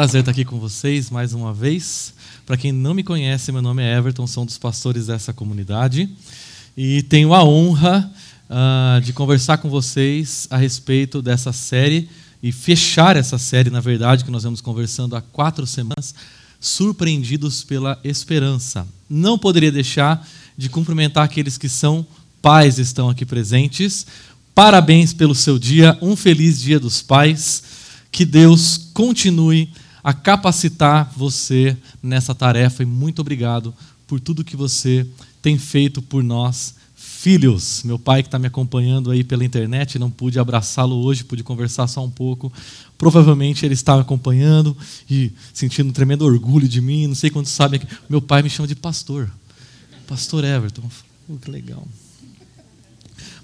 Prazer 0.00 0.20
estar 0.20 0.32
aqui 0.32 0.46
com 0.46 0.58
vocês 0.58 1.10
mais 1.10 1.34
uma 1.34 1.52
vez. 1.52 2.14
Para 2.46 2.56
quem 2.56 2.72
não 2.72 2.94
me 2.94 3.02
conhece, 3.02 3.52
meu 3.52 3.60
nome 3.60 3.82
é 3.82 3.98
Everton, 3.98 4.26
sou 4.26 4.44
um 4.44 4.46
dos 4.46 4.56
pastores 4.56 5.08
dessa 5.08 5.30
comunidade 5.30 6.08
e 6.74 7.02
tenho 7.02 7.34
a 7.34 7.44
honra 7.44 8.10
uh, 8.48 8.98
de 9.02 9.12
conversar 9.12 9.58
com 9.58 9.68
vocês 9.68 10.48
a 10.50 10.56
respeito 10.56 11.20
dessa 11.20 11.52
série 11.52 12.08
e 12.42 12.50
fechar 12.50 13.14
essa 13.14 13.36
série, 13.36 13.68
na 13.68 13.80
verdade, 13.80 14.24
que 14.24 14.30
nós 14.30 14.42
vamos 14.42 14.62
conversando 14.62 15.14
há 15.14 15.20
quatro 15.20 15.66
semanas, 15.66 16.14
surpreendidos 16.58 17.62
pela 17.62 18.00
esperança. 18.02 18.88
Não 19.06 19.38
poderia 19.38 19.70
deixar 19.70 20.26
de 20.56 20.70
cumprimentar 20.70 21.24
aqueles 21.24 21.58
que 21.58 21.68
são 21.68 22.06
pais 22.40 22.78
estão 22.78 23.10
aqui 23.10 23.26
presentes. 23.26 24.06
Parabéns 24.54 25.12
pelo 25.12 25.34
seu 25.34 25.58
dia, 25.58 25.98
um 26.00 26.16
feliz 26.16 26.58
dia 26.58 26.80
dos 26.80 27.02
pais. 27.02 27.62
Que 28.10 28.24
Deus 28.24 28.88
continue 28.94 29.70
a 30.02 30.12
capacitar 30.12 31.12
você 31.16 31.76
nessa 32.02 32.34
tarefa 32.34 32.82
e 32.82 32.86
muito 32.86 33.20
obrigado 33.20 33.74
por 34.06 34.18
tudo 34.18 34.44
que 34.44 34.56
você 34.56 35.06
tem 35.40 35.56
feito 35.58 36.02
por 36.02 36.22
nós, 36.22 36.74
filhos. 36.96 37.82
Meu 37.84 37.98
pai 37.98 38.22
que 38.22 38.28
está 38.28 38.38
me 38.38 38.46
acompanhando 38.46 39.10
aí 39.10 39.22
pela 39.22 39.44
internet, 39.44 39.98
não 39.98 40.10
pude 40.10 40.38
abraçá-lo 40.38 40.96
hoje, 40.96 41.22
pude 41.22 41.42
conversar 41.42 41.86
só 41.86 42.04
um 42.04 42.10
pouco. 42.10 42.52
Provavelmente 42.96 43.64
ele 43.64 43.74
está 43.74 43.98
acompanhando 44.00 44.76
e 45.08 45.32
sentindo 45.52 45.90
um 45.90 45.92
tremendo 45.92 46.24
orgulho 46.24 46.66
de 46.66 46.80
mim. 46.80 47.06
Não 47.06 47.14
sei 47.14 47.30
quantos 47.30 47.52
sabem 47.52 47.80
meu 48.08 48.20
pai 48.20 48.42
me 48.42 48.50
chama 48.50 48.66
de 48.66 48.74
pastor. 48.74 49.30
Pastor 50.06 50.44
Everton. 50.44 50.82
Oh, 51.28 51.36
que 51.36 51.50
legal. 51.50 51.86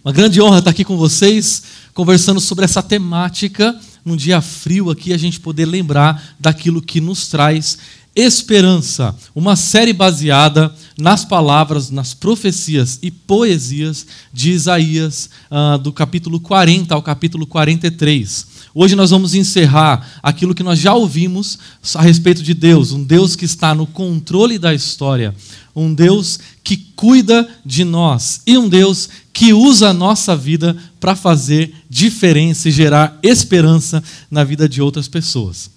Uma 0.05 0.13
grande 0.13 0.41
honra 0.41 0.59
estar 0.59 0.71
aqui 0.71 0.85
com 0.85 0.97
vocês, 0.97 1.63
conversando 1.93 2.41
sobre 2.41 2.65
essa 2.65 2.83
temática 2.83 3.79
num 4.07 4.15
dia 4.15 4.41
frio 4.41 4.89
aqui, 4.89 5.13
a 5.13 5.19
gente 5.19 5.41
poder 5.41 5.67
lembrar 5.67 6.37
daquilo 6.39 6.81
que 6.81 7.01
nos 7.01 7.27
traz 7.27 7.77
esperança. 8.15 9.15
Uma 9.35 9.57
série 9.57 9.93
baseada 9.93 10.73
nas 10.97 11.25
palavras, 11.25 11.91
nas 11.91 12.15
profecias 12.15 13.01
e 13.03 13.11
poesias 13.11 14.07
de 14.33 14.53
Isaías, 14.53 15.29
uh, 15.51 15.77
do 15.77 15.93
capítulo 15.93 16.39
40 16.39 16.95
ao 16.95 17.03
capítulo 17.03 17.47
43. 17.49 18.47
Hoje 18.73 18.95
nós 18.95 19.11
vamos 19.11 19.35
encerrar 19.35 20.21
aquilo 20.23 20.55
que 20.55 20.63
nós 20.63 20.79
já 20.79 20.95
ouvimos 20.95 21.59
a 21.95 22.03
respeito 22.03 22.43
de 22.43 22.55
Deus, 22.55 22.93
um 22.93 23.03
Deus 23.03 23.35
que 23.35 23.45
está 23.45 23.75
no 23.75 23.87
controle 23.87 24.59
da 24.59 24.73
história, 24.73 25.35
um 25.75 25.93
Deus 25.93 26.39
que 26.63 26.77
cuida 26.95 27.49
de 27.65 27.85
nós 27.85 28.41
e 28.47 28.57
um 28.57 28.69
Deus 28.69 29.09
que 29.37 29.53
usa 29.53 29.91
a 29.91 29.93
nossa 29.93 30.35
vida 30.35 30.75
para 30.99 31.15
fazer 31.15 31.75
diferença 31.91 32.71
e 32.71 32.73
gerar 32.73 33.19
esperança 33.23 34.03
na 34.31 34.43
vida 34.43 34.67
de 34.67 34.81
outras 34.81 35.09
pessoas. 35.09 35.71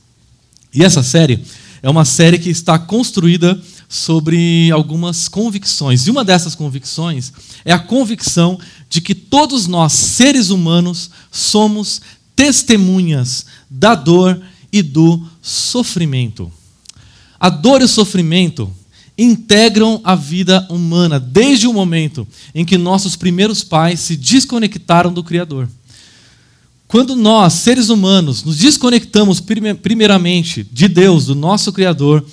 E 0.74 0.82
essa 0.82 1.04
série 1.04 1.44
é 1.84 1.90
uma 1.90 2.06
série 2.06 2.40
que 2.40 2.50
está 2.50 2.80
construída 2.80 3.62
sobre 3.90 4.72
algumas 4.72 5.28
convicções. 5.28 6.08
E 6.08 6.10
uma 6.10 6.24
dessas 6.24 6.56
convicções 6.56 7.34
é 7.66 7.74
a 7.74 7.80
convicção 7.80 8.58
de 8.90 9.02
que 9.02 9.14
todos 9.14 9.68
nós, 9.68 9.92
seres 9.92 10.52
humanos, 10.52 11.10
somos 11.30 12.02
testemunhas 12.38 13.46
da 13.70 13.94
dor 13.94 14.42
e 14.72 14.82
do 14.82 15.22
sofrimento. 15.42 16.50
A 17.38 17.50
dor 17.50 17.82
e 17.82 17.84
o 17.84 17.90
sofrimento 17.90 18.74
integram 19.20 20.00
a 20.04 20.16
vida 20.16 20.66
humana 20.70 21.20
desde 21.20 21.68
o 21.68 21.74
momento 21.74 22.26
em 22.56 22.64
que 22.64 22.78
nossos 22.78 23.16
primeiros 23.18 23.64
pais 23.64 24.00
se 24.00 24.16
desconectaram 24.16 25.12
do 25.12 25.24
Criador. 25.24 25.70
Quando 26.88 27.16
nós, 27.16 27.54
seres 27.54 27.90
humanos, 27.90 28.44
nos 28.44 28.58
desconectamos 28.58 29.40
primeiramente 29.40 30.66
de 30.72 30.88
Deus, 30.88 31.26
do 31.26 31.36
nosso 31.36 31.72
Criador, 31.72 32.26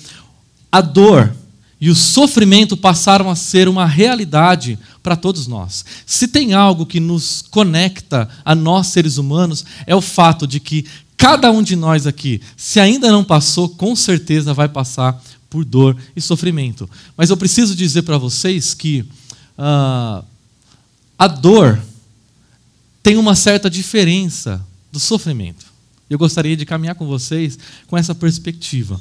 a 0.71 0.81
dor 0.81 1.35
e 1.79 1.89
o 1.89 1.95
sofrimento 1.95 2.75
passaram 2.75 3.29
a 3.29 3.35
ser 3.35 3.67
uma 3.67 3.85
realidade 3.85 4.79
para 5.03 5.15
todos 5.15 5.45
nós. 5.45 5.85
Se 6.05 6.27
tem 6.27 6.53
algo 6.53 6.87
que 6.87 6.99
nos 6.99 7.43
conecta 7.51 8.27
a 8.43 8.55
nós, 8.55 8.87
seres 8.87 9.17
humanos, 9.17 9.63
é 9.85 9.95
o 9.95 10.01
fato 10.01 10.47
de 10.47 10.59
que 10.59 10.85
cada 11.15 11.51
um 11.51 11.61
de 11.61 11.75
nós 11.75 12.07
aqui, 12.07 12.41
se 12.55 12.79
ainda 12.79 13.11
não 13.11 13.23
passou, 13.23 13.69
com 13.69 13.95
certeza 13.95 14.53
vai 14.53 14.67
passar 14.67 15.21
por 15.49 15.63
dor 15.63 15.95
e 16.15 16.21
sofrimento. 16.21 16.89
Mas 17.15 17.29
eu 17.29 17.37
preciso 17.37 17.75
dizer 17.75 18.03
para 18.03 18.17
vocês 18.17 18.73
que 18.73 19.01
uh, 19.57 20.23
a 21.17 21.27
dor 21.27 21.81
tem 23.01 23.17
uma 23.17 23.35
certa 23.35 23.69
diferença 23.69 24.65
do 24.91 24.99
sofrimento. 24.99 25.65
Eu 26.09 26.17
gostaria 26.17 26.55
de 26.55 26.65
caminhar 26.65 26.95
com 26.95 27.05
vocês 27.05 27.57
com 27.87 27.97
essa 27.97 28.13
perspectiva. 28.13 28.99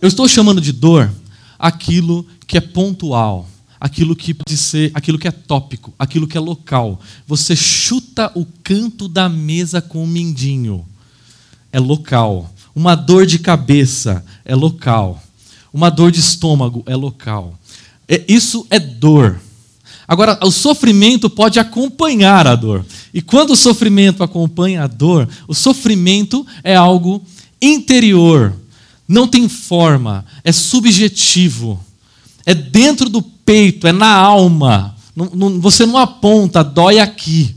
Eu 0.00 0.08
estou 0.08 0.26
chamando 0.26 0.60
de 0.60 0.72
dor 0.72 1.12
aquilo 1.58 2.26
que 2.46 2.58
é 2.58 2.60
pontual, 2.60 3.48
aquilo 3.78 4.16
que 4.16 4.34
pode 4.34 4.56
ser, 4.56 4.90
aquilo 4.94 5.18
que 5.18 5.28
é 5.28 5.30
tópico, 5.30 5.94
aquilo 5.98 6.26
que 6.26 6.36
é 6.36 6.40
local. 6.40 7.00
Você 7.26 7.54
chuta 7.54 8.30
o 8.34 8.44
canto 8.64 9.08
da 9.08 9.28
mesa 9.28 9.80
com 9.80 10.02
o 10.02 10.06
mindinho. 10.06 10.86
É 11.70 11.78
local. 11.78 12.52
Uma 12.74 12.94
dor 12.94 13.26
de 13.26 13.38
cabeça 13.38 14.24
é 14.44 14.54
local. 14.54 15.21
Uma 15.72 15.90
dor 15.90 16.10
de 16.10 16.20
estômago 16.20 16.82
é 16.86 16.94
local. 16.94 17.58
É, 18.08 18.22
isso 18.28 18.66
é 18.70 18.78
dor. 18.78 19.40
Agora, 20.06 20.38
o 20.42 20.50
sofrimento 20.50 21.30
pode 21.30 21.58
acompanhar 21.58 22.46
a 22.46 22.54
dor. 22.54 22.84
E 23.14 23.22
quando 23.22 23.52
o 23.52 23.56
sofrimento 23.56 24.22
acompanha 24.22 24.84
a 24.84 24.86
dor, 24.86 25.28
o 25.48 25.54
sofrimento 25.54 26.46
é 26.62 26.76
algo 26.76 27.24
interior, 27.60 28.52
não 29.06 29.28
tem 29.28 29.48
forma, 29.48 30.24
é 30.42 30.50
subjetivo, 30.50 31.82
é 32.44 32.54
dentro 32.54 33.08
do 33.08 33.22
peito, 33.22 33.86
é 33.86 33.92
na 33.92 34.12
alma. 34.12 34.96
Não, 35.14 35.30
não, 35.34 35.60
você 35.60 35.86
não 35.86 35.96
aponta, 35.96 36.64
dói 36.64 36.98
aqui, 36.98 37.54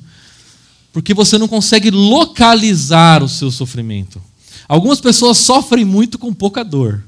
porque 0.94 1.14
você 1.14 1.38
não 1.38 1.48
consegue 1.48 1.90
localizar 1.90 3.24
o 3.24 3.30
seu 3.30 3.50
sofrimento. 3.50 4.22
Algumas 4.68 5.02
pessoas 5.02 5.38
sofrem 5.38 5.84
muito 5.84 6.18
com 6.18 6.34
pouca 6.34 6.64
dor. 6.64 7.04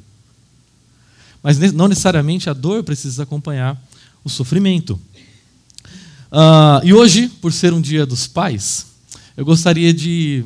Mas 1.48 1.72
não 1.72 1.88
necessariamente 1.88 2.50
a 2.50 2.54
dor 2.54 2.84
precisa 2.84 3.24
acompanhar 3.24 3.82
o 4.22 4.28
sofrimento. 4.30 5.00
Uh, 6.30 6.84
e 6.84 6.94
hoje, 6.94 7.30
por 7.30 7.54
ser 7.54 7.72
um 7.72 7.80
dia 7.80 8.06
dos 8.06 8.28
pais, 8.28 8.88
eu 9.38 9.46
gostaria 9.46 9.94
de 9.94 10.44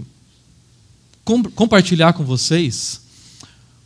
com 1.25 1.41
compartilhar 1.41 2.13
com 2.13 2.23
vocês 2.23 3.01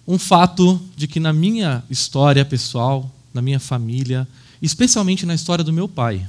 um 0.05 0.19
fato 0.19 0.77
de 0.93 1.07
que 1.07 1.21
na 1.21 1.31
minha 1.31 1.85
história 1.89 2.43
pessoal, 2.43 3.09
na 3.33 3.41
minha 3.41 3.61
família, 3.61 4.27
especialmente 4.61 5.25
na 5.25 5.33
história 5.33 5.63
do 5.63 5.71
meu 5.71 5.87
pai, 5.87 6.27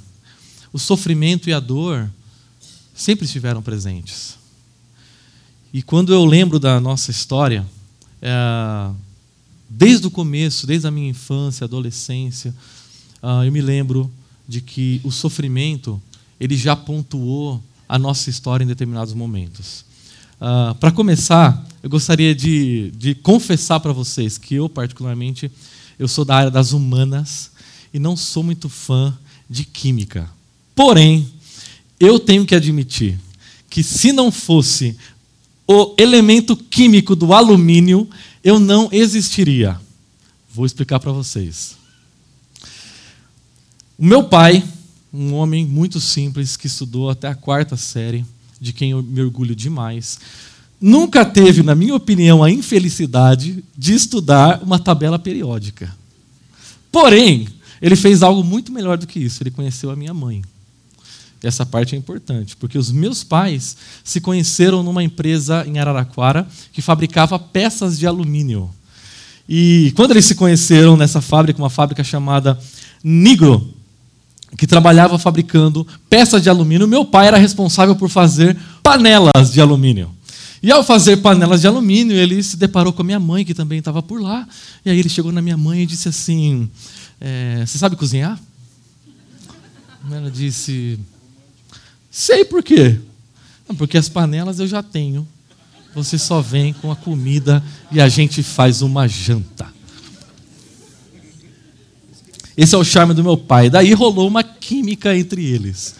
o 0.73 0.79
sofrimento 0.79 1.51
e 1.51 1.53
a 1.53 1.59
dor 1.59 2.09
sempre 2.95 3.25
estiveram 3.25 3.61
presentes. 3.61 4.39
E 5.73 5.83
quando 5.83 6.13
eu 6.13 6.25
lembro 6.25 6.61
da 6.61 6.79
nossa 6.79 7.11
história, 7.11 7.67
é, 8.23 8.95
Desde 9.79 10.07
o 10.07 10.11
começo, 10.11 10.67
desde 10.67 10.87
a 10.87 10.91
minha 10.91 11.11
infância, 11.11 11.67
adolescência, 11.67 12.55
uh, 13.23 13.45
eu 13.45 13.53
me 13.53 13.61
lembro 13.61 14.11
de 14.49 14.63
que 14.63 15.03
o 15.05 15.11
sofrimento 15.11 16.01
ele 16.41 16.57
já 16.57 16.75
pontuou 16.75 17.63
a 17.87 17.99
nossa 17.99 18.31
história 18.31 18.65
em 18.65 18.67
determinados 18.67 19.13
momentos. 19.13 19.85
Uh, 20.41 20.75
para 20.77 20.91
começar, 20.91 21.63
eu 21.83 21.91
gostaria 21.91 22.35
de, 22.35 22.91
de 22.97 23.15
confessar 23.17 23.79
para 23.79 23.93
vocês 23.93 24.39
que 24.39 24.55
eu, 24.55 24.67
particularmente, 24.67 25.53
eu 25.99 26.09
sou 26.09 26.25
da 26.25 26.37
área 26.37 26.51
das 26.51 26.73
humanas 26.73 27.51
e 27.93 27.99
não 27.99 28.17
sou 28.17 28.43
muito 28.43 28.71
fã 28.71 29.15
de 29.49 29.67
química. 29.67 30.27
Porém, 30.75 31.31
eu 32.01 32.19
tenho 32.19 32.47
que 32.47 32.55
admitir 32.55 33.21
que 33.69 33.83
se 33.83 34.11
não 34.11 34.33
fosse 34.33 34.97
o 35.67 35.95
elemento 35.99 36.57
químico 36.57 37.17
do 37.17 37.33
alumínio, 37.33 38.09
eu 38.43 38.59
não 38.59 38.89
existiria. 38.93 39.81
Vou 40.55 40.65
explicar 40.65 41.01
para 41.01 41.13
vocês. 41.13 41.77
O 43.99 44.05
meu 44.05 44.25
pai, 44.25 44.63
um 45.13 45.35
homem 45.35 45.67
muito 45.67 46.01
simples 46.01 46.57
que 46.57 46.67
estudou 46.67 47.11
até 47.11 47.29
a 47.29 47.35
quarta 47.35 47.77
série, 47.77 48.25
de 48.61 48.73
quem 48.73 48.93
eu 48.93 49.03
me 49.03 49.21
orgulho 49.21 49.55
demais, 49.55 50.19
nunca 50.81 51.25
teve, 51.25 51.63
na 51.63 51.75
minha 51.75 51.95
opinião, 51.95 52.43
a 52.43 52.51
infelicidade 52.51 53.65
de 53.77 53.95
estudar 53.95 54.63
uma 54.63 54.79
tabela 54.79 55.19
periódica. 55.19 55.95
Porém, 56.93 57.49
ele 57.81 57.97
fez 57.97 58.23
algo 58.23 58.43
muito 58.43 58.73
melhor 58.73 58.97
do 58.97 59.07
que 59.07 59.19
isso. 59.19 59.43
Ele 59.43 59.51
conheceu 59.51 59.91
a 59.91 59.97
minha 59.97 60.15
mãe. 60.15 60.43
Essa 61.43 61.67
parte 61.67 61.95
é 61.95 61.99
importante, 61.99 62.57
porque 62.57 62.79
os 62.79 62.91
meus 62.91 63.23
pais 63.23 63.77
se 64.03 64.21
conheceram 64.21 64.83
numa 64.83 65.03
empresa 65.03 65.65
em 65.67 65.79
Araraquara 65.79 66.47
que 66.73 66.81
fabricava 66.81 67.39
peças 67.39 67.99
de 67.99 68.07
alumínio. 68.07 68.71
E 69.49 69.93
quando 69.95 70.11
eles 70.13 70.25
se 70.25 70.35
conheceram 70.35 70.97
nessa 70.97 71.21
fábrica, 71.21 71.63
uma 71.63 71.71
fábrica 71.71 72.03
chamada 72.03 72.59
Nigro, 73.05 73.75
que 74.57 74.67
trabalhava 74.67 75.19
fabricando 75.19 75.87
peças 76.09 76.43
de 76.43 76.49
alumínio, 76.49 76.89
meu 76.89 77.05
pai 77.05 77.29
era 77.29 77.37
responsável 77.37 77.95
por 77.95 78.09
fazer 78.09 78.57
panelas 78.83 79.53
de 79.53 79.61
alumínio. 79.61 80.11
E 80.63 80.73
ao 80.73 80.83
fazer 80.83 81.19
panelas 81.19 81.61
de 81.61 81.67
alumínio, 81.67 82.17
ele 82.17 82.43
se 82.43 82.57
deparou 82.57 82.93
com 82.93 83.03
a 83.03 83.05
minha 83.05 83.21
mãe, 83.21 83.45
que 83.45 83.55
também 83.55 83.79
estava 83.79 84.03
por 84.03 84.21
lá. 84.21 84.49
E 84.85 84.91
aí 84.91 84.99
ele 84.99 85.09
chegou 85.09 85.31
na 85.31 85.43
minha 85.43 85.57
mãe 85.57 85.83
e 85.83 85.87
disse 85.87 86.09
assim: 86.09 86.69
é, 87.21 87.63
Você 87.65 87.79
sabe 87.79 87.95
cozinhar? 87.95 88.41
Ela 90.11 90.31
disse: 90.31 90.99
Sei 92.17 92.47
por 92.47 92.63
quê. 92.63 92.99
Porque 93.77 93.99
as 93.99 94.09
panelas 94.09 94.59
eu 94.59 94.67
já 94.67 94.83
tenho. 94.83 95.29
Você 95.95 96.17
só 96.17 96.41
vem 96.41 96.73
com 96.73 96.91
a 96.91 96.97
comida 96.97 97.63
e 97.93 98.01
a 98.01 98.09
gente 98.09 98.43
faz 98.43 98.81
uma 98.81 99.07
janta. 99.07 99.67
Esse 102.57 102.75
é 102.75 102.79
o 102.79 102.85
charme 102.85 103.13
do 103.13 103.23
meu 103.23 103.37
pai. 103.37 103.69
Daí 103.69 103.93
rolou 103.93 104.27
uma 104.27 104.43
química 104.43 105.15
entre 105.15 105.45
eles. 105.45 105.95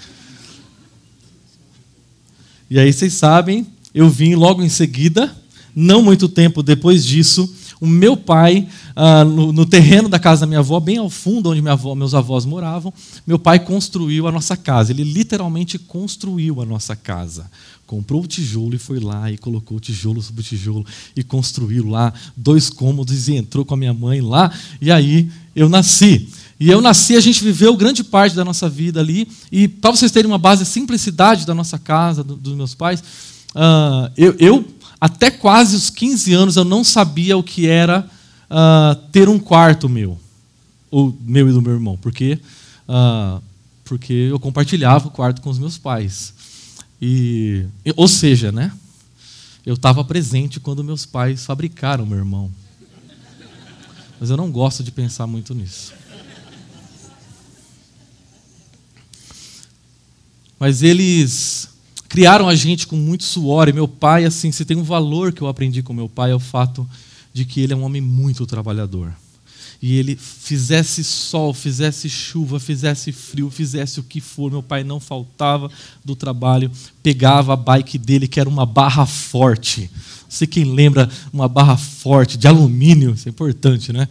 E 2.71 2.79
aí 2.79 2.91
vocês 2.91 3.13
sabem, 3.13 3.67
eu 3.95 4.09
vim 4.09 4.35
logo 4.37 4.63
em 4.63 4.71
seguida, 4.71 5.37
não 5.75 6.01
muito 6.01 6.31
tempo 6.31 6.63
depois 6.63 7.05
disso, 7.05 7.55
o 7.81 7.87
meu 7.87 8.17
pai, 8.17 8.67
ah, 8.95 9.25
no, 9.25 9.53
no, 9.53 9.67
terreno 9.67 10.09
da 10.09 10.19
casa 10.19 10.43
da 10.43 10.47
minha 10.47 10.61
avó, 10.61 10.81
bem 10.81 10.97
ao 10.97 11.11
fundo 11.11 11.51
onde 11.51 11.61
minha 11.61 11.75
avó, 11.75 11.95
meus 11.95 12.15
avós 12.15 12.45
moravam, 12.45 12.93
meu 13.27 13.39
pai 13.39 13.59
construiu 13.59 14.27
a 14.27 14.33
nossa 14.33 14.57
casa. 14.57 14.93
Ele 14.93 15.05
literalmente 15.05 15.79
construiu 15.79 16.63
a 16.63 16.65
nossa 16.65 16.97
casa. 16.97 17.51
Comprou 17.87 18.23
o 18.25 18.27
tijolo 18.27 18.75
e 18.75 18.79
foi 18.79 18.99
lá 18.99 19.31
e 19.31 19.39
colocou 19.39 19.77
o 19.77 19.81
tijolo 19.81 20.21
sobre 20.21 20.43
tijolo 20.43 20.85
e 21.15 21.23
construiu 21.23 21.89
lá 21.89 22.13
dois 22.37 22.69
cômodos 22.69 23.29
e 23.29 23.37
entrou 23.37 23.65
com 23.65 23.75
a 23.75 23.77
minha 23.77 23.95
mãe 23.95 24.21
lá. 24.21 24.53
E 24.81 24.91
aí 24.91 25.31
eu 25.55 25.69
nasci. 25.69 26.29
E 26.59 26.71
eu 26.71 26.81
nasci, 26.81 27.15
a 27.15 27.21
gente 27.21 27.45
viveu 27.45 27.77
grande 27.77 28.03
parte 28.03 28.35
da 28.35 28.45
nossa 28.45 28.69
vida 28.69 28.99
ali. 28.99 29.29
E 29.53 29.69
para 29.69 29.91
vocês 29.91 30.11
terem 30.11 30.31
uma 30.31 30.39
base, 30.39 30.63
a 30.63 30.67
simplicidade 30.67 31.47
da 31.47 31.55
nossa 31.55 31.79
casa, 31.79 32.25
do, 32.25 32.35
dos 32.35 32.57
meus 32.57 32.75
pais, 32.75 33.01
uh, 33.55 34.11
eu, 34.17 34.35
eu, 34.39 34.65
até 35.07 35.31
quase 35.31 35.77
os 35.77 35.89
15 35.89 36.35
anos, 36.35 36.57
eu 36.57 36.65
não 36.65 36.83
sabia 36.83 37.37
o 37.37 37.43
que 37.43 37.69
era 37.69 38.11
uh, 38.51 38.97
ter 39.13 39.29
um 39.29 39.39
quarto 39.39 39.89
meu. 39.89 40.19
O 40.91 41.15
meu 41.21 41.49
e 41.49 41.53
do 41.53 41.63
meu 41.63 41.75
irmão. 41.75 41.97
Porque, 41.97 42.41
uh, 42.89 43.41
porque 43.85 44.13
eu 44.13 44.41
compartilhava 44.41 45.07
o 45.07 45.11
quarto 45.13 45.41
com 45.41 45.49
os 45.49 45.61
meus 45.61 45.79
pais. 45.79 46.35
E, 47.01 47.67
ou 47.95 48.09
seja, 48.09 48.51
né? 48.51 48.73
Eu 49.65 49.75
estava 49.75 50.05
presente 50.05 50.59
quando 50.59 50.83
meus 50.83 51.07
pais 51.07 51.47
fabricaram 51.47 52.05
meu 52.05 52.19
irmão. 52.19 52.51
Mas 54.19 54.29
eu 54.29 54.37
não 54.37 54.51
gosto 54.51 54.83
de 54.83 54.91
pensar 54.91 55.29
muito 55.29 55.55
nisso. 55.55 55.93
Mas 60.59 60.83
eles 60.83 61.76
criaram 62.17 62.49
a 62.49 62.55
gente 62.55 62.87
com 62.87 62.97
muito 62.97 63.25
suor. 63.25 63.69
E 63.69 63.75
meu 63.75 63.87
pai, 63.87 64.25
assim, 64.25 64.51
se 64.51 64.65
tem 64.65 64.75
um 64.75 64.83
valor 64.83 65.35
que 65.35 65.43
eu 65.43 65.49
aprendi 65.49 65.83
com 65.83 65.93
meu 65.93 66.09
pai 66.09 66.31
é 66.31 66.35
o 66.35 66.41
fato 66.41 66.89
de 67.31 67.45
que 67.45 67.61
ele 67.61 67.75
é 67.75 67.77
um 67.77 67.83
homem 67.83 68.01
muito 68.01 68.47
trabalhador. 68.47 69.13
E 69.83 69.99
ele 69.99 70.17
fizesse 70.17 71.05
sol, 71.05 71.53
fizesse 71.53 72.09
chuva, 72.09 72.59
fizesse 72.59 73.13
frio, 73.13 73.51
fizesse 73.51 74.01
o 74.01 74.03
que 74.03 74.23
for, 74.23 74.51
meu 74.51 74.63
pai 74.63 74.83
não 74.83 74.99
faltava 74.99 75.71
do 76.03 76.17
trabalho, 76.17 76.71
pegava 77.03 77.53
a 77.53 77.57
bike 77.57 77.99
dele, 77.99 78.27
que 78.27 78.41
era 78.41 78.49
uma 78.49 78.65
barra 78.65 79.05
forte. 79.05 79.91
Não 80.23 80.31
sei 80.31 80.47
quem 80.47 80.65
lembra 80.65 81.11
uma 81.31 81.47
barra 81.47 81.77
forte 81.77 82.39
de 82.39 82.49
alumínio, 82.49 83.13
isso 83.13 83.29
é 83.29 83.31
importante, 83.31 83.93
né? 83.93 84.09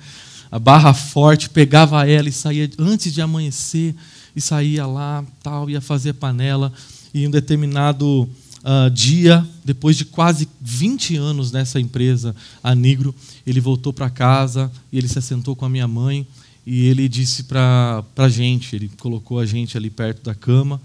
A 0.52 0.60
barra 0.60 0.94
forte, 0.94 1.50
pegava 1.50 2.08
ela 2.08 2.30
e 2.30 2.32
saía 2.32 2.70
antes 2.78 3.12
de 3.12 3.20
amanhecer 3.20 3.96
e 4.36 4.40
saía 4.40 4.86
lá, 4.86 5.26
tal, 5.42 5.68
ia 5.72 5.82
fazer 5.82 6.14
panela. 6.14 6.72
E 7.16 7.24
em 7.24 7.28
um 7.30 7.32
determinado 7.32 8.24
uh, 8.62 8.90
dia, 8.92 9.48
depois 9.64 9.96
de 9.96 10.04
quase 10.04 10.50
20 10.60 11.16
anos 11.16 11.50
nessa 11.50 11.80
empresa, 11.80 12.36
a 12.62 12.76
Nigro, 12.76 13.16
ele 13.48 13.62
voltou 13.62 13.94
para 13.94 14.10
casa 14.10 14.70
e 14.92 14.98
ele 14.98 15.08
se 15.08 15.18
assentou 15.18 15.56
com 15.56 15.64
a 15.64 15.70
minha 15.70 15.88
mãe 15.88 16.28
e 16.68 16.88
ele 16.88 17.08
disse 17.08 17.44
para 17.44 18.04
a 18.18 18.28
gente, 18.28 18.76
ele 18.76 18.92
colocou 19.00 19.40
a 19.40 19.46
gente 19.46 19.78
ali 19.78 19.90
perto 19.90 20.24
da 20.24 20.36
cama 20.36 20.82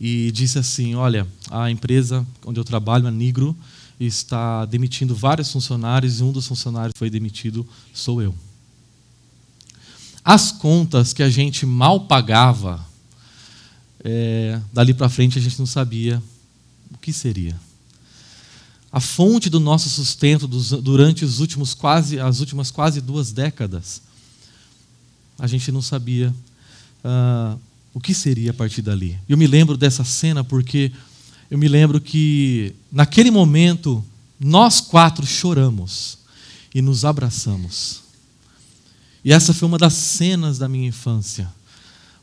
e 0.00 0.30
disse 0.32 0.58
assim: 0.58 0.94
Olha, 0.94 1.26
a 1.50 1.70
empresa 1.70 2.26
onde 2.46 2.58
eu 2.58 2.64
trabalho, 2.64 3.06
a 3.06 3.10
Nigro, 3.10 3.54
está 4.00 4.64
demitindo 4.64 5.14
vários 5.14 5.52
funcionários 5.52 6.20
e 6.20 6.22
um 6.22 6.32
dos 6.32 6.46
funcionários 6.46 6.94
que 6.94 6.98
foi 6.98 7.10
demitido 7.10 7.66
sou 7.92 8.22
eu. 8.22 8.34
As 10.24 10.50
contas 10.50 11.12
que 11.12 11.22
a 11.22 11.28
gente 11.28 11.66
mal 11.66 12.00
pagava, 12.00 12.82
é, 14.08 14.60
dali 14.72 14.94
para 14.94 15.08
frente 15.08 15.36
a 15.36 15.42
gente 15.42 15.58
não 15.58 15.66
sabia 15.66 16.22
o 16.94 16.96
que 16.96 17.12
seria. 17.12 17.58
A 18.92 19.00
fonte 19.00 19.50
do 19.50 19.58
nosso 19.58 19.88
sustento 19.88 20.46
dos, 20.46 20.70
durante 20.70 21.24
os 21.24 21.40
últimos 21.40 21.74
quase, 21.74 22.20
as 22.20 22.38
últimas 22.38 22.70
quase 22.70 23.00
duas 23.00 23.32
décadas, 23.32 24.00
a 25.36 25.48
gente 25.48 25.72
não 25.72 25.82
sabia 25.82 26.32
uh, 27.04 27.58
o 27.92 27.98
que 27.98 28.14
seria 28.14 28.52
a 28.52 28.54
partir 28.54 28.80
dali. 28.80 29.18
Eu 29.28 29.36
me 29.36 29.48
lembro 29.48 29.76
dessa 29.76 30.04
cena 30.04 30.44
porque 30.44 30.92
eu 31.50 31.58
me 31.58 31.66
lembro 31.66 32.00
que 32.00 32.76
naquele 32.92 33.32
momento 33.32 34.04
nós 34.38 34.80
quatro 34.80 35.26
choramos 35.26 36.18
e 36.72 36.80
nos 36.80 37.04
abraçamos. 37.04 38.02
E 39.24 39.32
essa 39.32 39.52
foi 39.52 39.66
uma 39.66 39.78
das 39.78 39.94
cenas 39.94 40.58
da 40.58 40.68
minha 40.68 40.86
infância. 40.86 41.52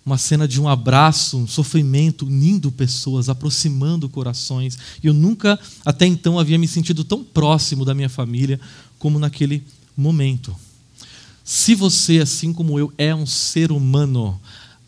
Uma 0.06 0.18
cena 0.18 0.48
de 0.48 0.60
um 0.60 0.68
abraço, 0.68 1.38
um 1.38 1.48
sofrimento, 1.48 2.26
unindo 2.26 2.72
pessoas, 2.72 3.30
aproximando 3.30 4.10
corações. 4.10 4.78
E 5.02 5.08
eu 5.08 5.14
nunca, 5.14 5.58
até 5.86 6.06
então, 6.06 6.38
havia 6.38 6.58
me 6.58 6.68
sentido 6.68 7.04
tão 7.04 7.24
próximo 7.24 7.86
da 7.86 7.94
minha 7.94 8.10
família 8.10 8.60
como 9.00 9.18
naquele 9.18 9.64
momento. 9.96 10.54
Se 11.44 11.74
você, 11.74 12.20
assim 12.20 12.52
como 12.52 12.78
eu, 12.78 12.94
é 12.98 13.16
um 13.16 13.26
ser 13.26 13.72
humano, 13.72 14.40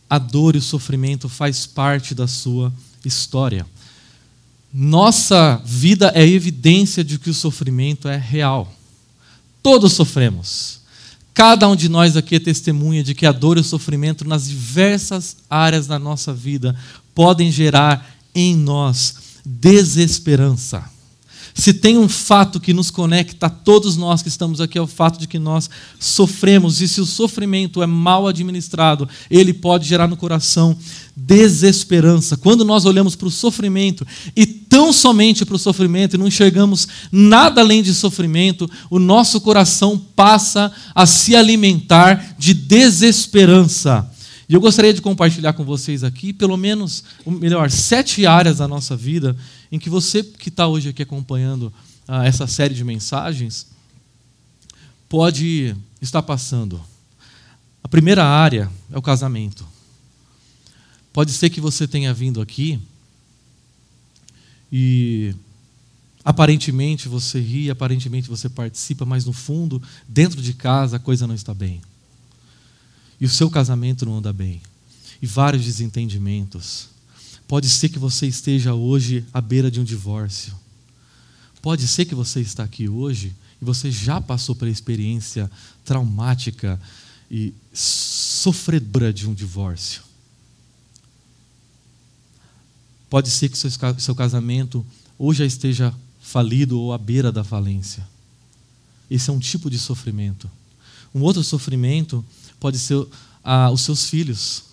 a 0.10 0.17
dor 0.17 0.55
e 0.55 0.60
o 0.60 0.62
sofrimento 0.62 1.27
faz 1.29 1.65
parte 1.65 2.13
da 2.13 2.27
sua 2.27 2.74
história. 3.03 3.65
Nossa 4.74 5.62
vida 5.63 6.12
é 6.13 6.27
evidência 6.27 7.03
de 7.03 7.17
que 7.17 7.29
o 7.29 7.34
sofrimento 7.34 8.07
é 8.10 8.17
real. 8.17 8.74
Todos 9.63 9.93
sofremos. 9.93 10.81
Cada 11.36 11.68
um 11.68 11.75
de 11.75 11.89
nós 11.89 12.15
aqui 12.15 12.36
é 12.36 12.39
testemunha 12.39 13.04
de 13.04 13.13
que 13.13 13.25
a 13.25 13.32
dor 13.34 13.58
e 13.58 13.60
o 13.60 13.63
sofrimento 13.63 14.25
nas 14.25 14.48
diversas 14.48 15.36
áreas 15.50 15.86
da 15.86 16.00
nossa 16.00 16.34
vida 16.34 16.74
podem 17.13 17.51
gerar 17.51 18.10
em 18.34 18.56
nós 18.56 19.18
desesperança. 19.46 20.95
Se 21.58 21.74
tem 21.74 21.98
um 21.98 22.10
fato 22.10 22.60
que 22.60 22.74
nos 22.74 22.92
conecta 22.92 23.46
a 23.46 23.50
todos 23.50 23.96
nós 23.96 24.22
que 24.22 24.28
estamos 24.28 24.60
aqui, 24.60 24.78
é 24.78 24.82
o 24.82 24.86
fato 24.86 25.18
de 25.18 25.26
que 25.26 25.40
nós 25.40 25.70
sofremos, 25.98 26.82
e 26.82 26.88
se 26.88 27.00
o 27.00 27.06
sofrimento 27.06 27.82
é 27.82 27.88
mal 27.88 28.28
administrado, 28.28 29.08
ele 29.32 29.54
pode 29.54 29.88
gerar 29.88 30.06
no 30.06 30.18
coração 30.18 30.78
desesperança. 31.16 32.36
Quando 32.36 32.66
nós 32.66 32.84
olhamos 32.84 33.16
para 33.16 33.30
o 33.30 33.32
sofrimento 33.32 34.06
e 34.36 34.46
tão 34.46 34.92
somente 34.92 35.46
para 35.46 35.56
o 35.56 35.60
sofrimento 35.60 36.16
e 36.16 36.20
não 36.20 36.28
enxergamos 36.28 36.90
nada 37.10 37.62
além 37.62 37.82
de 37.82 37.94
sofrimento, 37.94 38.70
o 38.90 39.00
nosso 39.00 39.40
coração 39.40 39.98
passa 39.98 40.70
a 40.94 41.06
se 41.06 41.38
alimentar 41.38 42.36
de 42.38 42.54
desesperança. 42.54 44.12
E 44.48 44.54
eu 44.54 44.62
gostaria 44.62 44.94
de 44.94 45.02
compartilhar 45.02 45.54
com 45.54 45.64
vocês 45.64 46.04
aqui, 46.04 46.32
pelo 46.32 46.56
menos, 46.56 47.04
melhor, 47.25 47.70
sete 47.72 48.25
áreas 48.25 48.58
da 48.58 48.68
nossa 48.68 48.96
vida 48.96 49.36
em 49.72 49.80
que 49.80 49.90
você 49.90 50.24
que 50.24 50.50
está 50.50 50.68
hoje 50.68 50.90
aqui 50.90 51.02
acompanhando 51.02 51.74
ah, 52.08 52.25
essa 52.25 52.46
série 52.46 52.75
de 52.75 52.84
mensagens 52.84 53.68
pode 55.10 55.75
estar 56.02 56.22
passando. 56.22 56.80
A 57.84 57.88
primeira 57.88 58.24
área 58.24 58.70
é 58.92 58.98
o 58.98 59.02
casamento. 59.02 59.66
Pode 61.12 61.32
ser 61.32 61.50
que 61.50 61.62
você 61.62 61.88
tenha 61.88 62.14
vindo 62.14 62.42
aqui 62.42 62.80
e 64.72 65.34
aparentemente 66.24 67.08
você 67.08 67.40
ri, 67.40 67.70
aparentemente 67.72 68.28
você 68.28 68.50
participa, 68.50 69.06
mas 69.06 69.25
no 69.25 69.34
fundo, 69.34 69.82
dentro 70.08 70.42
de 70.42 70.54
casa, 70.54 70.98
a 70.98 71.00
coisa 71.00 71.25
não 71.25 71.34
está 71.34 71.54
bem. 71.54 71.82
E 73.25 73.27
o 73.27 73.29
seu 73.32 73.50
casamento 73.50 74.05
não 74.05 74.20
anda 74.20 74.32
bem. 74.32 74.62
E 75.20 75.25
vários 75.25 75.65
desentendimentos. 75.65 76.89
Pode 77.48 77.67
ser 77.67 77.89
que 77.89 77.98
você 77.98 78.27
esteja 78.27 78.75
hoje 78.75 79.25
à 79.34 79.41
beira 79.41 79.72
de 79.72 79.82
um 79.82 79.84
divórcio. 79.84 80.53
Pode 81.60 81.88
ser 81.88 82.05
que 82.05 82.13
você 82.13 82.39
está 82.39 82.63
aqui 82.63 82.88
hoje 82.88 83.34
e 83.60 83.65
você 83.65 83.89
já 83.89 84.22
passou 84.22 84.55
pela 84.55 84.70
experiência 84.70 85.50
traumática 85.84 86.79
e 87.32 87.51
sofredora 87.74 89.12
de 89.12 89.27
um 89.27 89.34
divórcio. 89.34 90.03
Pode 93.10 93.32
ser 93.32 93.50
que 93.50 93.58
o 93.58 94.00
seu 94.00 94.13
casamento 94.13 94.86
ou 95.17 95.34
já 95.34 95.48
esteja 95.48 95.91
falido 96.22 96.79
ou 96.79 96.94
à 96.94 96.98
beira 97.00 97.32
da 97.32 97.44
falência. 97.44 98.08
Esse 99.10 99.32
é 99.32 99.34
um 99.34 99.39
tipo 99.39 99.67
de 99.67 99.79
sofrimento. 99.79 100.48
Um 101.12 101.24
outro 101.24 101.44
sofrimento 101.44 102.24
pode 102.65 102.79
ser 102.79 103.05
ah, 103.43 103.69
os 103.69 103.81
seus 103.81 104.10
filhos. 104.10 104.63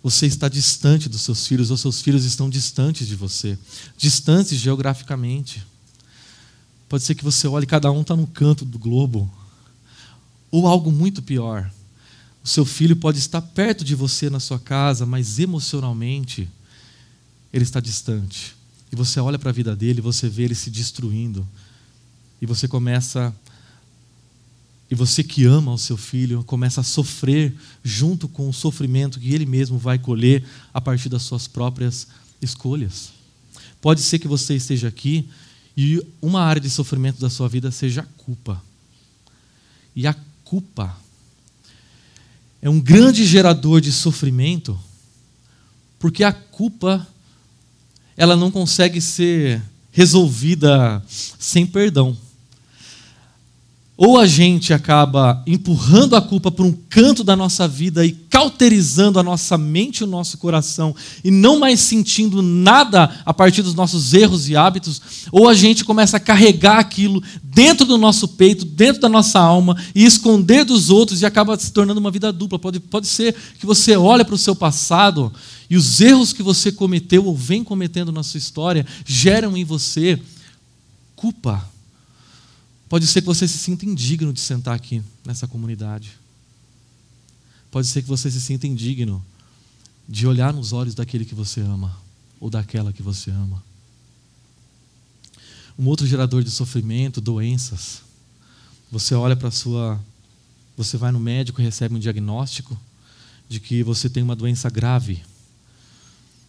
você 0.00 0.26
está 0.26 0.48
distante 0.48 1.08
dos 1.08 1.22
seus 1.22 1.44
filhos, 1.44 1.72
ou 1.72 1.76
seus 1.76 2.00
filhos 2.00 2.24
estão 2.24 2.48
distantes 2.48 3.08
de 3.08 3.16
você, 3.16 3.58
distantes 3.98 4.60
geograficamente. 4.60 5.66
Pode 6.88 7.02
ser 7.02 7.16
que 7.16 7.24
você 7.24 7.48
olhe, 7.48 7.66
cada 7.66 7.90
um 7.90 8.02
está 8.02 8.14
no 8.14 8.28
canto 8.28 8.64
do 8.64 8.78
globo. 8.78 9.28
Ou 10.52 10.68
algo 10.68 10.92
muito 10.92 11.20
pior. 11.20 11.68
O 12.44 12.48
seu 12.48 12.64
filho 12.64 12.94
pode 12.94 13.18
estar 13.18 13.42
perto 13.42 13.84
de 13.84 13.96
você 13.96 14.30
na 14.30 14.38
sua 14.38 14.60
casa, 14.60 15.04
mas 15.04 15.40
emocionalmente 15.40 16.48
ele 17.52 17.64
está 17.64 17.80
distante. 17.80 18.54
E 18.92 18.94
você 18.94 19.18
olha 19.18 19.36
para 19.36 19.50
a 19.50 19.52
vida 19.52 19.74
dele, 19.74 20.00
você 20.00 20.28
vê 20.28 20.44
ele 20.44 20.54
se 20.54 20.70
destruindo. 20.70 21.44
E 22.40 22.46
você 22.46 22.68
começa 22.68 23.34
e 24.94 24.96
você 24.96 25.24
que 25.24 25.44
ama 25.44 25.72
o 25.72 25.78
seu 25.78 25.96
filho 25.96 26.44
começa 26.44 26.80
a 26.80 26.84
sofrer 26.84 27.52
junto 27.82 28.28
com 28.28 28.48
o 28.48 28.52
sofrimento 28.52 29.18
que 29.18 29.34
ele 29.34 29.44
mesmo 29.44 29.76
vai 29.76 29.98
colher 29.98 30.44
a 30.72 30.80
partir 30.80 31.08
das 31.08 31.24
suas 31.24 31.48
próprias 31.48 32.06
escolhas. 32.40 33.10
Pode 33.80 34.00
ser 34.00 34.20
que 34.20 34.28
você 34.28 34.54
esteja 34.54 34.86
aqui 34.86 35.28
e 35.76 36.00
uma 36.22 36.42
área 36.42 36.60
de 36.62 36.70
sofrimento 36.70 37.20
da 37.20 37.28
sua 37.28 37.48
vida 37.48 37.72
seja 37.72 38.02
a 38.02 38.22
culpa. 38.22 38.62
E 39.96 40.06
a 40.06 40.14
culpa 40.44 40.96
é 42.62 42.70
um 42.70 42.80
grande 42.80 43.26
gerador 43.26 43.80
de 43.80 43.90
sofrimento, 43.90 44.78
porque 45.98 46.22
a 46.22 46.32
culpa 46.32 47.04
ela 48.16 48.36
não 48.36 48.48
consegue 48.48 49.00
ser 49.00 49.60
resolvida 49.90 51.02
sem 51.08 51.66
perdão. 51.66 52.16
Ou 53.96 54.18
a 54.18 54.26
gente 54.26 54.72
acaba 54.72 55.40
empurrando 55.46 56.16
a 56.16 56.20
culpa 56.20 56.50
para 56.50 56.64
um 56.64 56.72
canto 56.72 57.22
da 57.22 57.36
nossa 57.36 57.68
vida 57.68 58.04
e 58.04 58.10
cauterizando 58.10 59.20
a 59.20 59.22
nossa 59.22 59.56
mente 59.56 59.98
e 59.98 60.04
o 60.04 60.08
nosso 60.08 60.36
coração 60.36 60.92
e 61.22 61.30
não 61.30 61.60
mais 61.60 61.78
sentindo 61.78 62.42
nada 62.42 63.22
a 63.24 63.32
partir 63.32 63.62
dos 63.62 63.74
nossos 63.74 64.12
erros 64.12 64.48
e 64.48 64.56
hábitos, 64.56 65.00
ou 65.30 65.48
a 65.48 65.54
gente 65.54 65.84
começa 65.84 66.16
a 66.16 66.20
carregar 66.20 66.80
aquilo 66.80 67.22
dentro 67.40 67.86
do 67.86 67.96
nosso 67.96 68.26
peito, 68.26 68.64
dentro 68.64 69.00
da 69.00 69.08
nossa 69.08 69.38
alma 69.38 69.80
e 69.94 70.04
esconder 70.04 70.64
dos 70.64 70.90
outros 70.90 71.22
e 71.22 71.26
acaba 71.26 71.56
se 71.56 71.72
tornando 71.72 72.00
uma 72.00 72.10
vida 72.10 72.32
dupla. 72.32 72.58
Pode, 72.58 72.80
pode 72.80 73.06
ser 73.06 73.32
que 73.60 73.64
você 73.64 73.96
olhe 73.96 74.24
para 74.24 74.34
o 74.34 74.38
seu 74.38 74.56
passado 74.56 75.32
e 75.70 75.76
os 75.76 76.00
erros 76.00 76.32
que 76.32 76.42
você 76.42 76.72
cometeu 76.72 77.24
ou 77.26 77.36
vem 77.36 77.62
cometendo 77.62 78.10
na 78.10 78.24
sua 78.24 78.38
história 78.38 78.84
geram 79.06 79.56
em 79.56 79.64
você 79.64 80.18
culpa 81.14 81.73
Pode 82.88 83.06
ser 83.06 83.20
que 83.20 83.26
você 83.26 83.48
se 83.48 83.58
sinta 83.58 83.86
indigno 83.86 84.32
de 84.32 84.40
sentar 84.40 84.74
aqui 84.74 85.02
nessa 85.24 85.48
comunidade. 85.48 86.12
Pode 87.70 87.86
ser 87.88 88.02
que 88.02 88.08
você 88.08 88.30
se 88.30 88.40
sinta 88.40 88.66
indigno 88.66 89.24
de 90.08 90.26
olhar 90.26 90.52
nos 90.52 90.72
olhos 90.72 90.94
daquele 90.94 91.24
que 91.24 91.34
você 91.34 91.60
ama 91.60 91.96
ou 92.38 92.50
daquela 92.50 92.92
que 92.92 93.02
você 93.02 93.30
ama. 93.30 93.62
Um 95.78 95.86
outro 95.86 96.06
gerador 96.06 96.44
de 96.44 96.50
sofrimento, 96.50 97.20
doenças. 97.20 98.02
Você 98.92 99.14
olha 99.14 99.34
para 99.34 99.50
sua. 99.50 100.00
Você 100.76 100.96
vai 100.96 101.10
no 101.10 101.18
médico 101.18 101.60
e 101.60 101.64
recebe 101.64 101.94
um 101.94 101.98
diagnóstico 101.98 102.78
de 103.48 103.58
que 103.58 103.82
você 103.82 104.08
tem 104.08 104.22
uma 104.22 104.36
doença 104.36 104.68
grave. 104.68 105.22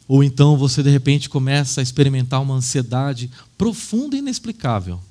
Ou 0.07 0.23
então 0.23 0.57
você 0.57 0.83
de 0.83 0.89
repente 0.89 1.29
começa 1.29 1.81
a 1.81 1.83
experimentar 1.83 2.41
uma 2.41 2.55
ansiedade 2.55 3.31
profunda 3.57 4.15
e 4.15 4.19
inexplicável 4.19 5.01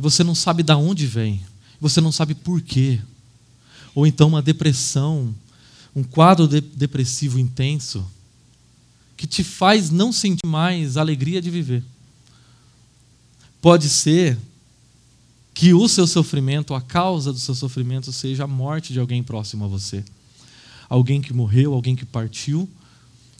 e 0.00 0.02
você 0.02 0.24
não 0.24 0.34
sabe 0.34 0.62
de 0.62 0.72
onde 0.72 1.06
vem, 1.06 1.44
você 1.78 2.00
não 2.00 2.10
sabe 2.10 2.34
por 2.34 2.62
quê. 2.62 2.98
Ou 3.94 4.06
então 4.06 4.28
uma 4.28 4.40
depressão, 4.40 5.34
um 5.94 6.02
quadro 6.02 6.48
de 6.48 6.58
depressivo 6.58 7.38
intenso, 7.38 8.02
que 9.14 9.26
te 9.26 9.44
faz 9.44 9.90
não 9.90 10.10
sentir 10.10 10.46
mais 10.46 10.96
a 10.96 11.02
alegria 11.02 11.42
de 11.42 11.50
viver. 11.50 11.84
Pode 13.60 13.90
ser 13.90 14.38
que 15.52 15.74
o 15.74 15.86
seu 15.86 16.06
sofrimento, 16.06 16.72
a 16.72 16.80
causa 16.80 17.30
do 17.30 17.38
seu 17.38 17.54
sofrimento, 17.54 18.10
seja 18.10 18.44
a 18.44 18.46
morte 18.46 18.94
de 18.94 19.00
alguém 19.00 19.22
próximo 19.22 19.66
a 19.66 19.68
você. 19.68 20.02
Alguém 20.88 21.20
que 21.20 21.34
morreu, 21.34 21.74
alguém 21.74 21.94
que 21.94 22.06
partiu 22.06 22.66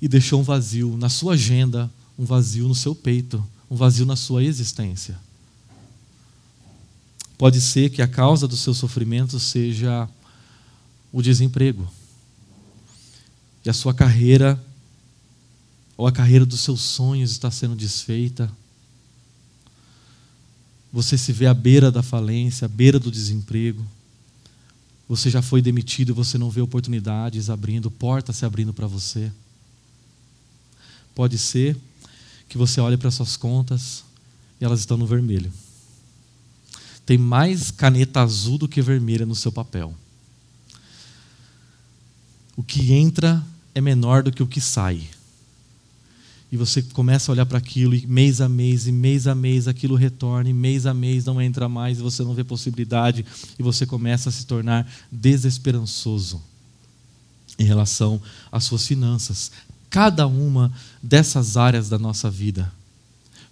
e 0.02 0.06
deixou 0.06 0.40
um 0.40 0.44
vazio 0.44 0.94
na 0.98 1.08
sua 1.08 1.32
agenda, 1.32 1.90
um 2.18 2.26
vazio 2.26 2.68
no 2.68 2.74
seu 2.74 2.94
peito, 2.94 3.42
um 3.70 3.76
vazio 3.76 4.04
na 4.04 4.14
sua 4.14 4.44
existência. 4.44 5.16
Pode 7.40 7.58
ser 7.58 7.88
que 7.88 8.02
a 8.02 8.06
causa 8.06 8.46
do 8.46 8.54
seu 8.54 8.74
sofrimento 8.74 9.40
seja 9.40 10.06
o 11.10 11.22
desemprego. 11.22 11.90
E 13.64 13.70
a 13.70 13.72
sua 13.72 13.94
carreira, 13.94 14.62
ou 15.96 16.06
a 16.06 16.12
carreira 16.12 16.44
dos 16.44 16.60
seus 16.60 16.82
sonhos 16.82 17.30
está 17.30 17.50
sendo 17.50 17.74
desfeita. 17.74 18.52
Você 20.92 21.16
se 21.16 21.32
vê 21.32 21.46
à 21.46 21.54
beira 21.54 21.90
da 21.90 22.02
falência, 22.02 22.66
à 22.66 22.68
beira 22.68 22.98
do 22.98 23.10
desemprego. 23.10 23.82
Você 25.08 25.30
já 25.30 25.40
foi 25.40 25.62
demitido 25.62 26.14
você 26.14 26.36
não 26.36 26.50
vê 26.50 26.60
oportunidades 26.60 27.48
abrindo, 27.48 27.90
portas 27.90 28.36
se 28.36 28.44
abrindo 28.44 28.74
para 28.74 28.86
você. 28.86 29.32
Pode 31.14 31.38
ser 31.38 31.74
que 32.50 32.58
você 32.58 32.82
olhe 32.82 32.98
para 32.98 33.10
suas 33.10 33.34
contas 33.34 34.04
e 34.60 34.64
elas 34.66 34.80
estão 34.80 34.98
no 34.98 35.06
vermelho 35.06 35.50
tem 37.10 37.18
mais 37.18 37.72
caneta 37.72 38.20
azul 38.20 38.56
do 38.56 38.68
que 38.68 38.80
vermelha 38.80 39.26
no 39.26 39.34
seu 39.34 39.50
papel. 39.50 39.92
O 42.56 42.62
que 42.62 42.92
entra 42.92 43.44
é 43.74 43.80
menor 43.80 44.22
do 44.22 44.30
que 44.30 44.44
o 44.44 44.46
que 44.46 44.60
sai. 44.60 45.02
E 46.52 46.56
você 46.56 46.80
começa 46.80 47.28
a 47.28 47.32
olhar 47.32 47.46
para 47.46 47.58
aquilo 47.58 47.96
e 47.96 48.06
mês 48.06 48.40
a 48.40 48.48
mês, 48.48 48.86
e 48.86 48.92
mês 48.92 49.26
a 49.26 49.34
mês 49.34 49.66
aquilo 49.66 49.96
retorna, 49.96 50.50
e 50.50 50.52
mês 50.52 50.86
a 50.86 50.94
mês 50.94 51.24
não 51.24 51.42
entra 51.42 51.68
mais, 51.68 51.98
e 51.98 52.02
você 52.02 52.22
não 52.22 52.32
vê 52.32 52.44
possibilidade, 52.44 53.26
e 53.58 53.60
você 53.60 53.84
começa 53.84 54.28
a 54.28 54.32
se 54.32 54.46
tornar 54.46 54.88
desesperançoso 55.10 56.40
em 57.58 57.64
relação 57.64 58.22
às 58.52 58.62
suas 58.62 58.86
finanças. 58.86 59.50
Cada 59.90 60.28
uma 60.28 60.72
dessas 61.02 61.56
áreas 61.56 61.88
da 61.88 61.98
nossa 61.98 62.30
vida 62.30 62.72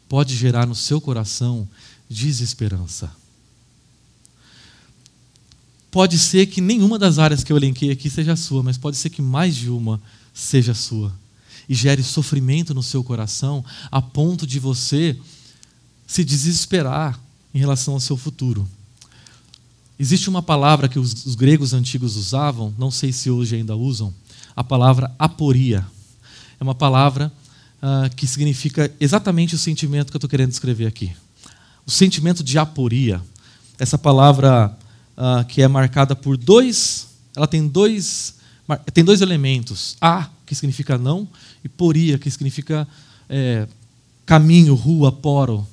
pode 0.09 0.37
gerar 0.37 0.65
no 0.65 0.77
seu 0.77 1.01
coração 1.01 1.69
desesperança. 2.09 3.11
Pode 5.91 6.19
ser 6.19 6.47
que 6.47 6.61
nenhuma 6.61 6.99
das 6.99 7.19
áreas 7.19 7.43
que 7.43 7.53
eu 7.53 7.57
elenquei 7.57 7.91
aqui 7.91 8.11
seja 8.11 8.37
sua, 8.37 8.63
mas 8.63 8.77
pode 8.77 8.97
ser 8.97 9.11
que 9.11 9.23
mais 9.23 9.57
de 9.57 9.71
uma 9.71 10.01
seja 10.35 10.75
sua. 10.75 11.13
E 11.69 11.75
gere 11.75 12.03
sofrimento 12.03 12.75
no 12.75 12.83
seu 12.83 13.03
coração 13.03 13.65
a 13.91 14.01
ponto 14.01 14.47
de 14.47 14.59
você 14.59 15.17
se 16.07 16.25
desesperar 16.25 17.19
em 17.55 17.59
relação 17.59 17.95
ao 17.95 18.01
seu 18.01 18.17
futuro. 18.17 18.69
Existe 19.99 20.29
uma 20.29 20.43
palavra 20.43 20.89
que 20.89 20.99
os, 20.99 21.27
os 21.27 21.35
gregos 21.35 21.73
antigos 21.73 22.17
usavam, 22.17 22.73
não 22.79 22.91
sei 22.91 23.13
se 23.13 23.31
hoje 23.31 23.57
ainda 23.57 23.75
usam, 23.75 24.15
a 24.55 24.63
palavra 24.63 25.13
aporia. 25.19 25.85
É 26.61 26.63
uma 26.63 26.75
palavra 26.75 27.33
uh, 27.83 28.15
que 28.15 28.27
significa 28.27 28.93
exatamente 29.01 29.55
o 29.55 29.59
sentimento 29.59 30.11
que 30.11 30.17
eu 30.17 30.19
estou 30.19 30.31
querendo 30.31 30.51
descrever 30.51 30.87
aqui. 30.87 31.13
O 31.87 31.91
sentimento 31.91 32.45
de 32.45 32.59
aporia. 32.59 33.21
Essa 33.79 33.99
palavra 33.99 34.77
uh, 35.19 35.45
que 35.45 35.61
é 35.61 35.67
marcada 35.69 36.15
por 36.15 36.37
dois, 36.37 37.09
ela 37.35 37.47
tem 37.47 37.67
dois, 37.67 38.37
tem 38.95 39.05
dois 39.05 39.21
elementos. 39.21 39.97
A, 40.01 40.31
que 40.47 40.55
significa 40.55 40.97
não, 40.97 41.29
e 41.63 41.69
poria, 41.69 42.17
que 42.17 42.31
significa 42.31 42.87
é, 43.29 43.67
caminho, 44.25 44.75
rua, 44.75 45.13
poro. 45.13 45.67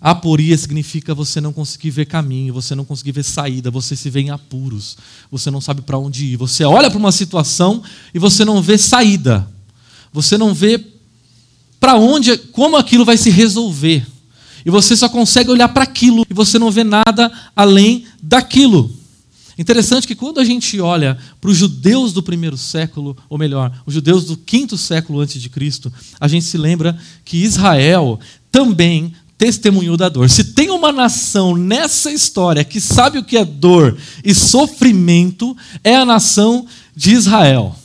Aporia 0.00 0.58
significa 0.58 1.14
você 1.14 1.40
não 1.40 1.52
conseguir 1.52 1.90
ver 1.90 2.06
caminho, 2.06 2.52
você 2.52 2.74
não 2.74 2.84
conseguir 2.84 3.12
ver 3.12 3.22
saída, 3.22 3.70
você 3.70 3.94
se 3.94 4.10
vê 4.10 4.22
em 4.22 4.30
apuros, 4.30 4.96
você 5.30 5.48
não 5.48 5.60
sabe 5.60 5.80
para 5.82 5.96
onde 5.96 6.24
ir. 6.24 6.36
Você 6.36 6.64
olha 6.64 6.90
para 6.90 6.98
uma 6.98 7.12
situação 7.12 7.84
e 8.12 8.18
você 8.18 8.44
não 8.44 8.60
vê 8.60 8.76
saída. 8.76 9.48
Você 10.12 10.36
não 10.36 10.52
vê 10.52 10.84
para 11.78 11.94
onde, 11.94 12.36
como 12.36 12.76
aquilo 12.76 13.04
vai 13.04 13.16
se 13.16 13.30
resolver. 13.30 14.04
E 14.64 14.70
você 14.70 14.96
só 14.96 15.08
consegue 15.08 15.50
olhar 15.50 15.68
para 15.68 15.84
aquilo 15.84 16.24
e 16.28 16.34
você 16.34 16.58
não 16.58 16.70
vê 16.70 16.84
nada 16.84 17.30
além 17.54 18.04
daquilo. 18.22 18.90
Interessante 19.58 20.06
que 20.06 20.14
quando 20.14 20.40
a 20.40 20.44
gente 20.44 20.80
olha 20.80 21.18
para 21.40 21.50
os 21.50 21.56
judeus 21.56 22.12
do 22.12 22.22
primeiro 22.22 22.56
século, 22.56 23.16
ou 23.28 23.36
melhor, 23.36 23.72
os 23.84 23.92
judeus 23.92 24.24
do 24.24 24.36
quinto 24.36 24.78
século 24.78 25.20
antes 25.20 25.40
de 25.40 25.48
Cristo, 25.48 25.92
a 26.18 26.26
gente 26.26 26.44
se 26.44 26.56
lembra 26.56 26.98
que 27.24 27.36
Israel 27.38 28.18
também 28.50 29.12
testemunhou 29.36 29.96
da 29.96 30.08
dor. 30.08 30.30
Se 30.30 30.44
tem 30.44 30.70
uma 30.70 30.92
nação 30.92 31.56
nessa 31.56 32.10
história 32.10 32.64
que 32.64 32.80
sabe 32.80 33.18
o 33.18 33.24
que 33.24 33.36
é 33.36 33.44
dor 33.44 33.96
e 34.24 34.34
sofrimento, 34.34 35.56
é 35.82 35.96
a 35.96 36.04
nação 36.04 36.66
de 36.94 37.12
Israel. 37.12 37.76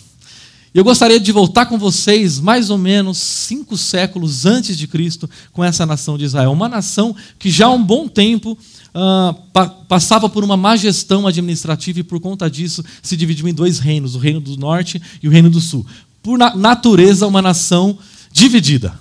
Eu 0.73 0.83
gostaria 0.83 1.19
de 1.19 1.31
voltar 1.31 1.65
com 1.65 1.77
vocês 1.77 2.39
mais 2.39 2.69
ou 2.69 2.77
menos 2.77 3.17
cinco 3.17 3.77
séculos 3.77 4.45
antes 4.45 4.77
de 4.77 4.87
Cristo 4.87 5.29
com 5.51 5.63
essa 5.63 5.85
nação 5.85 6.17
de 6.17 6.25
Israel. 6.25 6.51
Uma 6.51 6.67
nação 6.67 7.15
que 7.39 7.49
já 7.49 7.67
há 7.67 7.71
um 7.71 7.83
bom 7.83 8.07
tempo 8.07 8.51
uh, 8.51 9.33
pa 9.53 9.67
passava 9.87 10.29
por 10.29 10.43
uma 10.43 10.57
má 10.57 10.75
gestão 10.75 11.25
administrativa 11.25 11.99
e 11.99 12.03
por 12.03 12.19
conta 12.19 12.49
disso 12.49 12.83
se 13.01 13.15
dividiu 13.15 13.47
em 13.47 13.53
dois 13.53 13.79
reinos, 13.79 14.15
o 14.15 14.19
reino 14.19 14.41
do 14.41 14.57
norte 14.57 15.01
e 15.23 15.27
o 15.27 15.31
reino 15.31 15.49
do 15.49 15.61
sul. 15.61 15.85
por 16.21 16.37
natureza, 16.37 17.25
uma 17.25 17.41
nação 17.41 17.97
dividida 18.31 18.99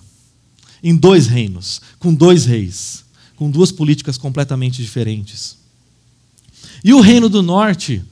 em 0.82 0.94
dois 0.94 1.26
reinos, 1.26 1.80
com 1.98 2.14
dois 2.14 2.44
reis, 2.46 3.04
com 3.34 3.50
duas 3.50 3.72
políticas 3.72 4.16
completamente 4.16 4.80
diferentes. 4.80 5.56
E 6.84 6.94
o 6.94 7.00
reino 7.00 7.28
do 7.28 7.42
norte 7.42 8.04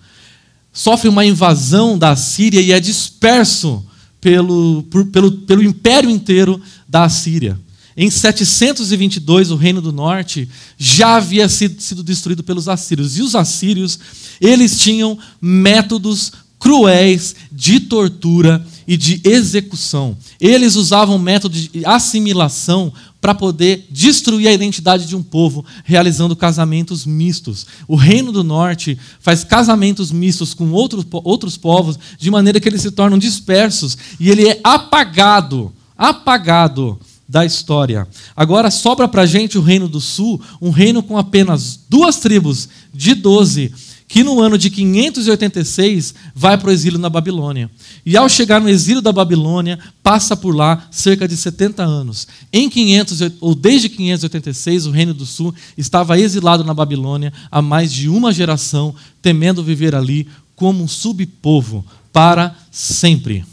sofre 0.75 1.09
uma 1.09 1.25
invasão 1.25 1.97
da 1.97 2.17
Síria 2.17 2.61
e 2.61 2.73
é 2.73 2.81
disperso 2.81 3.87
pelo, 4.21 4.83
por, 4.91 5.07
pelo, 5.07 5.33
pelo 5.33 5.63
império 5.63 6.11
inteiro 6.11 6.61
da 6.89 7.05
Assíria. 7.05 7.59
Em 7.97 8.11
722, 8.11 9.53
o 9.53 9.57
reino 9.57 9.81
do 9.81 9.93
norte 9.93 10.49
já 10.77 11.15
havia 11.15 11.49
sido, 11.49 11.81
sido 11.81 12.03
destruído 12.03 12.43
pelos 12.43 12.69
assírios. 12.69 13.17
E 13.17 13.23
os 13.23 13.37
assírios, 13.37 14.01
eles 14.41 14.81
tinham 14.81 15.17
métodos 15.41 16.33
cruéis 16.59 17.37
de 17.53 17.79
tortura 17.79 18.67
e 18.89 18.97
de 18.97 19.21
execução. 19.23 20.17
Eles 20.41 20.75
usavam 20.75 21.19
método 21.19 21.57
de 21.57 21.85
assimilação 21.85 22.93
para 23.25 23.35
poder 23.35 23.87
destruir 23.89 24.49
a 24.49 24.53
identidade 24.53 25.07
de 25.07 25.17
um 25.17 25.23
povo, 25.23 25.65
realizando 25.83 26.37
casamentos 26.37 27.07
mistos. 27.07 27.67
O 27.89 27.97
Reino 27.97 28.31
do 28.31 28.45
Norte 28.45 28.99
faz 29.19 29.43
casamentos 29.43 30.13
mistos 30.13 30.53
com 30.53 30.71
outros, 30.73 31.07
outros 31.11 31.57
povos, 31.57 31.99
de 32.19 32.31
maneira 32.31 32.61
que 32.61 32.69
eles 32.69 32.83
se 32.83 32.91
tornam 32.91 33.17
dispersos 33.17 33.97
e 34.21 34.31
ele 34.31 34.47
é 34.47 34.61
apagado 34.63 35.73
apagado 35.97 37.01
da 37.27 37.47
história. 37.47 38.07
Agora 38.37 38.71
sobra 38.71 39.09
para 39.09 39.25
gente 39.25 39.57
o 39.57 39.63
Reino 39.63 39.89
do 39.89 40.03
Sul, 40.03 40.39
um 40.61 40.69
reino 40.69 41.03
com 41.03 41.17
apenas 41.17 41.81
duas 41.89 42.19
tribos 42.19 42.69
de 42.93 43.15
doze 43.15 43.73
que 44.07 44.23
no 44.23 44.41
ano 44.41 44.59
de 44.59 44.71
586 44.71 46.15
vai 46.35 46.59
para 46.59 46.69
o 46.69 46.73
exílio 46.73 46.99
na 46.99 47.09
Babilônia. 47.09 47.71
E 48.05 48.17
ao 48.17 48.29
chegar 48.29 48.61
no 48.61 48.69
exílio 48.69 49.01
da 49.01 49.13
Babilônia, 49.13 49.79
passa 50.03 50.37
por 50.37 50.55
lá 50.55 50.87
cerca 50.91 51.27
de 51.27 51.37
70 51.37 51.83
anos. 51.83 52.29
Em 52.53 52.69
500 52.69 53.21
ou 53.41 53.55
desde 53.55 53.89
586, 53.89 54.87
o 54.87 54.91
Reino 54.91 55.15
do 55.15 55.25
Sul 55.25 55.55
estava 55.77 56.19
exilado 56.19 56.63
na 56.63 56.75
Babilônia 56.75 57.33
há 57.51 57.63
mais 57.63 57.93
de 57.93 58.09
uma 58.09 58.33
geração, 58.33 58.95
temendo 59.23 59.65
viver 59.65 59.95
ali 59.95 60.29
como 60.55 60.85
um 60.85 60.89
subpovo 60.89 61.85
para 62.13 62.55
sempre. 62.71 63.45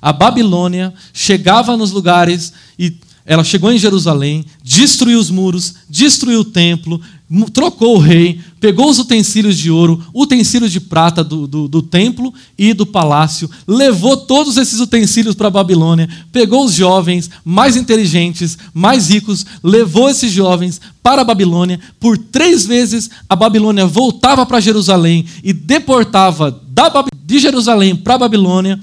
A 0.00 0.12
Babilônia 0.12 0.92
chegava 1.12 1.76
nos 1.76 1.90
lugares 1.90 2.52
e 2.78 2.94
ela 3.26 3.42
chegou 3.42 3.72
em 3.72 3.78
Jerusalém, 3.78 4.44
destruiu 4.62 5.18
os 5.18 5.30
muros, 5.30 5.76
destruiu 5.88 6.40
o 6.40 6.44
templo, 6.44 7.00
trocou 7.52 7.96
o 7.96 8.00
rei, 8.00 8.40
pegou 8.60 8.88
os 8.88 8.98
utensílios 8.98 9.56
de 9.56 9.70
ouro, 9.70 10.02
utensílios 10.14 10.70
de 10.70 10.80
prata 10.80 11.24
do, 11.24 11.46
do, 11.46 11.66
do 11.66 11.82
templo 11.82 12.32
e 12.56 12.74
do 12.74 12.84
palácio, 12.84 13.50
levou 13.66 14.16
todos 14.16 14.56
esses 14.56 14.78
utensílios 14.78 15.34
para 15.34 15.48
a 15.48 15.50
Babilônia, 15.50 16.08
pegou 16.30 16.64
os 16.64 16.74
jovens 16.74 17.30
mais 17.44 17.76
inteligentes, 17.76 18.58
mais 18.72 19.08
ricos, 19.08 19.44
levou 19.62 20.08
esses 20.08 20.30
jovens 20.30 20.80
para 21.02 21.22
a 21.22 21.24
Babilônia. 21.24 21.80
Por 21.98 22.18
três 22.18 22.66
vezes 22.66 23.10
a 23.28 23.34
Babilônia 23.34 23.86
voltava 23.86 24.44
para 24.44 24.60
Jerusalém 24.60 25.24
e 25.42 25.52
deportava 25.52 26.62
da, 26.68 26.90
de 27.24 27.38
Jerusalém 27.38 27.96
para 27.96 28.14
a 28.14 28.18
Babilônia 28.18 28.78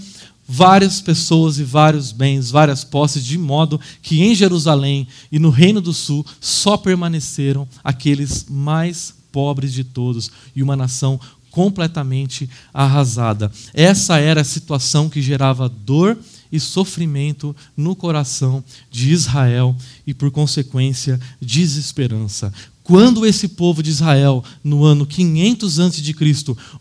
várias 0.54 1.00
pessoas 1.00 1.60
e 1.60 1.64
vários 1.64 2.12
bens, 2.12 2.52
várias 2.52 2.84
posses, 2.84 3.24
de 3.24 3.38
modo 3.38 3.80
que 4.02 4.22
em 4.22 4.36
Jerusalém 4.36 5.08
e 5.32 5.40
no 5.40 5.50
Reino 5.50 5.80
do 5.80 5.94
Sul 5.94 6.26
só 6.42 6.76
permaneceram 6.76 7.66
aqueles 7.82 8.48
mais 8.50 9.14
pobres 9.32 9.72
de 9.72 9.86
todos 9.86 10.30
e 10.54 10.62
uma 10.62 10.76
nação 10.76 11.18
completamente 11.50 12.50
arrasada. 12.74 13.50
Essa 13.74 14.20
era 14.20 14.42
a 14.42 14.46
situação 14.46 15.10
que 15.10 15.22
gerava 15.22 15.70
dor 15.70 16.18
e 16.52 16.60
sofrimento 16.60 17.56
no 17.76 17.96
coração 17.96 18.62
de 18.90 19.10
Israel 19.10 19.74
e, 20.06 20.14
por 20.14 20.32
consequência, 20.32 21.18
desesperança. 21.42 22.54
Quando 22.92 23.26
esse 23.26 23.48
povo 23.48 23.82
de 23.82 23.90
Israel, 23.90 24.44
no 24.62 24.84
ano 24.84 25.06
500 25.06 25.80
a.C., 25.80 26.14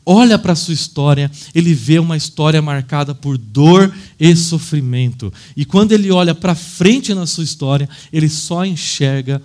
olha 0.05 0.37
para 0.37 0.55
a 0.55 0.57
sua 0.57 0.75
história, 0.75 1.31
ele 1.55 1.73
vê 1.73 2.01
uma 2.01 2.17
história 2.17 2.61
marcada 2.61 3.15
por 3.15 3.39
dor 3.39 3.95
e 4.19 4.35
sofrimento. 4.35 5.33
E 5.57 5.65
quando 5.65 5.93
ele 5.93 6.11
olha 6.11 6.35
para 6.35 6.57
frente 6.57 7.15
na 7.15 7.29
sua 7.29 7.45
história, 7.45 7.89
ele 8.13 8.29
só 8.29 8.65
enxerga 8.67 9.41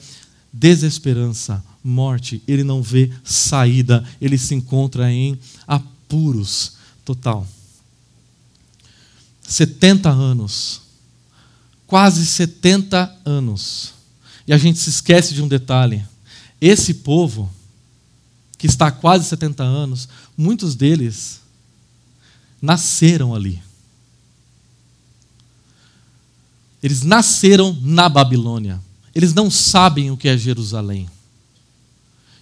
desesperança, 0.51 1.63
morte, 1.84 2.41
ele 2.47 2.63
não 2.63 2.82
vê 2.82 3.12
saída, 3.23 4.04
ele 4.19 4.36
se 4.36 4.56
encontra 4.56 5.12
em 5.12 5.38
apuros 5.67 6.78
total. 7.06 7.47
70 9.43 10.10
anos, 10.10 10.82
quase 11.86 12.25
70 12.25 13.17
anos. 13.23 13.93
E 14.47 14.51
a 14.51 14.58
gente 14.58 14.80
se 14.80 14.89
esquece 14.89 15.36
de 15.36 15.43
um 15.43 15.47
detalhe 15.47 16.04
esse 16.59 16.95
povo, 16.95 17.51
que 18.57 18.67
está 18.67 18.87
há 18.87 18.91
quase 18.91 19.25
70 19.25 19.63
anos, 19.63 20.07
muitos 20.37 20.75
deles 20.75 21.41
nasceram 22.61 23.35
ali. 23.35 23.61
Eles 26.81 27.01
nasceram 27.01 27.77
na 27.81 28.07
Babilônia. 28.07 28.81
Eles 29.13 29.33
não 29.33 29.49
sabem 29.49 30.11
o 30.11 30.17
que 30.17 30.27
é 30.27 30.37
Jerusalém. 30.37 31.09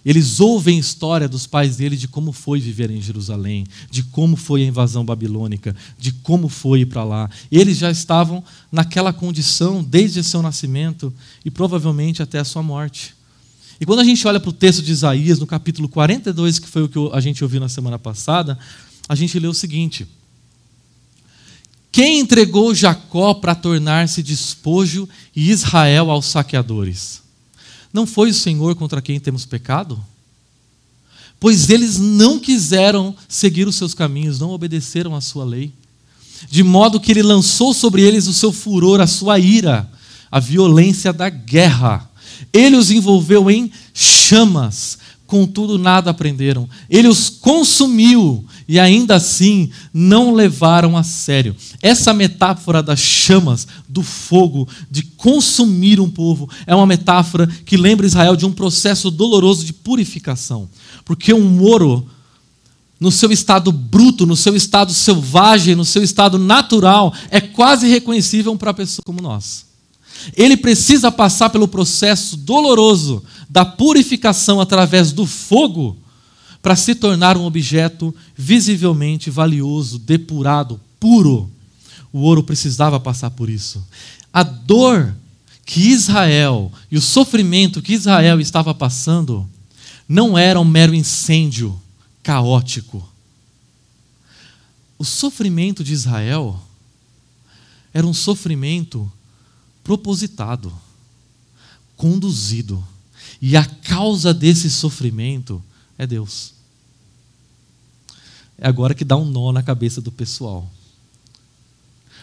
Eles 0.04 0.38
ouvem 0.38 0.76
a 0.76 0.80
história 0.80 1.26
dos 1.26 1.46
pais 1.46 1.76
deles 1.76 1.98
de 1.98 2.06
como 2.06 2.30
foi 2.30 2.60
viver 2.60 2.90
em 2.90 3.00
Jerusalém, 3.00 3.66
de 3.90 4.02
como 4.02 4.36
foi 4.36 4.62
a 4.62 4.66
invasão 4.66 5.02
babilônica, 5.02 5.74
de 5.98 6.12
como 6.12 6.48
foi 6.50 6.80
ir 6.80 6.86
para 6.86 7.02
lá. 7.02 7.30
Eles 7.50 7.78
já 7.78 7.90
estavam 7.90 8.44
naquela 8.70 9.14
condição 9.14 9.82
desde 9.82 10.22
seu 10.22 10.42
nascimento 10.42 11.12
e 11.42 11.50
provavelmente 11.50 12.22
até 12.22 12.38
a 12.38 12.44
sua 12.44 12.62
morte. 12.62 13.14
E 13.80 13.86
quando 13.86 14.00
a 14.00 14.04
gente 14.04 14.26
olha 14.26 14.38
para 14.38 14.50
o 14.50 14.52
texto 14.52 14.82
de 14.82 14.92
Isaías, 14.92 15.38
no 15.38 15.46
capítulo 15.46 15.88
42, 15.88 16.58
que 16.58 16.68
foi 16.68 16.82
o 16.82 16.88
que 16.88 16.98
a 17.12 17.20
gente 17.20 17.42
ouviu 17.42 17.60
na 17.60 17.68
semana 17.68 17.98
passada, 17.98 18.58
a 19.08 19.14
gente 19.14 19.38
lê 19.38 19.48
o 19.48 19.54
seguinte: 19.54 20.06
Quem 21.90 22.20
entregou 22.20 22.74
Jacó 22.74 23.34
para 23.34 23.54
tornar-se 23.54 24.22
despojo 24.22 25.08
e 25.34 25.50
Israel 25.50 26.10
aos 26.10 26.26
saqueadores? 26.26 27.22
Não 27.92 28.06
foi 28.06 28.30
o 28.30 28.34
Senhor 28.34 28.74
contra 28.74 29.02
quem 29.02 29.20
temos 29.20 29.44
pecado? 29.44 30.02
Pois 31.38 31.68
eles 31.68 31.98
não 31.98 32.38
quiseram 32.38 33.14
seguir 33.28 33.68
os 33.68 33.74
seus 33.74 33.92
caminhos, 33.92 34.38
não 34.38 34.50
obedeceram 34.50 35.14
à 35.14 35.20
sua 35.20 35.44
lei. 35.44 35.72
De 36.48 36.62
modo 36.62 37.00
que 37.00 37.12
ele 37.12 37.22
lançou 37.22 37.74
sobre 37.74 38.02
eles 38.02 38.26
o 38.26 38.32
seu 38.32 38.52
furor, 38.52 39.00
a 39.00 39.06
sua 39.06 39.38
ira, 39.38 39.90
a 40.30 40.40
violência 40.40 41.12
da 41.12 41.28
guerra 41.28 42.10
ele 42.52 42.76
os 42.76 42.90
envolveu 42.90 43.50
em 43.50 43.70
chamas, 43.92 44.98
contudo 45.26 45.78
nada 45.78 46.10
aprenderam. 46.10 46.68
Ele 46.88 47.08
os 47.08 47.28
consumiu 47.28 48.44
e 48.68 48.78
ainda 48.78 49.16
assim 49.16 49.70
não 49.92 50.32
levaram 50.32 50.96
a 50.96 51.02
sério. 51.02 51.54
Essa 51.82 52.14
metáfora 52.14 52.82
das 52.82 53.00
chamas, 53.00 53.66
do 53.88 54.02
fogo, 54.02 54.68
de 54.90 55.02
consumir 55.02 56.00
um 56.00 56.10
povo, 56.10 56.48
é 56.66 56.74
uma 56.74 56.86
metáfora 56.86 57.46
que 57.46 57.76
lembra 57.76 58.06
Israel 58.06 58.36
de 58.36 58.46
um 58.46 58.52
processo 58.52 59.10
doloroso 59.10 59.64
de 59.64 59.72
purificação. 59.72 60.68
Porque 61.04 61.34
um 61.34 61.60
ouro, 61.62 62.06
no 62.98 63.10
seu 63.10 63.30
estado 63.30 63.70
bruto, 63.70 64.24
no 64.24 64.36
seu 64.36 64.54
estado 64.56 64.92
selvagem, 64.92 65.74
no 65.74 65.84
seu 65.84 66.02
estado 66.02 66.38
natural, 66.38 67.12
é 67.30 67.40
quase 67.40 67.88
reconhecível 67.88 68.56
para 68.56 68.72
pessoas 68.72 69.02
como 69.04 69.20
nós. 69.20 69.66
Ele 70.36 70.56
precisa 70.56 71.10
passar 71.10 71.50
pelo 71.50 71.68
processo 71.68 72.36
doloroso 72.36 73.22
da 73.48 73.64
purificação 73.64 74.60
através 74.60 75.12
do 75.12 75.26
fogo 75.26 75.96
para 76.62 76.76
se 76.76 76.94
tornar 76.94 77.36
um 77.36 77.44
objeto 77.44 78.14
visivelmente 78.34 79.30
valioso, 79.30 79.98
depurado, 79.98 80.80
puro. 80.98 81.50
O 82.12 82.20
ouro 82.20 82.42
precisava 82.42 82.98
passar 82.98 83.30
por 83.30 83.50
isso. 83.50 83.86
A 84.32 84.42
dor 84.42 85.14
que 85.66 85.80
Israel 85.88 86.72
e 86.90 86.96
o 86.96 87.00
sofrimento 87.00 87.82
que 87.82 87.92
Israel 87.92 88.40
estava 88.40 88.74
passando 88.74 89.48
não 90.08 90.36
era 90.36 90.60
um 90.60 90.64
mero 90.64 90.94
incêndio 90.94 91.78
caótico. 92.22 93.06
O 94.98 95.04
sofrimento 95.04 95.82
de 95.84 95.92
Israel 95.92 96.60
era 97.92 98.06
um 98.06 98.14
sofrimento 98.14 99.10
propositado, 99.84 100.72
conduzido. 101.94 102.82
E 103.40 103.56
a 103.56 103.64
causa 103.64 104.32
desse 104.32 104.70
sofrimento 104.70 105.62
é 105.98 106.06
Deus. 106.06 106.54
É 108.56 108.66
agora 108.66 108.94
que 108.94 109.04
dá 109.04 109.16
um 109.16 109.26
nó 109.26 109.52
na 109.52 109.62
cabeça 109.62 110.00
do 110.00 110.10
pessoal. 110.10 110.68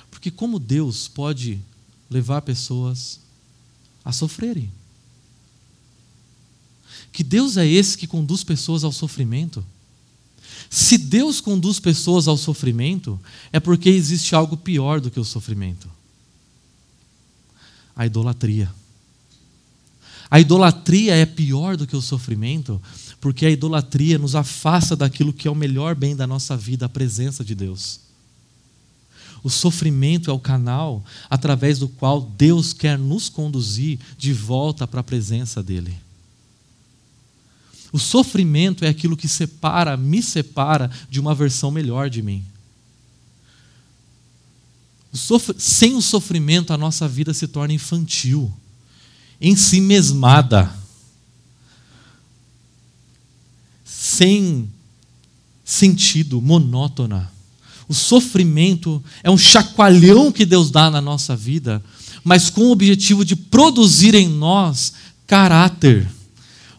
Porque 0.09 0.31
como 0.31 0.59
Deus 0.59 1.07
pode 1.07 1.61
levar 2.09 2.41
pessoas 2.41 3.19
a 4.03 4.11
sofrerem? 4.11 4.71
Que 7.13 7.23
Deus 7.23 7.57
é 7.57 7.67
esse 7.67 7.97
que 7.97 8.07
conduz 8.07 8.43
pessoas 8.43 8.83
ao 8.83 8.91
sofrimento? 8.91 9.63
Se 10.69 10.97
Deus 10.97 11.41
conduz 11.41 11.79
pessoas 11.79 12.27
ao 12.27 12.37
sofrimento, 12.37 13.19
é 13.51 13.59
porque 13.59 13.89
existe 13.89 14.33
algo 14.33 14.55
pior 14.55 15.01
do 15.01 15.11
que 15.11 15.19
o 15.19 15.25
sofrimento 15.25 15.89
a 17.95 18.05
idolatria. 18.05 18.71
A 20.29 20.39
idolatria 20.39 21.13
é 21.13 21.25
pior 21.25 21.75
do 21.75 21.85
que 21.85 21.95
o 21.95 22.01
sofrimento, 22.01 22.81
porque 23.19 23.45
a 23.45 23.51
idolatria 23.51 24.17
nos 24.17 24.33
afasta 24.33 24.95
daquilo 24.95 25.33
que 25.33 25.47
é 25.47 25.51
o 25.51 25.55
melhor 25.55 25.93
bem 25.93 26.15
da 26.15 26.25
nossa 26.25 26.55
vida, 26.55 26.85
a 26.85 26.89
presença 26.89 27.43
de 27.43 27.53
Deus. 27.53 27.99
O 29.43 29.49
sofrimento 29.49 30.29
é 30.29 30.33
o 30.33 30.39
canal 30.39 31.03
através 31.29 31.79
do 31.79 31.89
qual 31.89 32.21
Deus 32.21 32.73
quer 32.73 32.97
nos 32.97 33.27
conduzir 33.27 33.99
de 34.17 34.31
volta 34.31 34.87
para 34.87 35.01
a 35.01 35.03
presença 35.03 35.61
dEle. 35.63 35.95
O 37.91 37.99
sofrimento 37.99 38.85
é 38.85 38.87
aquilo 38.87 39.17
que 39.17 39.27
separa, 39.27 39.97
me 39.97 40.23
separa 40.23 40.89
de 41.09 41.19
uma 41.19 41.35
versão 41.35 41.71
melhor 41.71 42.09
de 42.09 42.21
mim. 42.21 42.45
Sem 45.57 45.95
o 45.95 46.01
sofrimento, 46.01 46.71
a 46.71 46.77
nossa 46.77 47.07
vida 47.07 47.33
se 47.33 47.47
torna 47.47 47.73
infantil, 47.73 48.51
em 49.41 49.55
si 49.55 49.81
mesmada, 49.81 50.73
sem 53.83 54.69
sentido, 55.65 56.41
monótona. 56.41 57.29
O 57.89 57.93
sofrimento 57.93 59.03
é 59.21 59.29
um 59.29 59.37
chacoalhão 59.37 60.31
que 60.31 60.45
Deus 60.45 60.71
dá 60.71 60.89
na 60.89 61.01
nossa 61.01 61.35
vida, 61.35 61.83
mas 62.23 62.49
com 62.49 62.61
o 62.61 62.71
objetivo 62.71 63.25
de 63.25 63.35
produzir 63.35 64.15
em 64.15 64.29
nós 64.29 64.93
caráter. 65.27 66.09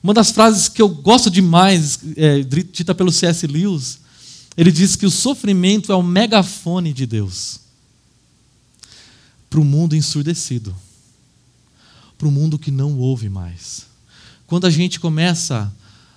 Uma 0.02 0.14
das 0.14 0.30
frases 0.30 0.68
que 0.68 0.80
eu 0.80 0.88
gosto 0.88 1.30
demais, 1.30 1.98
é, 2.16 2.40
dita 2.40 2.94
pelo 2.94 3.12
C.S. 3.12 3.46
Lewis, 3.46 3.98
ele 4.56 4.72
diz 4.72 4.96
que 4.96 5.04
o 5.04 5.10
sofrimento 5.10 5.92
é 5.92 5.94
o 5.94 6.02
megafone 6.02 6.94
de 6.94 7.06
Deus 7.06 7.61
para 9.52 9.60
o 9.60 9.64
mundo 9.66 9.94
ensurdecido, 9.94 10.74
para 12.16 12.26
o 12.26 12.30
mundo 12.30 12.58
que 12.58 12.70
não 12.70 12.96
ouve 12.96 13.28
mais. 13.28 13.84
Quando 14.46 14.66
a 14.66 14.70
gente 14.70 14.98
começa 14.98 15.70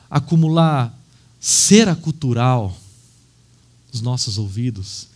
a 0.10 0.20
acumular 0.20 0.98
cera 1.38 1.94
cultural 1.98 2.74
nos 3.92 4.02
nossos 4.02 4.38
ouvidos, 4.38 5.10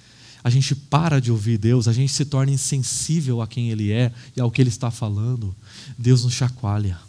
a 0.43 0.49
gente 0.49 0.75
para 0.75 1.21
de 1.21 1.32
ouvir 1.32 1.58
Deus, 1.58 1.88
a 1.88 1.93
gente 1.93 2.12
se 2.12 2.25
torna 2.25 2.51
insensível 2.51 3.41
a 3.41 3.47
quem 3.47 3.69
Ele 3.69 3.89
é 3.89 4.12
e 4.36 4.41
ao 4.41 4.51
que 4.51 4.62
Ele 4.62 4.69
está 4.69 4.91
falando. 4.91 5.55
Deus 5.97 6.25
nos 6.25 6.34
chacoalha. 6.34 6.99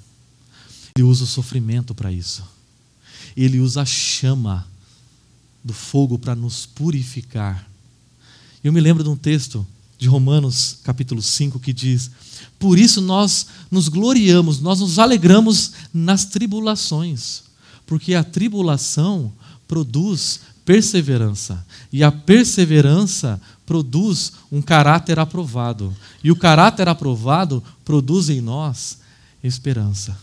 Ele 0.97 1.03
usa 1.03 1.25
o 1.25 1.27
sofrimento 1.27 1.93
para 1.93 2.13
isso. 2.13 2.45
Ele 3.37 3.59
usa 3.59 3.83
a 3.83 3.85
chama 3.85 4.65
do 5.65 5.73
fogo 5.73 6.17
para 6.21 6.37
nos 6.37 6.67
purificar. 6.67 7.69
Eu 8.63 8.73
me 8.73 8.81
lembro 8.81 9.03
de 9.03 9.11
um 9.11 9.17
texto 9.17 9.67
de 10.01 10.09
Romanos, 10.09 10.79
capítulo 10.83 11.21
5, 11.21 11.61
que 11.61 11.75
diz: 11.75 12.11
Por 12.59 12.79
isso 12.79 13.03
nós 13.03 13.47
nos 13.71 13.87
gloriamos, 13.89 14.59
nós 14.59 14.81
nos 14.81 14.99
alegramos 14.99 15.73
nas 15.93 16.25
tribulações, 16.25 17.43
porque 17.87 18.15
a 18.15 18.25
tribulação 18.25 19.31
produz 19.69 20.41
perseverança, 20.65 21.65
e 21.93 22.03
a 22.03 22.11
perseverança 22.11 23.39
produz 23.67 24.33
um 24.51 24.63
caráter 24.63 25.19
aprovado, 25.19 25.95
e 26.25 26.33
o 26.33 26.37
caráter 26.37 26.89
aprovado 26.89 27.63
produz 27.85 28.31
em 28.31 28.41
nós 28.41 28.99
esperança. 29.45 30.17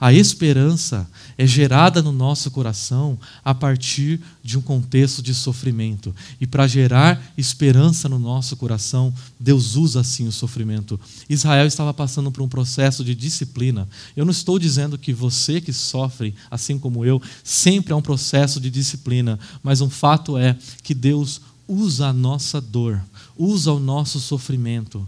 A 0.00 0.14
esperança 0.14 1.06
é 1.36 1.46
gerada 1.46 2.00
no 2.00 2.10
nosso 2.10 2.50
coração 2.50 3.18
a 3.44 3.54
partir 3.54 4.18
de 4.42 4.56
um 4.56 4.62
contexto 4.62 5.20
de 5.20 5.34
sofrimento. 5.34 6.14
E 6.40 6.46
para 6.46 6.66
gerar 6.66 7.22
esperança 7.36 8.08
no 8.08 8.18
nosso 8.18 8.56
coração, 8.56 9.12
Deus 9.38 9.76
usa 9.76 10.00
assim 10.00 10.26
o 10.26 10.32
sofrimento. 10.32 10.98
Israel 11.28 11.66
estava 11.66 11.92
passando 11.92 12.32
por 12.32 12.42
um 12.42 12.48
processo 12.48 13.04
de 13.04 13.14
disciplina. 13.14 13.86
Eu 14.16 14.24
não 14.24 14.32
estou 14.32 14.58
dizendo 14.58 14.96
que 14.96 15.12
você 15.12 15.60
que 15.60 15.72
sofre, 15.72 16.34
assim 16.50 16.78
como 16.78 17.04
eu, 17.04 17.20
sempre 17.44 17.92
é 17.92 17.96
um 17.96 18.00
processo 18.00 18.58
de 18.58 18.70
disciplina, 18.70 19.38
mas 19.62 19.82
um 19.82 19.90
fato 19.90 20.38
é 20.38 20.56
que 20.82 20.94
Deus 20.94 21.42
usa 21.68 22.06
a 22.06 22.12
nossa 22.12 22.58
dor, 22.58 23.02
usa 23.36 23.70
o 23.70 23.78
nosso 23.78 24.18
sofrimento 24.18 25.06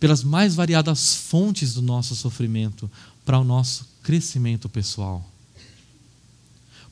pelas 0.00 0.24
mais 0.24 0.54
variadas 0.54 1.14
fontes 1.14 1.74
do 1.74 1.82
nosso 1.82 2.16
sofrimento 2.16 2.90
para 3.30 3.38
o 3.38 3.44
nosso 3.44 3.86
crescimento 4.02 4.68
pessoal, 4.68 5.24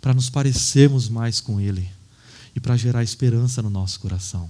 para 0.00 0.14
nos 0.14 0.30
parecermos 0.30 1.08
mais 1.08 1.40
com 1.40 1.60
Ele 1.60 1.90
e 2.54 2.60
para 2.60 2.76
gerar 2.76 3.02
esperança 3.02 3.60
no 3.60 3.68
nosso 3.68 3.98
coração. 3.98 4.48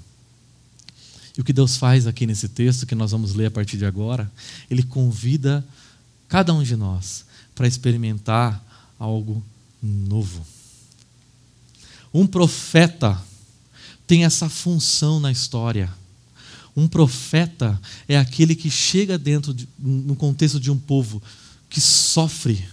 E 1.34 1.40
o 1.40 1.44
que 1.44 1.50
Deus 1.50 1.78
faz 1.78 2.06
aqui 2.06 2.26
nesse 2.26 2.46
texto 2.46 2.84
que 2.84 2.94
nós 2.94 3.12
vamos 3.12 3.32
ler 3.32 3.46
a 3.46 3.50
partir 3.50 3.78
de 3.78 3.86
agora, 3.86 4.30
Ele 4.68 4.82
convida 4.82 5.66
cada 6.28 6.52
um 6.52 6.62
de 6.62 6.76
nós 6.76 7.24
para 7.54 7.66
experimentar 7.66 8.62
algo 8.98 9.42
novo. 9.82 10.46
Um 12.12 12.26
profeta 12.26 13.18
tem 14.06 14.26
essa 14.26 14.50
função 14.50 15.20
na 15.20 15.32
história. 15.32 15.90
Um 16.76 16.86
profeta 16.86 17.80
é 18.06 18.18
aquele 18.18 18.54
que 18.54 18.70
chega 18.70 19.16
dentro, 19.16 19.54
de, 19.54 19.66
no 19.78 20.14
contexto 20.14 20.60
de 20.60 20.70
um 20.70 20.78
povo, 20.78 21.22
que 21.68 21.80
sofre 21.80 22.64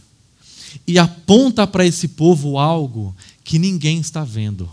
e 0.88 0.98
aponta 1.00 1.66
para 1.66 1.86
esse 1.86 2.10
povo 2.10 2.58
algo 2.58 3.16
que 3.44 3.60
ninguém 3.60 4.00
está 4.00 4.24
vendo. 4.24 4.70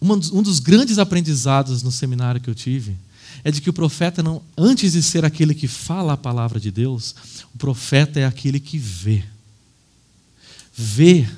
Um 0.00 0.42
dos 0.42 0.58
grandes 0.58 0.98
aprendizados 0.98 1.82
no 1.82 1.92
seminário 1.92 2.40
que 2.40 2.48
eu 2.48 2.54
tive 2.54 2.96
é 3.44 3.50
de 3.50 3.60
que 3.60 3.70
o 3.70 3.72
profeta 3.72 4.22
não, 4.22 4.42
antes 4.56 4.92
de 4.92 5.02
ser 5.02 5.24
aquele 5.24 5.54
que 5.54 5.68
fala 5.68 6.14
a 6.14 6.16
palavra 6.16 6.58
de 6.58 6.70
Deus, 6.70 7.14
o 7.54 7.58
profeta 7.58 8.18
é 8.18 8.26
aquele 8.26 8.58
que 8.58 8.78
vê. 8.78 9.22
Vê 10.74 11.28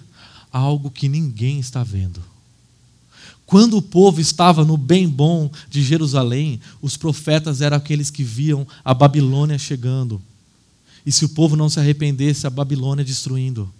algo 0.52 0.90
que 0.90 1.08
ninguém 1.08 1.58
está 1.58 1.82
vendo. 1.82 2.22
Quando 3.44 3.76
o 3.76 3.82
povo 3.82 4.20
estava 4.20 4.64
no 4.64 4.76
bem 4.76 5.08
bom 5.08 5.50
de 5.68 5.82
Jerusalém, 5.82 6.60
os 6.80 6.96
profetas 6.96 7.60
eram 7.60 7.76
aqueles 7.76 8.10
que 8.10 8.22
viam 8.24 8.66
a 8.84 8.94
Babilônia 8.94 9.58
chegando, 9.58 10.22
e 11.04 11.10
se 11.10 11.24
o 11.24 11.28
povo 11.28 11.56
não 11.56 11.68
se 11.68 11.80
arrependesse, 11.80 12.46
a 12.46 12.50
Babilônia 12.50 13.04
destruindo. 13.04 13.72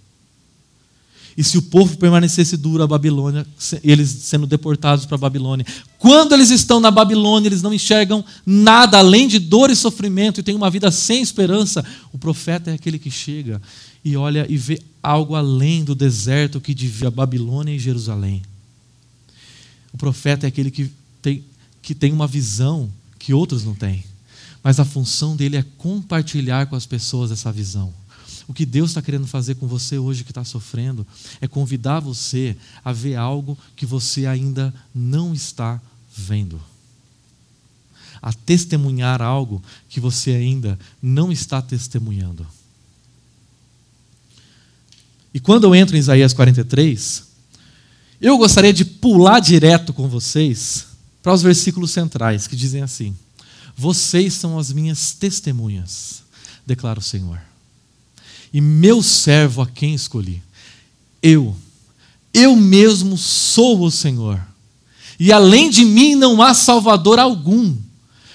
E 1.37 1.43
se 1.43 1.57
o 1.57 1.63
povo 1.63 1.97
permanecesse 1.97 2.57
duro, 2.57 2.83
a 2.83 2.87
Babilônia, 2.87 3.47
eles 3.83 4.11
sendo 4.11 4.47
deportados 4.47 5.07
para 5.07 5.15
a 5.15 5.19
Babilônia. 5.19 5.65
Quando 5.99 6.35
eles 6.35 6.51
estão 6.51 6.79
na 6.79 6.91
Babilônia, 6.91 7.49
eles 7.49 7.63
não 7.63 7.73
enxergam 7.73 8.23
nada 8.45 8.99
além 8.99 9.27
de 9.27 9.39
dor 9.39 9.71
e 9.71 9.77
sofrimento 9.77 10.41
e 10.41 10.43
têm 10.43 10.55
uma 10.55 10.69
vida 10.69 10.91
sem 10.91 11.23
esperança. 11.23 11.83
O 12.13 12.19
profeta 12.19 12.71
é 12.71 12.75
aquele 12.75 12.99
que 12.99 13.11
chega 13.11 13.63
e 14.05 14.15
olha 14.15 14.47
e 14.49 14.59
vê 14.59 14.83
algo 15.03 15.35
além 15.35 15.85
do 15.85 15.95
deserto 15.95 16.61
que 16.61 16.75
divide 16.75 17.07
a 17.07 17.11
Babilônia 17.11 17.75
e 17.75 17.79
Jerusalém. 17.79 18.43
O 19.93 19.97
profeta 19.97 20.47
é 20.47 20.49
aquele 20.49 20.71
que 20.71 20.91
tem, 21.23 21.43
que 21.81 21.95
tem 21.95 22.13
uma 22.13 22.27
visão 22.27 22.91
que 23.19 23.33
outros 23.33 23.65
não 23.65 23.75
têm 23.75 24.05
mas 24.62 24.79
a 24.79 24.85
função 24.85 25.35
dele 25.35 25.57
é 25.57 25.64
compartilhar 25.77 26.66
com 26.66 26.77
as 26.77 26.87
pessoas 26.87 27.31
essa 27.31 27.51
visão. 27.51 27.92
O 28.46 28.55
que 28.55 28.66
Deus 28.66 28.90
está 28.90 29.03
querendo 29.03 29.27
fazer 29.27 29.55
com 29.57 29.66
você 29.66 29.98
hoje 29.98 30.25
que 30.25 30.31
está 30.31 30.44
sofrendo 30.44 31.07
é 31.40 31.48
convidar 31.48 32.01
você 32.01 32.57
a 32.85 32.92
ver 32.92 33.16
algo 33.16 33.57
que 33.75 33.87
você 33.87 34.27
ainda 34.27 34.75
não 34.94 35.33
está 35.33 35.81
vendo. 36.14 36.61
A 38.20 38.33
testemunhar 38.33 39.20
algo 39.20 39.62
que 39.88 39.98
você 39.98 40.33
ainda 40.33 40.79
não 41.01 41.33
está 41.33 41.61
testemunhando. 41.61 42.46
E 45.35 45.40
quando 45.40 45.64
eu 45.64 45.75
entro 45.75 45.96
em 45.96 46.01
Isaías 46.01 46.33
43, 46.33 47.25
eu 48.20 48.37
gostaria 48.37 48.72
de 48.72 48.85
pular 48.85 49.40
direto 49.40 49.92
com 49.92 50.09
vocês 50.09 50.87
para 51.22 51.33
os 51.33 51.42
versículos 51.42 51.90
centrais, 51.90 52.46
que 52.46 52.55
dizem 52.55 52.83
assim: 52.83 53.16
vocês 53.77 54.35
são 54.35 54.59
as 54.59 54.73
minhas 54.73 55.13
testemunhas, 55.13 56.23
declara 56.67 56.99
o 56.99 57.03
Senhor. 57.03 57.41
E 58.53 58.61
meu 58.61 59.03
servo 59.03 59.63
a 59.63 59.67
quem 59.67 59.95
escolhi. 59.95 60.43
Eu, 61.23 61.57
eu 62.35 62.55
mesmo 62.55 63.17
sou 63.17 63.81
o 63.83 63.91
Senhor. 63.91 64.41
E 65.19 65.33
além 65.33 65.71
de 65.71 65.85
mim 65.85 66.15
não 66.15 66.43
há 66.43 66.53
salvador 66.53 67.19
algum. 67.19 67.77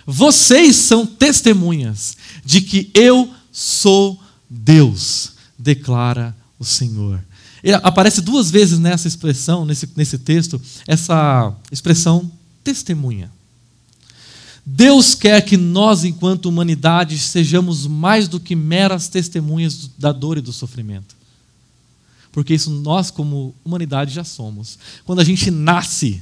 Vocês 0.05 0.75
são 0.75 1.05
testemunhas 1.05 2.15
de 2.43 2.61
que 2.61 2.89
eu 2.93 3.33
sou 3.51 4.19
Deus, 4.49 5.33
declara 5.59 6.35
o 6.57 6.63
Senhor. 6.63 7.23
Aparece 7.83 8.21
duas 8.21 8.49
vezes 8.49 8.79
nessa 8.79 9.07
expressão, 9.07 9.65
nesse, 9.65 9.89
nesse 9.95 10.17
texto, 10.17 10.61
essa 10.87 11.53
expressão 11.71 12.31
testemunha. 12.63 13.29
Deus 14.69 15.15
quer 15.15 15.45
que 15.45 15.55
nós, 15.55 16.03
enquanto 16.03 16.47
humanidade, 16.47 17.17
sejamos 17.17 17.87
mais 17.87 18.27
do 18.27 18.37
que 18.37 18.53
meras 18.53 19.07
testemunhas 19.07 19.89
da 19.97 20.11
dor 20.11 20.37
e 20.37 20.41
do 20.41 20.51
sofrimento. 20.51 21.15
Porque 22.33 22.53
isso 22.53 22.69
nós, 22.69 23.09
como 23.09 23.55
humanidade, 23.63 24.13
já 24.13 24.25
somos. 24.25 24.77
Quando 25.05 25.21
a 25.21 25.23
gente 25.23 25.49
nasce, 25.49 26.21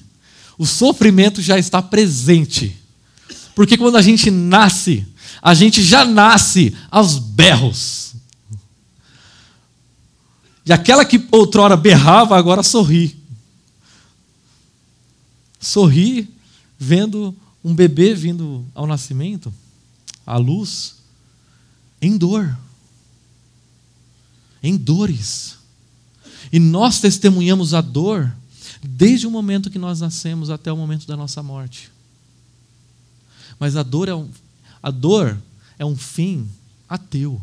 o 0.60 0.66
sofrimento 0.66 1.42
já 1.42 1.58
está 1.58 1.82
presente. 1.82 2.78
Porque 3.56 3.80
quando 3.80 3.98
a 3.98 4.02
gente 4.04 4.30
nasce, 4.30 5.08
a 5.42 5.56
gente 5.56 5.82
já 5.82 6.06
nasce 6.06 6.72
aos 6.92 7.18
berros. 7.18 8.14
E 10.68 10.72
aquela 10.72 11.04
que 11.04 11.28
outrora 11.32 11.76
berrava, 11.76 12.38
agora 12.38 12.62
sorri. 12.62 13.18
Sorri 15.60 16.30
vendo 16.78 17.36
um 17.66 17.74
bebê 17.74 18.14
vindo 18.14 18.64
ao 18.76 18.86
nascimento, 18.86 19.52
à 20.24 20.38
luz, 20.38 20.98
em 22.00 22.16
dor, 22.16 22.56
em 24.62 24.78
dores. 24.78 25.58
E 26.54 26.60
nós 26.60 27.02
testemunhamos 27.02 27.74
a 27.74 27.82
dor 27.82 28.32
desde 28.84 29.26
o 29.26 29.32
momento 29.32 29.72
que 29.72 29.80
nós 29.80 30.00
nascemos 30.00 30.52
até 30.52 30.72
o 30.72 30.78
momento 30.78 31.08
da 31.08 31.18
nossa 31.18 31.42
morte. 31.42 31.90
Mas 33.60 33.76
a 33.76 33.82
dor 33.82 34.10
é 34.10 34.14
um, 34.14 34.30
a 34.84 34.92
dor 34.92 35.36
é 35.80 35.84
um 35.84 35.96
fim 35.96 36.48
ateu. 36.88 37.42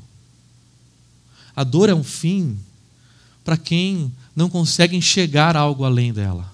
A 1.56 1.64
dor 1.64 1.88
é 1.88 1.94
um 1.94 2.04
fim 2.04 2.56
para 3.42 3.56
quem 3.56 4.12
não 4.36 4.48
consegue 4.48 4.96
enxergar 4.96 5.56
algo 5.56 5.82
além 5.82 6.12
dela. 6.12 6.52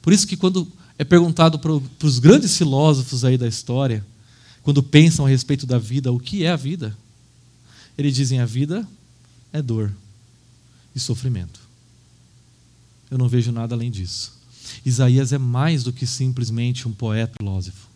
Por 0.00 0.12
isso 0.12 0.24
que 0.24 0.36
quando 0.36 0.70
é 0.98 1.04
perguntado 1.04 1.58
para 1.58 1.72
os 2.06 2.18
grandes 2.18 2.56
filósofos 2.56 3.24
aí 3.24 3.36
da 3.36 3.46
história, 3.46 4.04
quando 4.62 4.82
pensam 4.82 5.26
a 5.26 5.28
respeito 5.28 5.66
da 5.66 5.78
vida, 5.78 6.12
o 6.12 6.18
que 6.18 6.44
é 6.44 6.50
a 6.50 6.56
vida? 6.56 6.96
Eles 7.96 8.14
dizem 8.14 8.40
a 8.40 8.46
vida 8.46 8.86
é 9.52 9.62
dor 9.62 9.92
e 10.94 11.00
sofrimento. 11.00 11.60
Eu 13.10 13.18
não 13.18 13.28
vejo 13.28 13.52
nada 13.52 13.74
além 13.74 13.90
disso. 13.90 14.32
Isaías 14.84 15.32
é 15.32 15.38
mais 15.38 15.84
do 15.84 15.92
que 15.92 16.06
simplesmente 16.06 16.88
um 16.88 16.92
poeta 16.92 17.34
filósofo. 17.38 17.86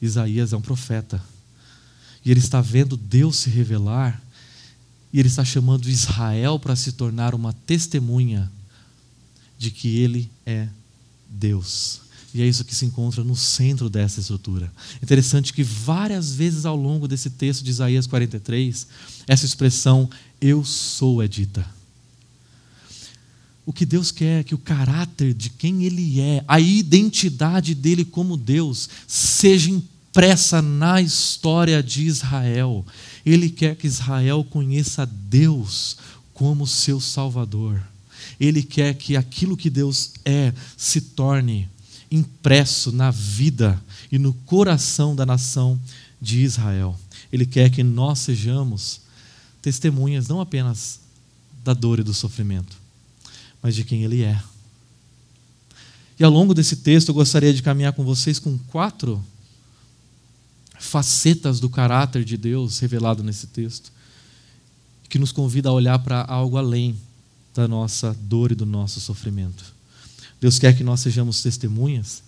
Isaías 0.00 0.52
é 0.52 0.56
um 0.56 0.62
profeta. 0.62 1.22
E 2.24 2.30
ele 2.30 2.40
está 2.40 2.60
vendo 2.60 2.96
Deus 2.96 3.38
se 3.38 3.50
revelar, 3.50 4.22
e 5.12 5.18
ele 5.18 5.28
está 5.28 5.44
chamando 5.44 5.88
Israel 5.88 6.58
para 6.58 6.76
se 6.76 6.92
tornar 6.92 7.34
uma 7.34 7.52
testemunha 7.52 8.50
de 9.58 9.70
que 9.70 9.98
ele 9.98 10.30
é 10.46 10.68
Deus. 11.28 12.00
E 12.34 12.42
é 12.42 12.46
isso 12.46 12.64
que 12.64 12.74
se 12.74 12.84
encontra 12.84 13.24
no 13.24 13.34
centro 13.34 13.88
dessa 13.88 14.20
estrutura. 14.20 14.70
Interessante 15.02 15.52
que 15.52 15.62
várias 15.62 16.32
vezes 16.32 16.66
ao 16.66 16.76
longo 16.76 17.08
desse 17.08 17.30
texto 17.30 17.64
de 17.64 17.70
Isaías 17.70 18.06
43, 18.06 18.86
essa 19.26 19.46
expressão 19.46 20.10
eu 20.40 20.64
sou 20.64 21.22
é 21.22 21.28
dita. 21.28 21.66
O 23.64 23.72
que 23.72 23.84
Deus 23.84 24.10
quer 24.10 24.40
é 24.40 24.44
que 24.44 24.54
o 24.54 24.58
caráter 24.58 25.34
de 25.34 25.50
quem 25.50 25.84
Ele 25.84 26.20
é, 26.20 26.44
a 26.48 26.58
identidade 26.58 27.74
dele 27.74 28.04
como 28.04 28.36
Deus, 28.36 28.88
seja 29.06 29.70
impressa 29.70 30.62
na 30.62 31.02
história 31.02 31.82
de 31.82 32.06
Israel. 32.06 32.84
Ele 33.26 33.50
quer 33.50 33.76
que 33.76 33.86
Israel 33.86 34.42
conheça 34.42 35.04
Deus 35.04 35.98
como 36.32 36.66
seu 36.66 36.98
Salvador. 36.98 37.82
Ele 38.40 38.62
quer 38.62 38.94
que 38.94 39.16
aquilo 39.16 39.56
que 39.56 39.68
Deus 39.68 40.12
é 40.24 40.52
se 40.76 41.00
torne 41.00 41.68
impresso 42.10 42.92
na 42.92 43.10
vida 43.10 43.82
e 44.10 44.18
no 44.18 44.32
coração 44.32 45.14
da 45.14 45.26
nação 45.26 45.78
de 46.20 46.40
Israel. 46.40 46.98
Ele 47.32 47.44
quer 47.44 47.70
que 47.70 47.82
nós 47.82 48.20
sejamos 48.20 49.00
testemunhas 49.60 50.28
não 50.28 50.40
apenas 50.40 51.00
da 51.64 51.74
dor 51.74 51.98
e 51.98 52.02
do 52.02 52.14
sofrimento, 52.14 52.76
mas 53.62 53.74
de 53.74 53.84
quem 53.84 54.04
Ele 54.04 54.22
é. 54.22 54.40
E 56.18 56.24
ao 56.24 56.30
longo 56.30 56.54
desse 56.54 56.76
texto 56.76 57.08
eu 57.08 57.14
gostaria 57.14 57.52
de 57.52 57.62
caminhar 57.62 57.92
com 57.92 58.04
vocês 58.04 58.38
com 58.38 58.56
quatro 58.58 59.22
facetas 60.78 61.60
do 61.60 61.68
caráter 61.68 62.24
de 62.24 62.36
Deus 62.36 62.78
revelado 62.78 63.22
nesse 63.22 63.48
texto, 63.48 63.92
que 65.08 65.18
nos 65.18 65.32
convida 65.32 65.68
a 65.68 65.72
olhar 65.72 65.98
para 65.98 66.22
algo 66.24 66.56
além 66.56 66.96
da 67.58 67.66
nossa 67.66 68.16
dor 68.20 68.52
e 68.52 68.54
do 68.54 68.64
nosso 68.64 69.00
sofrimento. 69.00 69.64
Deus 70.40 70.60
quer 70.60 70.76
que 70.76 70.84
nós 70.84 71.00
sejamos 71.00 71.42
testemunhas 71.42 72.22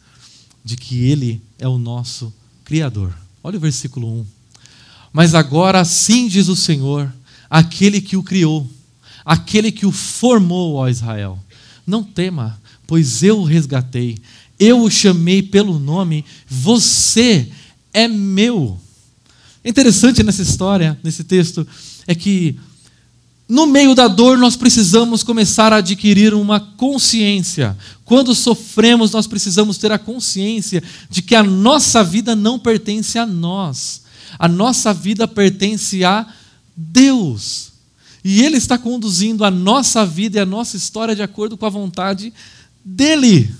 de 0.65 0.77
que 0.77 1.05
Ele 1.05 1.41
é 1.57 1.69
o 1.69 1.79
nosso 1.79 2.35
Criador. 2.65 3.17
Olha 3.41 3.57
o 3.57 3.61
versículo 3.61 4.13
1. 4.23 4.27
Mas 5.13 5.33
agora 5.33 5.79
assim 5.79 6.27
diz 6.27 6.49
o 6.49 6.57
Senhor, 6.57 7.13
aquele 7.49 8.01
que 8.01 8.17
o 8.17 8.25
criou, 8.25 8.69
aquele 9.25 9.71
que 9.71 9.87
o 9.87 9.93
formou, 9.93 10.75
ó 10.75 10.89
Israel. 10.89 11.39
Não 11.87 12.03
tema, 12.03 12.61
pois 12.85 13.23
eu 13.23 13.39
o 13.39 13.45
resgatei, 13.45 14.19
eu 14.59 14.83
o 14.83 14.91
chamei 14.91 15.45
pelo 15.45 15.79
nome, 15.79 16.25
você 16.49 17.49
é 17.95 18.09
meu. 18.09 18.81
Interessante 19.65 20.25
nessa 20.25 20.43
história, 20.43 20.99
nesse 21.05 21.23
texto, 21.23 21.65
é 22.05 22.17
que 22.17 22.59
no 23.51 23.67
meio 23.67 23.97
da 23.97 24.07
dor 24.07 24.39
nós 24.39 24.55
precisamos 24.55 25.25
começar 25.25 25.73
a 25.73 25.79
adquirir 25.79 26.33
uma 26.35 26.61
consciência. 26.61 27.77
Quando 28.05 28.33
sofremos, 28.33 29.11
nós 29.11 29.27
precisamos 29.27 29.77
ter 29.77 29.91
a 29.91 29.99
consciência 29.99 30.81
de 31.11 31.21
que 31.21 31.35
a 31.35 31.43
nossa 31.43 32.05
vida 32.05 32.37
não 32.37 32.61
pertence 32.61 33.19
a 33.19 33.27
nós. 33.27 34.03
A 34.39 34.47
nossa 34.47 34.95
vida 34.95 35.27
pertence 35.27 36.05
a 36.05 36.29
Deus. 36.77 37.73
E 38.25 38.41
Ele 38.41 38.57
está 38.57 38.79
conduzindo 38.79 39.45
a 39.45 39.51
nossa 39.51 40.07
vida 40.07 40.39
e 40.39 40.41
a 40.41 40.47
nossa 40.47 40.77
história 40.77 41.17
de 41.17 41.23
acordo 41.23 41.57
com 41.57 41.67
a 41.67 41.71
vontade 41.71 42.33
dEle. 42.85 43.53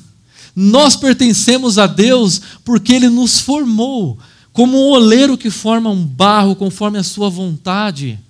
Nós 0.55 0.95
pertencemos 0.95 1.79
a 1.79 1.89
Deus 1.89 2.41
porque 2.65 2.93
Ele 2.93 3.09
nos 3.09 3.41
formou, 3.41 4.17
como 4.53 4.79
um 4.79 4.91
oleiro 4.91 5.37
que 5.37 5.51
forma 5.51 5.91
um 5.91 6.07
barro 6.07 6.55
conforme 6.55 6.97
a 6.97 7.03
sua 7.03 7.29
vontade. 7.29 8.21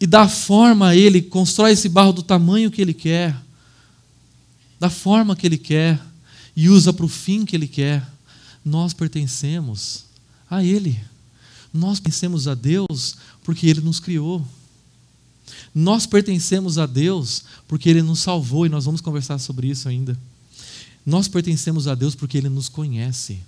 E 0.00 0.06
dá 0.06 0.28
forma 0.28 0.88
a 0.88 0.96
Ele, 0.96 1.20
constrói 1.20 1.72
esse 1.72 1.88
barro 1.88 2.12
do 2.12 2.22
tamanho 2.22 2.70
que 2.70 2.80
Ele 2.80 2.94
quer, 2.94 3.36
da 4.78 4.88
forma 4.88 5.34
que 5.34 5.46
Ele 5.46 5.58
quer, 5.58 6.00
e 6.54 6.68
usa 6.68 6.92
para 6.92 7.04
o 7.04 7.08
fim 7.08 7.44
que 7.44 7.56
Ele 7.56 7.66
quer. 7.66 8.06
Nós 8.64 8.92
pertencemos 8.92 10.04
a 10.48 10.62
Ele. 10.62 10.98
Nós 11.72 11.98
pertencemos 11.98 12.46
a 12.46 12.54
Deus 12.54 13.16
porque 13.42 13.66
Ele 13.66 13.80
nos 13.80 13.98
criou. 13.98 14.46
Nós 15.74 16.06
pertencemos 16.06 16.78
a 16.78 16.86
Deus 16.86 17.42
porque 17.66 17.88
Ele 17.88 18.02
nos 18.02 18.20
salvou, 18.20 18.66
e 18.66 18.68
nós 18.68 18.84
vamos 18.84 19.00
conversar 19.00 19.38
sobre 19.38 19.68
isso 19.68 19.88
ainda. 19.88 20.16
Nós 21.04 21.26
pertencemos 21.26 21.88
a 21.88 21.94
Deus 21.94 22.14
porque 22.14 22.38
Ele 22.38 22.48
nos 22.48 22.68
conhece. 22.68 23.38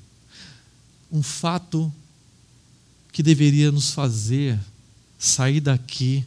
Um 1.13 1.23
fato 1.23 1.93
que 3.13 3.23
deveria 3.23 3.71
nos 3.71 3.91
fazer 3.91 4.59
sair 5.19 5.61
daqui 5.61 6.25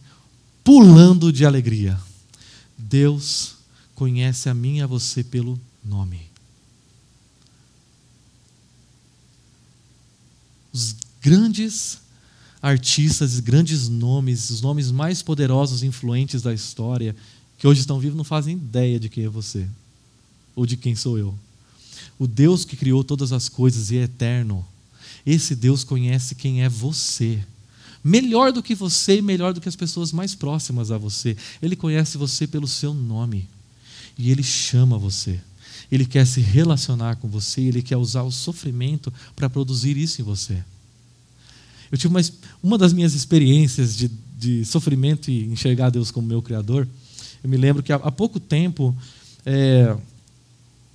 pulando 0.63 1.32
de 1.32 1.45
alegria. 1.45 1.99
Deus 2.78 3.56
conhece 3.95 4.49
a 4.49 4.54
mim 4.54 4.78
e 4.78 4.82
a 4.82 4.88
você 4.88 5.23
pelo 5.23 5.60
nome. 5.84 6.21
Os 10.71 10.95
grandes 11.21 11.99
artistas, 12.62 13.39
grandes 13.39 13.89
nomes, 13.89 14.49
os 14.49 14.62
nomes 14.62 14.89
mais 14.89 15.21
poderosos 15.21 15.84
e 15.84 15.86
influentes 15.86 16.41
da 16.41 16.54
história, 16.54 17.15
que 17.58 17.67
hoje 17.67 17.82
estão 17.82 17.99
vivos, 17.99 18.17
não 18.17 18.23
fazem 18.23 18.56
ideia 18.56 18.99
de 18.99 19.10
quem 19.10 19.26
é 19.26 19.30
você 19.30 19.67
ou 20.56 20.65
de 20.65 20.78
quem 20.78 20.95
sou 20.95 21.17
eu. 21.17 21.38
O 22.17 22.28
Deus 22.28 22.63
que 22.63 22.76
criou 22.76 23.04
todas 23.04 23.32
as 23.32 23.49
coisas 23.49 23.91
e 23.91 23.97
é 23.97 24.04
eterno, 24.04 24.65
esse 25.26 25.56
Deus 25.56 25.84
conhece 25.84 26.36
quem 26.36 26.63
é 26.63 26.69
você. 26.69 27.43
Melhor 28.03 28.51
do 28.51 28.61
que 28.61 28.75
você 28.75 29.17
e 29.17 29.21
melhor 29.21 29.53
do 29.53 29.61
que 29.61 29.69
as 29.69 29.75
pessoas 29.75 30.11
mais 30.11 30.35
próximas 30.35 30.91
a 30.91 30.97
você. 30.97 31.37
Ele 31.61 31.75
conhece 31.75 32.17
você 32.17 32.45
pelo 32.45 32.67
seu 32.67 32.93
nome. 32.93 33.47
E 34.17 34.29
ele 34.29 34.43
chama 34.43 34.97
você. 34.97 35.39
Ele 35.91 36.05
quer 36.05 36.25
se 36.25 36.41
relacionar 36.41 37.15
com 37.17 37.27
você, 37.27 37.61
ele 37.61 37.81
quer 37.81 37.97
usar 37.97 38.23
o 38.23 38.31
sofrimento 38.31 39.13
para 39.35 39.49
produzir 39.49 39.95
isso 39.95 40.21
em 40.21 40.23
você. 40.23 40.63
Eu 41.91 41.97
tive 41.97 42.13
uma, 42.13 42.21
uma 42.61 42.77
das 42.77 42.91
minhas 42.91 43.13
experiências 43.13 43.95
de, 43.95 44.09
de 44.37 44.65
sofrimento 44.65 45.29
e 45.29 45.45
enxergar 45.45 45.91
Deus 45.91 46.09
como 46.09 46.27
meu 46.27 46.41
Criador. 46.41 46.87
Eu 47.43 47.49
me 47.49 47.57
lembro 47.57 47.83
que 47.83 47.93
há, 47.93 47.97
há 47.97 48.11
pouco 48.11 48.39
tempo 48.39 48.95
é, 49.45 49.95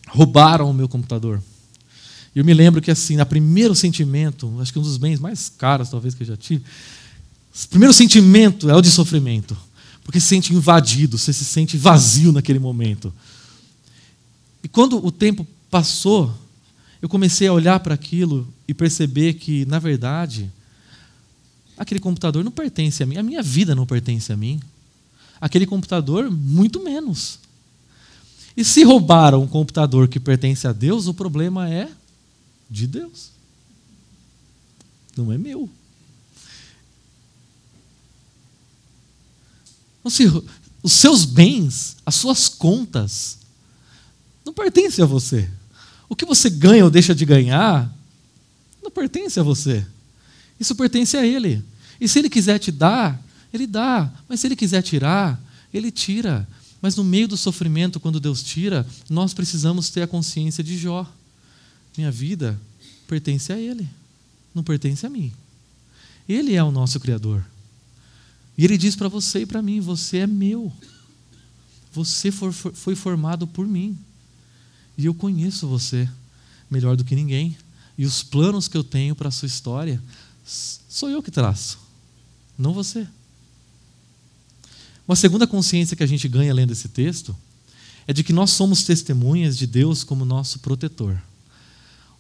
roubaram 0.09 0.69
o 0.71 0.75
meu 0.75 0.89
computador. 0.89 1.41
E 2.35 2.39
eu 2.39 2.45
me 2.45 2.53
lembro 2.53 2.83
que, 2.83 2.91
assim, 2.91 3.21
o 3.21 3.27
primeiro 3.27 3.75
sentimento, 3.75 4.53
acho 4.61 4.73
que 4.73 4.79
um 4.79 4.83
dos 4.83 4.97
bens 4.97 5.21
mais 5.21 5.49
caros, 5.49 5.89
talvez, 5.91 6.15
que 6.15 6.23
eu 6.23 6.27
já 6.27 6.37
tive, 6.37 6.65
o 7.65 7.69
primeiro 7.69 7.93
sentimento 7.93 8.71
é 8.71 8.75
o 8.75 8.81
de 8.81 8.91
sofrimento. 8.91 9.57
Porque 10.05 10.21
se 10.21 10.27
sente 10.29 10.55
invadido, 10.55 11.19
você 11.19 11.33
se 11.33 11.45
sente 11.45 11.77
vazio 11.77 12.33
naquele 12.33 12.59
momento. 12.59 13.13
E 14.63 14.69
quando 14.69 15.05
o 15.05 15.11
tempo 15.13 15.47
passou, 15.71 16.35
eu 17.03 17.09
comecei 17.09 17.47
a 17.47 17.53
olhar 17.53 17.79
para 17.81 17.95
aquilo 17.95 18.49
e 18.67 18.73
perceber 18.73 19.35
que, 19.35 19.67
na 19.67 19.79
verdade, 19.79 20.51
aquele 21.77 22.01
computador 22.01 22.43
não 22.43 22.51
pertence 22.51 23.03
a 23.03 23.07
mim, 23.07 23.17
a 23.17 23.23
minha 23.23 23.43
vida 23.43 23.75
não 23.75 23.87
pertence 23.87 24.33
a 24.33 24.37
mim. 24.37 24.61
aquele 25.41 25.67
computador, 25.67 26.31
muito 26.31 26.83
menos. 26.83 27.39
E 28.57 28.65
se 28.65 28.83
roubaram 28.83 29.43
um 29.43 29.47
computador 29.47 30.09
que 30.09 30.19
pertence 30.19 30.67
a 30.67 30.73
Deus, 30.73 31.07
o 31.07 31.15
problema 31.15 31.71
é 31.71 31.89
de 32.69 32.89
Deus. 32.89 33.31
Não 35.17 35.31
é 35.33 35.39
meu. 35.39 35.71
Os 40.05 40.93
seus 40.93 41.25
bens, 41.25 41.97
as 42.05 42.15
suas 42.15 42.49
contas, 42.49 43.39
não 44.45 44.53
pertencem 44.53 45.03
a 45.03 45.07
você. 45.07 45.49
O 46.09 46.17
que 46.17 46.25
você 46.25 46.49
ganha 46.49 46.85
ou 46.85 46.91
deixa 46.91 47.15
de 47.15 47.25
ganhar, 47.25 47.95
não 48.83 48.91
pertence 48.91 49.39
a 49.39 49.43
você. 49.43 49.85
Isso 50.59 50.75
pertence 50.75 51.17
a 51.17 51.27
Ele. 51.27 51.63
E 52.01 52.09
se 52.09 52.19
Ele 52.19 52.31
quiser 52.31 52.59
te 52.59 52.73
dar, 52.73 53.23
Ele 53.53 53.67
dá. 53.67 54.11
Mas 54.29 54.41
se 54.41 54.47
Ele 54.47 54.57
quiser 54.57 54.83
tirar, 54.83 55.39
Ele 55.73 55.91
tira. 55.91 56.49
Mas 56.81 56.97
no 56.97 57.05
meio 57.05 57.29
do 57.29 57.37
sofrimento, 57.37 58.01
quando 58.01 58.21
Deus 58.21 58.43
tira, 58.43 58.87
nós 59.11 59.35
precisamos 59.35 59.91
ter 59.91 60.03
a 60.03 60.07
consciência 60.07 60.65
de 60.65 60.79
Jó. 60.79 61.07
Minha 61.97 62.11
vida 62.11 62.59
pertence 63.07 63.53
a 63.53 63.59
Ele, 63.59 63.89
não 64.55 64.63
pertence 64.63 65.05
a 65.05 65.11
mim. 65.11 65.33
Ele 66.29 66.55
é 66.55 66.63
o 66.63 66.71
nosso 66.71 67.01
Criador. 67.01 67.45
E 68.59 68.65
Ele 68.65 68.77
diz 68.77 68.97
para 68.97 69.09
você 69.09 69.43
e 69.43 69.47
para 69.47 69.63
mim: 69.63 69.79
você 69.79 70.19
é 70.19 70.27
meu. 70.27 70.73
Você 71.93 72.31
foi 72.33 72.97
formado 72.97 73.47
por 73.47 73.67
mim. 73.67 73.97
E 74.97 75.07
eu 75.07 75.15
conheço 75.15 75.69
você 75.69 76.09
melhor 76.69 76.97
do 76.97 77.05
que 77.05 77.15
ninguém. 77.15 77.57
E 77.97 78.05
os 78.05 78.23
planos 78.23 78.67
que 78.67 78.77
eu 78.77 78.83
tenho 78.83 79.15
para 79.15 79.29
a 79.29 79.33
sua 79.33 79.47
história, 79.47 80.03
sou 80.45 81.09
eu 81.09 81.23
que 81.23 81.31
traço, 81.31 81.79
não 82.57 82.73
você. 82.73 83.07
Uma 85.07 85.17
segunda 85.17 85.47
consciência 85.47 85.97
que 85.97 86.03
a 86.03 86.07
gente 86.07 86.29
ganha 86.29 86.53
lendo 86.53 86.73
esse 86.73 86.89
texto 86.89 87.35
é 88.07 88.13
de 88.13 88.23
que 88.23 88.33
nós 88.33 88.51
somos 88.51 88.83
testemunhas 88.83 89.57
de 89.57 89.67
Deus 89.67 90.05
como 90.05 90.25
nosso 90.25 90.59
protetor. 90.59 91.21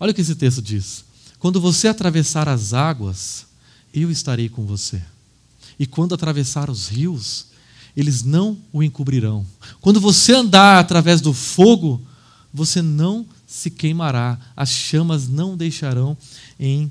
Olha 0.01 0.12
o 0.12 0.14
que 0.14 0.20
esse 0.20 0.35
texto 0.35 0.62
diz: 0.62 1.05
Quando 1.38 1.61
você 1.61 1.88
atravessar 1.88 2.48
as 2.48 2.72
águas, 2.72 3.46
eu 3.92 4.11
estarei 4.11 4.48
com 4.48 4.64
você. 4.64 5.03
E 5.79 5.87
quando 5.87 6.14
atravessar 6.14 6.69
os 6.69 6.88
rios, 6.88 7.47
eles 7.97 8.23
não 8.23 8.59
o 8.73 8.83
encobrirão. 8.83 9.47
Quando 9.81 10.01
você 10.01 10.33
andar 10.33 10.79
através 10.79 11.21
do 11.21 11.33
fogo, 11.33 12.01
você 12.53 12.81
não 12.83 13.27
se 13.47 13.71
queimará, 13.71 14.38
as 14.57 14.69
chamas 14.69 15.29
não 15.29 15.57
deixarão 15.57 16.17
em 16.59 16.91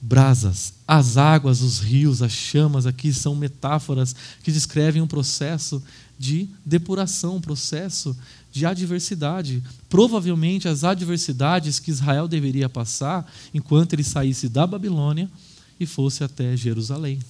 brasas. 0.00 0.74
As 0.86 1.16
águas, 1.16 1.60
os 1.60 1.80
rios, 1.80 2.22
as 2.22 2.32
chamas 2.32 2.86
aqui 2.86 3.12
são 3.12 3.34
metáforas 3.34 4.14
que 4.42 4.52
descrevem 4.52 5.02
um 5.02 5.06
processo 5.06 5.82
de 6.18 6.48
depuração, 6.64 7.36
um 7.36 7.40
processo 7.40 8.16
de 8.50 8.64
adversidade. 8.64 9.62
Provavelmente 9.88 10.68
as 10.68 10.84
adversidades 10.84 11.78
que 11.78 11.90
Israel 11.90 12.26
deveria 12.26 12.68
passar 12.68 13.30
enquanto 13.52 13.92
ele 13.92 14.04
saísse 14.04 14.48
da 14.48 14.66
Babilônia 14.66 15.30
e 15.78 15.86
fosse 15.86 16.24
até 16.24 16.56
Jerusalém. 16.56 17.20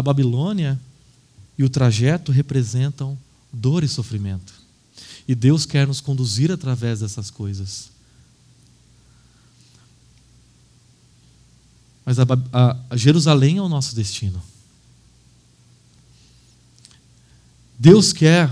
A 0.00 0.02
Babilônia 0.02 0.80
e 1.58 1.62
o 1.62 1.68
trajeto 1.68 2.32
representam 2.32 3.18
dor 3.52 3.84
e 3.84 3.88
sofrimento. 3.88 4.54
E 5.28 5.34
Deus 5.34 5.66
quer 5.66 5.86
nos 5.86 6.00
conduzir 6.00 6.50
através 6.50 7.00
dessas 7.00 7.30
coisas. 7.30 7.90
Mas 12.02 12.18
a, 12.18 12.22
a, 12.50 12.76
a 12.88 12.96
Jerusalém 12.96 13.58
é 13.58 13.60
o 13.62 13.68
nosso 13.68 13.94
destino. 13.94 14.42
Deus 17.78 18.14
quer 18.14 18.50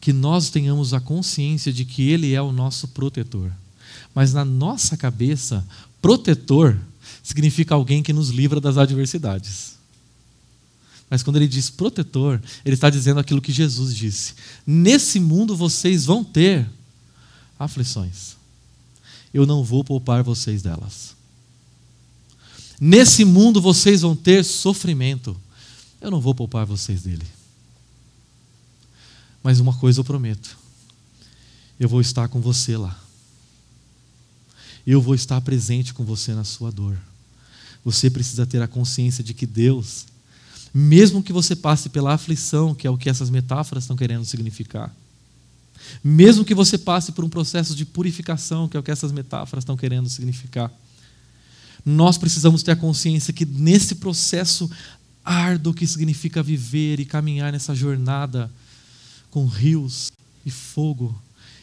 que 0.00 0.12
nós 0.12 0.50
tenhamos 0.50 0.92
a 0.92 1.00
consciência 1.00 1.72
de 1.72 1.84
que 1.84 2.10
Ele 2.10 2.34
é 2.34 2.42
o 2.42 2.50
nosso 2.50 2.88
protetor. 2.88 3.52
Mas 4.12 4.32
na 4.32 4.44
nossa 4.44 4.96
cabeça, 4.96 5.64
protetor 6.02 6.76
significa 7.22 7.74
alguém 7.74 8.02
que 8.02 8.12
nos 8.12 8.30
livra 8.30 8.60
das 8.60 8.76
adversidades. 8.76 9.76
Mas 11.08 11.22
quando 11.22 11.36
ele 11.36 11.46
diz 11.46 11.70
protetor, 11.70 12.42
ele 12.64 12.74
está 12.74 12.90
dizendo 12.90 13.20
aquilo 13.20 13.40
que 13.40 13.52
Jesus 13.52 13.94
disse: 13.94 14.34
Nesse 14.66 15.20
mundo 15.20 15.56
vocês 15.56 16.04
vão 16.04 16.24
ter 16.24 16.68
aflições. 17.58 18.36
Eu 19.32 19.46
não 19.46 19.62
vou 19.62 19.84
poupar 19.84 20.22
vocês 20.22 20.62
delas. 20.62 21.14
Nesse 22.80 23.24
mundo 23.24 23.60
vocês 23.60 24.02
vão 24.02 24.16
ter 24.16 24.44
sofrimento. 24.44 25.36
Eu 26.00 26.10
não 26.10 26.20
vou 26.20 26.34
poupar 26.34 26.66
vocês 26.66 27.02
dele. 27.02 27.26
Mas 29.42 29.60
uma 29.60 29.74
coisa 29.74 30.00
eu 30.00 30.04
prometo: 30.04 30.58
eu 31.78 31.88
vou 31.88 32.00
estar 32.00 32.28
com 32.28 32.40
você 32.40 32.76
lá. 32.76 33.05
Eu 34.86 35.00
vou 35.00 35.14
estar 35.14 35.40
presente 35.40 35.92
com 35.92 36.04
você 36.04 36.32
na 36.32 36.44
sua 36.44 36.70
dor. 36.70 36.96
Você 37.84 38.08
precisa 38.08 38.46
ter 38.46 38.62
a 38.62 38.68
consciência 38.68 39.22
de 39.22 39.34
que 39.34 39.46
Deus, 39.46 40.06
mesmo 40.72 41.22
que 41.22 41.32
você 41.32 41.56
passe 41.56 41.88
pela 41.88 42.14
aflição, 42.14 42.74
que 42.74 42.86
é 42.86 42.90
o 42.90 42.98
que 42.98 43.08
essas 43.08 43.30
metáforas 43.30 43.84
estão 43.84 43.96
querendo 43.96 44.24
significar, 44.24 44.94
mesmo 46.02 46.44
que 46.44 46.54
você 46.54 46.76
passe 46.76 47.12
por 47.12 47.24
um 47.24 47.28
processo 47.28 47.74
de 47.74 47.84
purificação, 47.84 48.68
que 48.68 48.76
é 48.76 48.80
o 48.80 48.82
que 48.82 48.90
essas 48.90 49.12
metáforas 49.12 49.62
estão 49.62 49.76
querendo 49.76 50.08
significar, 50.08 50.72
nós 51.84 52.18
precisamos 52.18 52.62
ter 52.62 52.72
a 52.72 52.76
consciência 52.76 53.32
que 53.32 53.44
nesse 53.44 53.96
processo 53.96 54.68
árduo 55.24 55.74
que 55.74 55.86
significa 55.86 56.42
viver 56.42 56.98
e 56.98 57.04
caminhar 57.04 57.52
nessa 57.52 57.74
jornada 57.74 58.50
com 59.30 59.46
rios 59.46 60.10
e 60.44 60.50
fogo 60.50 61.16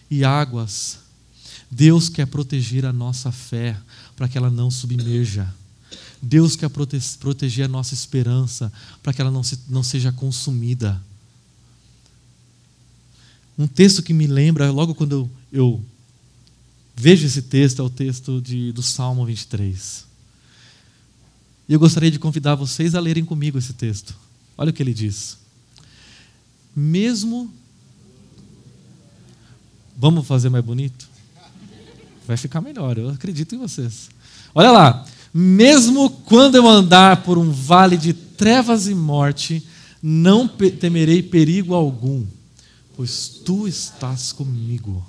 e 0.09 0.23
águas, 0.23 0.99
Deus 1.73 2.07
quer 2.07 2.27
proteger 2.27 2.85
a 2.85 2.93
nossa 2.93 3.31
fé 3.31 3.75
para 4.15 4.27
que 4.27 4.37
ela 4.37 4.51
não 4.51 4.69
submerja. 4.69 5.51
Deus 6.21 6.55
quer 6.55 6.69
prote 6.69 6.99
proteger 7.19 7.65
a 7.65 7.67
nossa 7.67 7.95
esperança 7.95 8.71
para 9.01 9.11
que 9.11 9.19
ela 9.19 9.31
não, 9.31 9.41
se, 9.43 9.59
não 9.67 9.81
seja 9.81 10.11
consumida. 10.11 11.01
Um 13.57 13.67
texto 13.67 14.03
que 14.03 14.13
me 14.13 14.27
lembra, 14.27 14.71
logo 14.71 14.93
quando 14.93 15.13
eu, 15.13 15.31
eu 15.51 15.85
vejo 16.95 17.25
esse 17.25 17.41
texto, 17.41 17.81
é 17.81 17.85
o 17.85 17.89
texto 17.89 18.39
de, 18.39 18.71
do 18.71 18.83
Salmo 18.83 19.25
23. 19.25 20.05
E 21.67 21.73
eu 21.73 21.79
gostaria 21.79 22.11
de 22.11 22.19
convidar 22.19 22.55
vocês 22.55 22.93
a 22.93 22.99
lerem 22.99 23.25
comigo 23.25 23.57
esse 23.57 23.73
texto. 23.73 24.15
Olha 24.55 24.69
o 24.69 24.73
que 24.73 24.83
ele 24.83 24.93
diz. 24.93 25.37
Mesmo. 26.75 27.51
Vamos 29.97 30.25
fazer 30.27 30.49
mais 30.49 30.63
bonito? 30.63 31.12
Vai 32.27 32.37
ficar 32.37 32.61
melhor, 32.61 32.97
eu 32.97 33.09
acredito 33.09 33.55
em 33.55 33.57
vocês. 33.57 34.09
Olha 34.53 34.71
lá. 34.71 35.05
Mesmo 35.33 36.11
quando 36.11 36.55
eu 36.55 36.67
andar 36.67 37.23
por 37.23 37.39
um 37.39 37.49
vale 37.51 37.97
de 37.97 38.13
trevas 38.13 38.87
e 38.87 38.93
morte, 38.93 39.65
não 40.01 40.47
temerei 40.47 41.23
perigo 41.23 41.73
algum, 41.73 42.23
pois 42.95 43.41
tu 43.43 43.67
estás 43.67 44.31
comigo. 44.31 45.03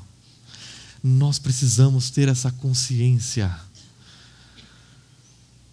Nós 1.02 1.38
precisamos 1.38 2.08
ter 2.08 2.26
essa 2.28 2.50
consciência 2.50 3.54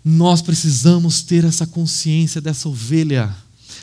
nós 0.03 0.41
precisamos 0.41 1.21
ter 1.21 1.45
essa 1.45 1.67
consciência 1.67 2.41
dessa 2.41 2.67
ovelha 2.67 3.33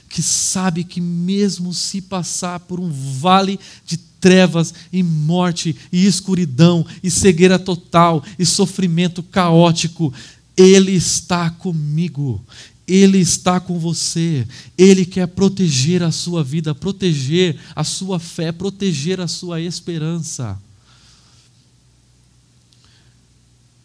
que 0.08 0.20
sabe 0.22 0.82
que, 0.84 1.00
mesmo 1.00 1.72
se 1.72 2.02
passar 2.02 2.60
por 2.60 2.80
um 2.80 2.90
vale 2.90 3.58
de 3.86 3.96
trevas 4.20 4.74
e 4.92 5.02
morte 5.02 5.76
e 5.92 6.06
escuridão 6.06 6.86
e 7.02 7.10
cegueira 7.10 7.58
total 7.58 8.22
e 8.38 8.44
sofrimento 8.44 9.22
caótico, 9.22 10.12
Ele 10.56 10.92
está 10.92 11.50
comigo. 11.50 12.44
Ele 12.86 13.18
está 13.18 13.60
com 13.60 13.78
você. 13.78 14.46
Ele 14.76 15.04
quer 15.04 15.26
proteger 15.26 16.02
a 16.02 16.10
sua 16.10 16.42
vida, 16.42 16.74
proteger 16.74 17.56
a 17.76 17.84
sua 17.84 18.18
fé, 18.18 18.50
proteger 18.50 19.20
a 19.20 19.28
sua 19.28 19.60
esperança. 19.60 20.58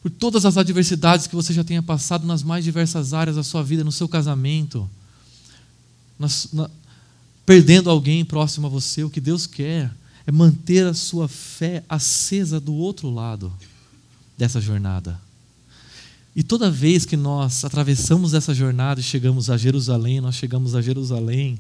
por 0.04 0.12
todas 0.12 0.46
as 0.46 0.58
adversidades 0.58 1.28
que 1.28 1.36
você 1.36 1.54
já 1.54 1.64
tenha 1.64 1.82
passado 1.82 2.28
nas 2.28 2.44
mais 2.44 2.66
diversas 2.66 3.14
áreas 3.14 3.38
da 3.38 3.44
sua 3.44 3.64
vida, 3.64 3.86
no 3.86 3.92
seu 3.92 4.06
casamento, 4.06 4.90
nas, 6.20 6.50
na, 6.52 6.70
perdendo 7.46 7.90
alguém 7.90 8.26
próximo 8.26 8.68
a 8.68 8.70
você, 8.70 9.02
o 9.06 9.10
que 9.10 9.22
Deus 9.22 9.48
quer 9.48 9.90
é 10.26 10.32
manter 10.32 10.86
a 10.86 10.94
sua 10.94 11.28
fé 11.28 11.84
acesa 11.88 12.60
do 12.60 12.74
outro 12.74 13.10
lado 13.10 13.52
dessa 14.38 14.62
jornada. 14.62 15.20
E 16.36 16.42
toda 16.42 16.72
vez 16.72 17.06
que 17.06 17.16
nós 17.16 17.64
atravessamos 17.64 18.34
essa 18.34 18.54
jornada 18.54 19.00
e 19.00 19.04
chegamos 19.04 19.50
a 19.50 19.58
Jerusalém, 19.58 20.20
nós 20.20 20.36
chegamos 20.36 20.74
a 20.74 20.82
Jerusalém 20.82 21.60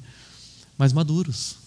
mais 0.77 0.91
maduros. 0.91 1.57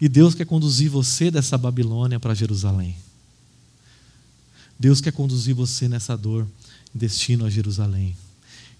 E 0.00 0.08
Deus 0.08 0.34
quer 0.34 0.46
conduzir 0.46 0.90
você 0.90 1.30
dessa 1.30 1.56
Babilônia 1.56 2.18
para 2.18 2.34
Jerusalém. 2.34 2.96
Deus 4.78 5.00
quer 5.00 5.12
conduzir 5.12 5.54
você 5.54 5.88
nessa 5.88 6.16
dor, 6.16 6.46
destino 6.94 7.44
a 7.44 7.50
Jerusalém. 7.50 8.16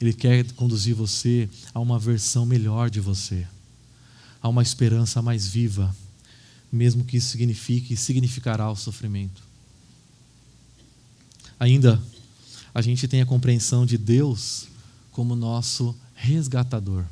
Ele 0.01 0.13
quer 0.13 0.45
conduzir 0.53 0.95
você 0.95 1.49
a 1.75 1.81
uma 1.81 1.99
versão 1.99 2.47
melhor 2.47 2.89
de 2.89 3.01
você, 3.01 3.47
a 4.41 4.49
uma 4.49 4.63
esperança 4.63 5.21
mais 5.21 5.47
viva, 5.49 5.95
mesmo 6.71 7.05
que 7.05 7.17
isso 7.17 7.29
signifique 7.29 7.95
e 7.95 7.97
significará 7.97 8.71
o 8.71 8.77
sofrimento. 8.77 9.43
Ainda, 11.59 12.01
a 12.75 12.81
gente 12.83 13.09
tem 13.09 13.21
a 13.21 13.27
compreensão 13.27 13.85
de 13.85 13.99
Deus 13.99 14.69
como 15.11 15.35
nosso 15.35 15.95
resgatador. 16.15 17.05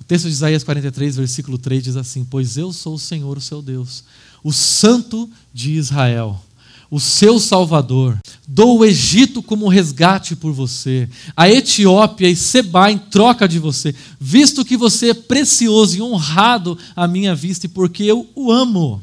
O 0.00 0.04
texto 0.04 0.24
de 0.24 0.32
Isaías 0.32 0.64
43, 0.64 1.16
versículo 1.16 1.58
3 1.58 1.84
diz 1.84 1.96
assim: 1.96 2.24
Pois 2.24 2.56
eu 2.56 2.72
sou 2.72 2.94
o 2.94 2.98
Senhor, 2.98 3.36
o 3.36 3.40
seu 3.40 3.62
Deus, 3.62 4.04
o 4.42 4.52
Santo 4.52 5.30
de 5.52 5.72
Israel 5.72 6.42
o 6.90 6.98
seu 6.98 7.38
Salvador. 7.38 8.18
Dou 8.46 8.78
o 8.78 8.84
Egito 8.84 9.42
como 9.42 9.68
resgate 9.68 10.34
por 10.34 10.52
você, 10.52 11.08
a 11.36 11.48
Etiópia 11.48 12.28
e 12.28 12.36
Seba 12.36 12.90
em 12.90 12.98
troca 12.98 13.46
de 13.46 13.58
você, 13.58 13.94
visto 14.18 14.64
que 14.64 14.76
você 14.76 15.10
é 15.10 15.14
precioso 15.14 15.96
e 15.96 16.02
honrado 16.02 16.78
à 16.96 17.06
minha 17.06 17.34
vista 17.34 17.66
e 17.66 17.68
porque 17.68 18.04
eu 18.04 18.26
o 18.34 18.50
amo. 18.50 19.02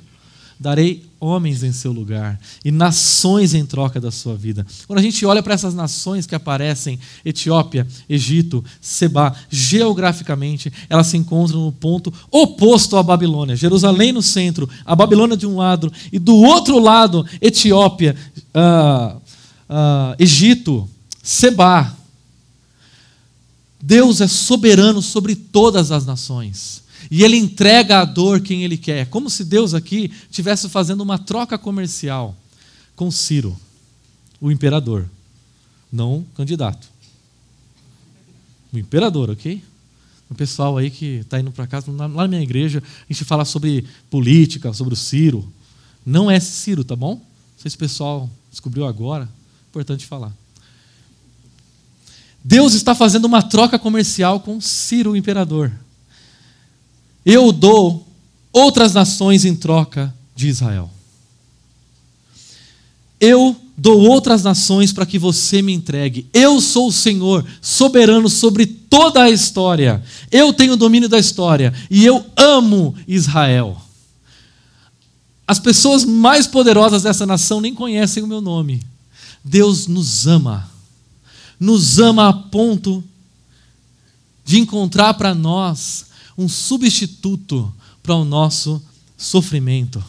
Darei 0.57 1.03
homens 1.19 1.63
em 1.63 1.73
seu 1.73 1.91
lugar 1.91 2.39
e 2.63 2.71
nações 2.71 3.53
em 3.53 3.65
troca 3.65 3.99
da 3.99 4.09
sua 4.09 4.35
vida. 4.35 4.65
Quando 4.87 4.99
a 4.99 5.01
gente 5.01 5.25
olha 5.25 5.43
para 5.43 5.53
essas 5.53 5.73
nações 5.73 6.25
que 6.25 6.35
aparecem, 6.35 6.97
Etiópia, 7.25 7.85
Egito, 8.07 8.63
Seba, 8.79 9.35
geograficamente, 9.49 10.71
elas 10.89 11.07
se 11.07 11.17
encontram 11.17 11.65
no 11.65 11.71
ponto 11.71 12.13
oposto 12.31 12.95
à 12.95 13.03
Babilônia. 13.03 13.55
Jerusalém 13.55 14.13
no 14.13 14.21
centro, 14.21 14.69
a 14.85 14.95
Babilônia 14.95 15.35
de 15.35 15.45
um 15.45 15.57
lado, 15.57 15.91
e 16.11 16.19
do 16.19 16.35
outro 16.35 16.79
lado, 16.79 17.25
Etiópia, 17.41 18.15
uh, 18.53 19.17
uh, 19.17 20.15
Egito, 20.17 20.87
Seba. 21.21 21.93
Deus 23.81 24.21
é 24.21 24.27
soberano 24.27 25.01
sobre 25.01 25.35
todas 25.35 25.91
as 25.91 26.05
nações. 26.05 26.84
E 27.09 27.23
ele 27.23 27.37
entrega 27.37 27.99
a 27.99 28.05
dor 28.05 28.41
quem 28.41 28.63
ele 28.63 28.77
quer. 28.77 29.07
Como 29.07 29.29
se 29.29 29.43
Deus 29.43 29.73
aqui 29.73 30.11
estivesse 30.29 30.69
fazendo 30.69 31.01
uma 31.01 31.17
troca 31.17 31.57
comercial 31.57 32.35
com 32.95 33.11
Ciro, 33.11 33.55
o 34.39 34.51
imperador, 34.51 35.09
não 35.91 36.19
o 36.19 36.25
candidato. 36.35 36.87
O 38.71 38.77
imperador, 38.77 39.29
ok? 39.29 39.61
O 40.29 40.35
pessoal 40.35 40.77
aí 40.77 40.89
que 40.89 41.17
está 41.17 41.39
indo 41.39 41.51
para 41.51 41.67
casa, 41.67 41.91
lá 41.91 42.07
na 42.07 42.27
minha 42.27 42.41
igreja, 42.41 42.81
a 43.09 43.13
gente 43.13 43.23
fala 43.23 43.45
sobre 43.45 43.85
política, 44.09 44.73
sobre 44.73 44.93
o 44.93 44.97
Ciro. 44.97 45.47
Não 46.05 46.29
é 46.29 46.39
Ciro, 46.39 46.83
tá 46.83 46.95
bom? 46.95 47.15
Não 47.15 47.21
sei 47.57 47.69
se 47.69 47.75
o 47.75 47.79
pessoal 47.79 48.29
descobriu 48.49 48.85
agora. 48.85 49.29
Importante 49.69 50.05
falar. 50.05 50.33
Deus 52.43 52.73
está 52.73 52.93
fazendo 52.93 53.25
uma 53.25 53.41
troca 53.41 53.77
comercial 53.77 54.39
com 54.39 54.59
Ciro, 54.61 55.11
o 55.11 55.15
imperador. 55.15 55.71
Eu 57.25 57.51
dou 57.51 58.07
outras 58.53 58.93
nações 58.93 59.43
em 59.43 59.55
troca 59.55 60.13
de 60.35 60.47
Israel. 60.47 60.89
Eu 63.19 63.55
dou 63.77 64.01
outras 64.01 64.43
nações 64.43 64.93
para 64.93 65.05
que 65.05 65.17
você 65.17 65.61
me 65.61 65.73
entregue. 65.73 66.27
Eu 66.31 66.61
sou 66.61 66.87
o 66.89 66.93
Senhor, 66.93 67.45
soberano 67.61 68.29
sobre 68.29 68.65
toda 68.65 69.23
a 69.23 69.29
história. 69.29 70.03
Eu 70.31 70.53
tenho 70.53 70.73
o 70.73 70.77
domínio 70.77 71.09
da 71.09 71.17
história 71.17 71.73
e 71.89 72.05
eu 72.05 72.25
amo 72.37 72.95
Israel. 73.07 73.81
As 75.47 75.59
pessoas 75.59 76.05
mais 76.05 76.47
poderosas 76.47 77.03
dessa 77.03 77.25
nação 77.25 77.59
nem 77.59 77.73
conhecem 77.73 78.23
o 78.23 78.27
meu 78.27 78.41
nome. 78.41 78.81
Deus 79.43 79.87
nos 79.87 80.27
ama. 80.27 80.69
Nos 81.59 81.99
ama 81.99 82.29
a 82.29 82.33
ponto 82.33 83.03
de 84.43 84.59
encontrar 84.59 85.13
para 85.15 85.33
nós 85.33 86.05
um 86.37 86.47
substituto 86.49 87.73
para 88.03 88.15
o 88.15 88.25
nosso 88.25 88.81
sofrimento, 89.17 90.03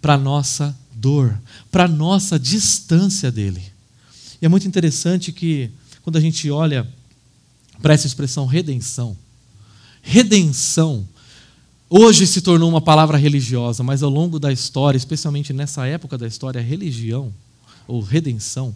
para 0.00 0.14
a 0.14 0.18
nossa 0.18 0.76
dor, 0.94 1.38
para 1.70 1.84
a 1.84 1.88
nossa 1.88 2.38
distância 2.38 3.30
dele. 3.30 3.62
E 4.40 4.46
é 4.46 4.48
muito 4.48 4.66
interessante 4.66 5.32
que, 5.32 5.70
quando 6.02 6.16
a 6.16 6.20
gente 6.20 6.50
olha 6.50 6.88
para 7.80 7.94
essa 7.94 8.06
expressão 8.06 8.46
redenção, 8.46 9.16
redenção, 10.00 11.06
hoje 11.90 12.26
se 12.26 12.40
tornou 12.40 12.68
uma 12.68 12.80
palavra 12.80 13.18
religiosa, 13.18 13.82
mas 13.82 14.02
ao 14.02 14.10
longo 14.10 14.38
da 14.38 14.52
história, 14.52 14.96
especialmente 14.96 15.52
nessa 15.52 15.86
época 15.86 16.16
da 16.16 16.26
história, 16.26 16.60
religião 16.60 17.32
ou 17.86 18.00
redenção 18.00 18.74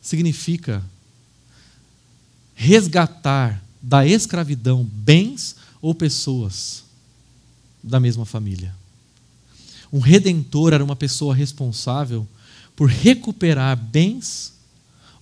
significa 0.00 0.82
resgatar 2.54 3.62
da 3.88 4.06
escravidão 4.06 4.84
bens 4.84 5.56
ou 5.80 5.94
pessoas 5.94 6.84
da 7.82 7.98
mesma 7.98 8.26
família. 8.26 8.74
Um 9.90 9.98
redentor 9.98 10.74
era 10.74 10.84
uma 10.84 10.94
pessoa 10.94 11.34
responsável 11.34 12.28
por 12.76 12.90
recuperar 12.90 13.74
bens 13.78 14.52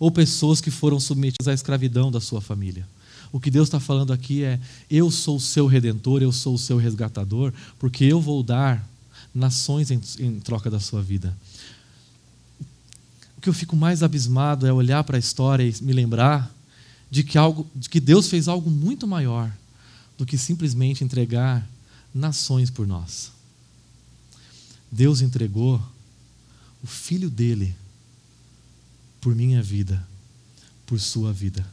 ou 0.00 0.10
pessoas 0.10 0.60
que 0.60 0.68
foram 0.68 0.98
submetidas 0.98 1.46
à 1.46 1.54
escravidão 1.54 2.10
da 2.10 2.20
sua 2.20 2.40
família. 2.40 2.84
O 3.30 3.38
que 3.38 3.52
Deus 3.52 3.68
está 3.68 3.78
falando 3.78 4.12
aqui 4.12 4.42
é: 4.42 4.58
eu 4.90 5.12
sou 5.12 5.36
o 5.36 5.40
seu 5.40 5.68
redentor, 5.68 6.20
eu 6.20 6.32
sou 6.32 6.54
o 6.54 6.58
seu 6.58 6.76
resgatador, 6.76 7.52
porque 7.78 8.04
eu 8.04 8.20
vou 8.20 8.42
dar 8.42 8.84
nações 9.32 9.92
em, 9.92 10.00
em 10.18 10.40
troca 10.40 10.68
da 10.68 10.80
sua 10.80 11.00
vida. 11.00 11.36
O 13.38 13.40
que 13.40 13.48
eu 13.48 13.54
fico 13.54 13.76
mais 13.76 14.02
abismado 14.02 14.66
é 14.66 14.72
olhar 14.72 15.04
para 15.04 15.16
a 15.16 15.20
história 15.20 15.62
e 15.62 15.84
me 15.84 15.92
lembrar 15.92 16.55
de 17.11 17.22
que, 17.22 17.38
algo, 17.38 17.66
de 17.74 17.88
que 17.88 18.00
Deus 18.00 18.28
fez 18.28 18.48
algo 18.48 18.70
muito 18.70 19.07
maior 19.07 19.52
do 20.18 20.26
que 20.26 20.36
simplesmente 20.36 21.04
entregar 21.04 21.66
nações 22.14 22.70
por 22.70 22.86
nós. 22.86 23.30
Deus 24.90 25.20
entregou 25.20 25.82
o 26.82 26.86
filho 26.86 27.28
dele 27.28 27.74
por 29.20 29.34
minha 29.34 29.62
vida, 29.62 30.07
por 30.86 30.98
sua 31.00 31.32
vida. 31.32 31.66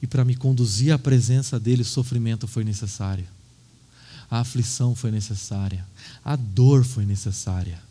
E 0.00 0.06
para 0.06 0.24
me 0.24 0.36
conduzir 0.36 0.92
à 0.92 0.98
presença 0.98 1.58
dele, 1.58 1.82
o 1.82 1.84
sofrimento 1.84 2.46
foi 2.46 2.64
necessário. 2.64 3.26
A 4.30 4.40
aflição 4.40 4.94
foi 4.94 5.10
necessária. 5.10 5.84
A 6.24 6.36
dor 6.36 6.84
foi 6.84 7.04
necessária. 7.04 7.82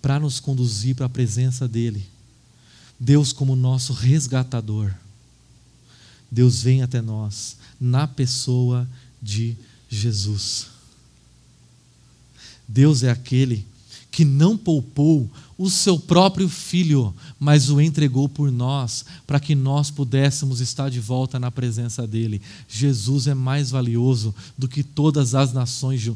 Para 0.00 0.18
nos 0.18 0.40
conduzir 0.40 0.94
para 0.96 1.06
a 1.06 1.10
presença 1.10 1.68
dele. 1.68 2.08
Deus, 2.98 3.32
como 3.32 3.54
nosso 3.54 3.92
resgatador, 3.92 4.94
Deus 6.30 6.62
vem 6.62 6.82
até 6.82 7.00
nós 7.00 7.56
na 7.80 8.06
pessoa 8.06 8.88
de 9.20 9.56
Jesus. 9.88 10.68
Deus 12.68 13.02
é 13.02 13.10
aquele 13.10 13.66
que 14.10 14.24
não 14.24 14.56
poupou 14.56 15.30
o 15.56 15.68
seu 15.68 15.98
próprio 15.98 16.48
filho, 16.48 17.14
mas 17.38 17.70
o 17.70 17.80
entregou 17.80 18.28
por 18.28 18.50
nós, 18.50 19.04
para 19.26 19.38
que 19.38 19.54
nós 19.54 19.90
pudéssemos 19.90 20.60
estar 20.60 20.90
de 20.90 20.98
volta 20.98 21.38
na 21.38 21.50
presença 21.50 22.06
dele. 22.06 22.40
Jesus 22.68 23.26
é 23.26 23.34
mais 23.34 23.70
valioso 23.70 24.34
do 24.56 24.66
que 24.66 24.82
todas 24.82 25.34
as 25.34 25.52
nações. 25.52 26.10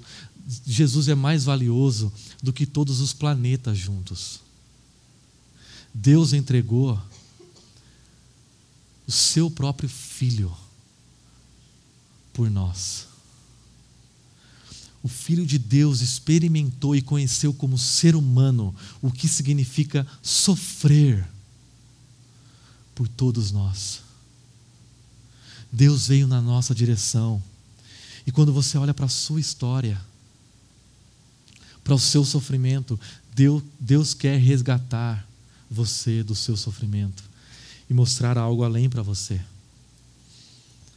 Jesus 0.67 1.09
é 1.09 1.15
mais 1.15 1.45
valioso 1.45 2.13
do 2.43 2.53
que 2.53 2.67
todos 2.67 3.01
os 3.01 3.13
planetas 3.13 3.77
juntos. 3.79 4.41
Deus 5.93 6.33
entregou 6.33 6.99
o 9.07 9.13
seu 9.13 9.51
próprio 9.51 9.89
filho 9.89 10.55
por 12.33 12.51
nós. 12.51 13.07
O 15.03 15.09
Filho 15.09 15.45
de 15.45 15.59
Deus 15.59 16.01
experimentou 16.01 16.97
e 16.97 17.03
conheceu 17.03 17.53
como 17.53 17.77
ser 17.77 18.17
humano 18.17 18.75
o 19.03 19.11
que 19.11 19.29
significa 19.29 20.07
sofrer 20.23 21.29
por 22.95 23.07
todos 23.07 23.53
nós. 23.53 24.01
Deus 25.71 26.07
veio 26.07 26.27
na 26.27 26.41
nossa 26.41 26.75
direção. 26.75 27.43
E 28.27 28.33
quando 28.33 28.53
você 28.53 28.79
olha 28.79 28.95
para 28.95 29.05
a 29.05 29.11
sua 29.11 29.41
história, 29.41 30.01
para 31.83 31.95
o 31.95 31.99
seu 31.99 32.25
sofrimento, 32.25 32.99
Deus, 33.35 33.63
Deus 33.79 34.15
quer 34.15 34.39
resgatar 34.39 35.29
você 35.71 36.23
do 36.23 36.35
seu 36.35 36.57
sofrimento 36.57 37.34
e 37.89 37.95
mostrar 37.95 38.39
algo 38.39 38.65
além 38.65 38.89
para 38.89 39.03
você. 39.03 39.41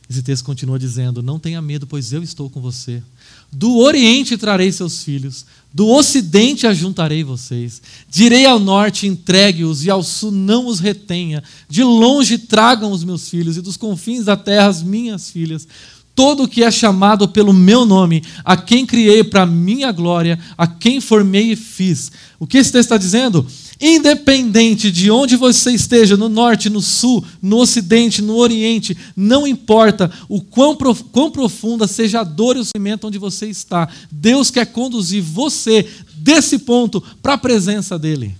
Esse 0.09 0.21
texto 0.23 0.45
continua 0.45 0.79
dizendo: 0.79 1.21
Não 1.21 1.38
tenha 1.38 1.61
medo, 1.61 1.85
pois 1.85 2.13
eu 2.13 2.23
estou 2.23 2.49
com 2.49 2.61
você. 2.61 3.03
Do 3.51 3.77
Oriente 3.77 4.38
trarei 4.38 4.71
seus 4.71 5.03
filhos, 5.03 5.45
do 5.73 5.88
Ocidente 5.88 6.65
ajuntarei 6.65 7.23
vocês. 7.23 7.81
Direi 8.09 8.45
ao 8.45 8.59
norte: 8.59 9.05
entregue-os, 9.05 9.83
e 9.83 9.89
ao 9.89 10.01
sul 10.01 10.31
não 10.31 10.67
os 10.67 10.79
retenha. 10.79 11.43
De 11.67 11.83
longe 11.83 12.38
tragam 12.38 12.91
os 12.91 13.03
meus 13.03 13.29
filhos, 13.29 13.57
e 13.57 13.61
dos 13.61 13.75
confins 13.75 14.25
da 14.25 14.38
terra 14.38 14.67
as 14.67 14.81
minhas 14.81 15.29
filhas. 15.29 15.67
Todo 16.15 16.43
o 16.43 16.47
que 16.47 16.63
é 16.63 16.71
chamado 16.71 17.27
pelo 17.27 17.53
meu 17.53 17.85
nome, 17.85 18.23
a 18.43 18.57
quem 18.57 18.88
criei 18.88 19.23
para 19.23 19.45
minha 19.45 19.91
glória, 19.91 20.39
a 20.57 20.65
quem 20.65 20.99
formei 20.99 21.51
e 21.51 21.55
fiz. 21.55 22.11
O 22.39 22.47
que 22.47 22.57
esse 22.57 22.71
texto 22.71 22.85
está 22.85 22.97
dizendo? 22.97 23.45
Independente 23.80 24.91
de 24.91 25.11
onde 25.11 25.36
você 25.36 25.71
esteja, 25.71 26.17
no 26.17 26.28
norte, 26.28 26.69
no 26.69 26.82
sul, 26.82 27.23
no 27.41 27.57
ocidente, 27.57 28.23
no 28.23 28.36
oriente, 28.36 28.97
não 29.15 29.45
importa 29.45 30.11
o 30.28 30.41
quão, 30.41 30.75
quão 31.11 31.30
profunda 31.30 31.88
seja 31.88 32.21
a 32.21 32.23
dor 32.23 32.55
e 32.55 32.59
o 32.59 32.65
sofrimento 32.65 33.05
onde 33.05 33.19
você 33.19 33.47
está, 33.47 33.88
Deus 34.11 34.49
quer 34.49 34.65
conduzir 34.65 35.21
você 35.21 35.88
desse 36.15 36.59
ponto 36.59 37.01
para 37.21 37.34
a 37.34 37.38
presença 37.38 37.99
dEle. 37.99 38.36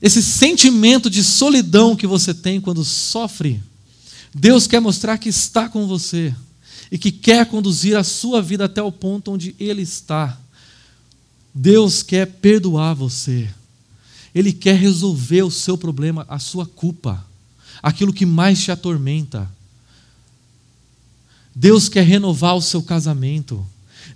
Esse 0.00 0.20
sentimento 0.20 1.08
de 1.08 1.22
solidão 1.22 1.94
que 1.94 2.06
você 2.08 2.34
tem 2.34 2.60
quando 2.60 2.84
sofre, 2.84 3.62
Deus 4.34 4.66
quer 4.66 4.80
mostrar 4.80 5.16
que 5.16 5.28
está 5.28 5.68
com 5.68 5.86
você 5.86 6.34
e 6.90 6.98
que 6.98 7.12
quer 7.12 7.46
conduzir 7.46 7.96
a 7.96 8.02
sua 8.02 8.42
vida 8.42 8.64
até 8.64 8.82
o 8.82 8.90
ponto 8.90 9.30
onde 9.30 9.54
Ele 9.60 9.82
está. 9.82 10.36
Deus 11.54 12.02
quer 12.02 12.26
perdoar 12.26 12.94
você. 12.94 13.48
Ele 14.34 14.52
quer 14.52 14.76
resolver 14.76 15.42
o 15.42 15.50
seu 15.50 15.76
problema, 15.76 16.24
a 16.28 16.38
sua 16.38 16.66
culpa, 16.66 17.24
aquilo 17.82 18.12
que 18.12 18.24
mais 18.24 18.62
te 18.62 18.70
atormenta. 18.70 19.50
Deus 21.54 21.88
quer 21.88 22.04
renovar 22.04 22.56
o 22.56 22.62
seu 22.62 22.82
casamento. 22.82 23.66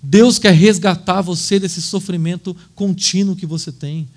Deus 0.03 0.39
quer 0.39 0.55
resgatar 0.55 1.21
você 1.21 1.61
desse 1.61 1.83
sofrimento 1.83 2.57
contínuo 2.75 3.37
que 3.37 3.47
você 3.47 3.71
tem. 3.71 4.09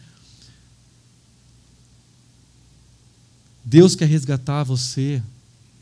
Deus 3.63 3.95
quer 3.95 4.07
resgatar 4.07 4.63
você 4.63 5.21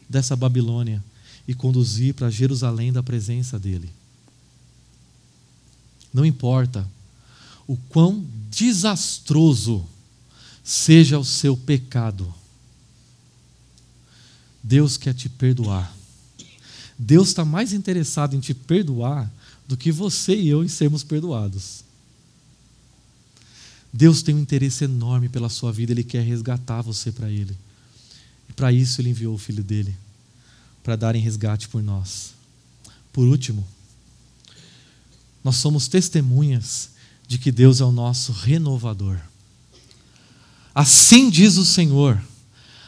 dessa 0.09 0.35
Babilônia 0.35 1.03
e 1.47 1.53
conduzir 1.53 2.13
para 2.13 2.29
Jerusalém 2.29 2.91
da 2.91 3.01
presença 3.01 3.57
dEle. 3.57 3.89
Não 6.13 6.25
importa 6.25 6.87
o 7.67 7.77
quão 7.89 8.25
desastroso 8.49 9.85
seja 10.67 11.17
o 11.17 11.23
seu 11.23 11.55
pecado. 11.55 12.35
Deus 14.61 14.97
quer 14.97 15.13
te 15.13 15.29
perdoar. 15.29 15.95
Deus 16.99 17.29
está 17.29 17.45
mais 17.45 17.71
interessado 17.71 18.35
em 18.35 18.41
te 18.41 18.53
perdoar 18.53 19.31
do 19.65 19.77
que 19.77 19.93
você 19.93 20.35
e 20.35 20.49
eu 20.49 20.65
em 20.65 20.67
sermos 20.67 21.05
perdoados. 21.05 21.85
Deus 23.93 24.21
tem 24.21 24.35
um 24.35 24.39
interesse 24.39 24.83
enorme 24.83 25.29
pela 25.29 25.47
sua 25.47 25.71
vida, 25.71 25.93
Ele 25.93 26.03
quer 26.03 26.21
resgatar 26.21 26.81
você 26.81 27.13
para 27.13 27.31
Ele. 27.31 27.57
E 28.49 28.53
para 28.53 28.69
isso 28.69 28.99
Ele 28.99 29.11
enviou 29.11 29.35
o 29.35 29.39
Filho 29.39 29.63
dele, 29.63 29.95
para 30.83 30.97
dar 30.97 31.15
em 31.15 31.21
resgate 31.21 31.69
por 31.69 31.81
nós. 31.81 32.33
Por 33.13 33.25
último, 33.25 33.65
nós 35.41 35.55
somos 35.55 35.87
testemunhas 35.87 36.89
de 37.25 37.37
que 37.37 37.53
Deus 37.53 37.79
é 37.79 37.85
o 37.85 37.91
nosso 37.91 38.33
renovador. 38.33 39.17
Assim 40.77 41.27
diz 41.27 41.57
o 41.57 41.65
Senhor, 41.65 42.21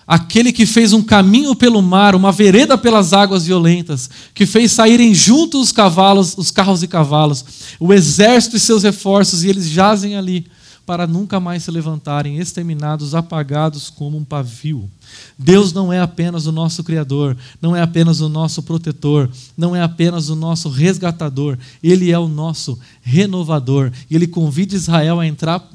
aquele 0.06 0.54
que 0.54 0.68
fez 0.68 0.94
um 0.94 1.02
caminho 1.02 1.56
pelo 1.56 1.82
mar, 1.82 2.14
uma 2.14 2.32
vereda 2.32 2.78
pelas 2.78 3.14
águas 3.14 3.48
violentas, 3.48 4.08
que 4.32 4.46
fez 4.46 4.74
saírem 4.74 5.12
juntos 5.12 5.60
os 5.60 5.72
cavalos, 5.72 6.38
os 6.38 6.52
carros 6.52 6.84
e 6.84 6.88
cavalos, 6.88 7.44
o 7.80 7.92
exército 7.92 8.58
e 8.58 8.60
seus 8.60 8.84
reforços, 8.84 9.44
e 9.44 9.50
eles 9.50 9.68
jazem 9.68 10.16
ali 10.16 10.46
para 10.86 11.08
nunca 11.08 11.40
mais 11.40 11.64
se 11.64 11.72
levantarem, 11.72 12.38
exterminados, 12.38 13.16
apagados 13.16 13.90
como 13.90 14.20
um 14.20 14.24
pavio. 14.24 14.88
Deus 15.36 15.74
não 15.74 15.92
é 15.92 16.00
apenas 16.00 16.46
o 16.46 16.52
nosso 16.52 16.84
Criador, 16.84 17.36
não 17.60 17.76
é 17.76 17.82
apenas 17.82 18.22
o 18.22 18.30
nosso 18.30 18.62
protetor, 18.62 19.28
não 19.58 19.76
é 19.76 19.82
apenas 19.82 20.30
o 20.30 20.36
nosso 20.36 20.70
resgatador, 20.70 21.58
Ele 21.82 22.12
é 22.12 22.20
o 22.20 22.28
nosso 22.28 22.78
renovador. 23.02 23.92
E 24.12 24.16
Ele 24.16 24.28
convida 24.28 24.76
Israel 24.76 25.20
a 25.20 25.26
entrar 25.26 25.68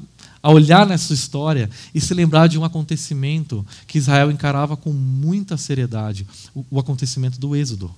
a 0.45 0.51
olhar 0.51 0.85
nessa 0.85 1.11
história 1.11 1.67
e 1.91 1.99
se 1.99 2.13
lembrar 2.13 2.45
de 2.45 2.59
um 2.59 2.63
acontecimento 2.63 3.65
que 3.87 3.97
Israel 3.97 4.29
encarava 4.29 4.77
com 4.77 4.93
muita 4.93 5.57
seriedade 5.57 6.27
o, 6.53 6.63
o 6.69 6.79
acontecimento 6.79 7.39
do 7.39 7.55
Êxodo. 7.55 7.91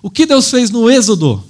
O 0.00 0.08
que 0.08 0.24
Deus 0.24 0.48
fez 0.48 0.70
no 0.70 0.88
Êxodo? 0.88 1.42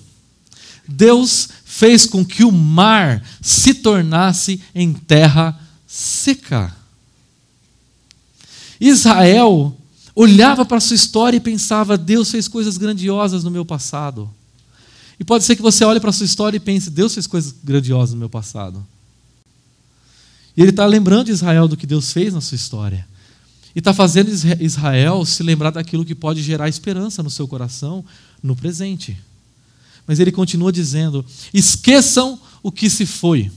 Deus 0.88 1.50
fez 1.66 2.06
com 2.06 2.24
que 2.24 2.42
o 2.42 2.50
mar 2.50 3.22
se 3.42 3.74
tornasse 3.74 4.62
em 4.74 4.94
terra 4.94 5.60
seca. 5.86 6.74
Israel 8.80 9.76
olhava 10.14 10.64
para 10.64 10.80
sua 10.80 10.96
história 10.96 11.36
e 11.36 11.40
pensava: 11.40 11.98
Deus 11.98 12.30
fez 12.30 12.48
coisas 12.48 12.78
grandiosas 12.78 13.44
no 13.44 13.50
meu 13.50 13.66
passado. 13.66 14.30
E 15.20 15.24
pode 15.24 15.44
ser 15.44 15.54
que 15.54 15.60
você 15.60 15.84
olhe 15.84 16.00
para 16.00 16.12
sua 16.12 16.24
história 16.24 16.56
e 16.56 16.60
pense: 16.60 16.88
Deus 16.88 17.12
fez 17.12 17.26
coisas 17.26 17.54
grandiosas 17.62 18.14
no 18.14 18.20
meu 18.20 18.30
passado. 18.30 18.93
E 20.56 20.62
ele 20.62 20.70
está 20.70 20.86
lembrando 20.86 21.30
Israel 21.30 21.66
do 21.66 21.76
que 21.76 21.86
Deus 21.86 22.12
fez 22.12 22.32
na 22.32 22.40
sua 22.40 22.56
história. 22.56 23.06
E 23.74 23.80
está 23.80 23.92
fazendo 23.92 24.30
Israel 24.60 25.24
se 25.24 25.42
lembrar 25.42 25.70
daquilo 25.70 26.04
que 26.04 26.14
pode 26.14 26.42
gerar 26.42 26.68
esperança 26.68 27.22
no 27.22 27.30
seu 27.30 27.48
coração 27.48 28.04
no 28.42 28.54
presente. 28.54 29.16
Mas 30.06 30.20
ele 30.20 30.30
continua 30.30 30.70
dizendo: 30.70 31.24
esqueçam 31.52 32.38
o 32.62 32.70
que 32.70 32.88
se 32.88 33.04
foi, 33.04 33.50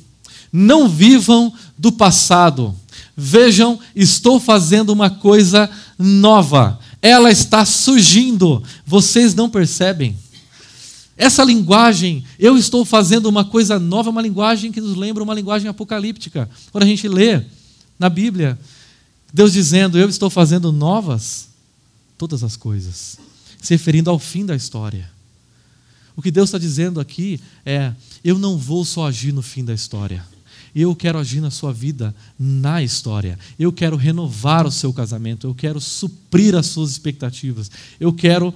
não 0.52 0.90
vivam 0.90 1.54
do 1.78 1.92
passado. 1.92 2.74
Vejam, 3.16 3.80
estou 3.96 4.40
fazendo 4.40 4.90
uma 4.92 5.10
coisa 5.10 5.70
nova, 5.98 6.80
ela 7.02 7.32
está 7.32 7.66
surgindo, 7.66 8.64
vocês 8.86 9.34
não 9.36 9.50
percebem. 9.50 10.16
Essa 11.18 11.44
linguagem, 11.44 12.24
eu 12.38 12.56
estou 12.58 12.86
fazendo 12.86 13.26
uma 13.26 13.44
coisa 13.44 13.80
nova, 13.80 14.12
uma 14.12 14.22
linguagem 14.22 14.72
que 14.72 14.80
nos 14.80 14.96
lembra 14.96 15.24
uma 15.24 15.34
linguagem 15.34 15.68
apocalíptica. 15.68 16.48
Quando 16.72 16.84
a 16.84 16.88
gente 16.88 17.08
lê 17.08 17.42
na 17.98 18.08
Bíblia, 18.08 18.58
Deus 19.34 19.52
dizendo, 19.52 19.98
eu 19.98 20.08
estou 20.08 20.30
fazendo 20.30 20.72
novas 20.72 21.50
todas 22.18 22.44
as 22.44 22.56
coisas, 22.56 23.18
se 23.60 23.74
referindo 23.74 24.10
ao 24.10 24.20
fim 24.20 24.46
da 24.46 24.56
história. 24.56 25.10
O 26.16 26.22
que 26.22 26.32
Deus 26.32 26.50
está 26.50 26.58
dizendo 26.58 27.00
aqui 27.00 27.40
é: 27.66 27.94
eu 28.24 28.38
não 28.38 28.58
vou 28.58 28.86
só 28.86 29.08
agir 29.08 29.32
no 29.32 29.42
fim 29.42 29.64
da 29.64 29.74
história. 29.74 30.26
Eu 30.76 30.96
quero 30.96 31.18
agir 31.18 31.42
na 31.42 31.50
sua 31.50 31.74
vida, 31.74 32.14
na 32.38 32.84
história. 32.84 33.40
Eu 33.58 33.72
quero 33.72 33.96
renovar 33.96 34.66
o 34.66 34.72
seu 34.72 34.94
casamento. 34.94 35.48
Eu 35.48 35.56
quero 35.56 35.82
suprir 35.82 36.56
as 36.56 36.68
suas 36.68 36.92
expectativas. 36.92 37.72
Eu 38.00 38.14
quero 38.14 38.54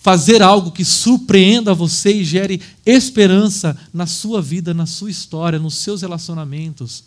fazer 0.00 0.40
algo 0.40 0.72
que 0.72 0.84
surpreenda 0.84 1.74
você 1.74 2.10
e 2.14 2.24
gere 2.24 2.60
esperança 2.84 3.76
na 3.92 4.06
sua 4.06 4.40
vida, 4.40 4.72
na 4.72 4.86
sua 4.86 5.10
história, 5.10 5.58
nos 5.58 5.74
seus 5.74 6.00
relacionamentos, 6.00 7.04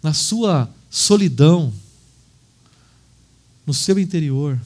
na 0.00 0.14
sua 0.14 0.70
solidão, 0.88 1.72
no 3.66 3.74
seu 3.74 3.98
interior. 3.98 4.58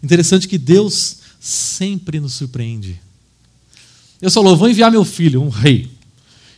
Interessante 0.00 0.46
que 0.46 0.56
Deus 0.56 1.18
sempre 1.40 2.20
nos 2.20 2.34
surpreende. 2.34 3.00
Eu 4.22 4.30
falou: 4.30 4.56
vou 4.56 4.70
enviar 4.70 4.92
meu 4.92 5.04
filho, 5.04 5.42
um 5.42 5.48
rei. 5.48 5.90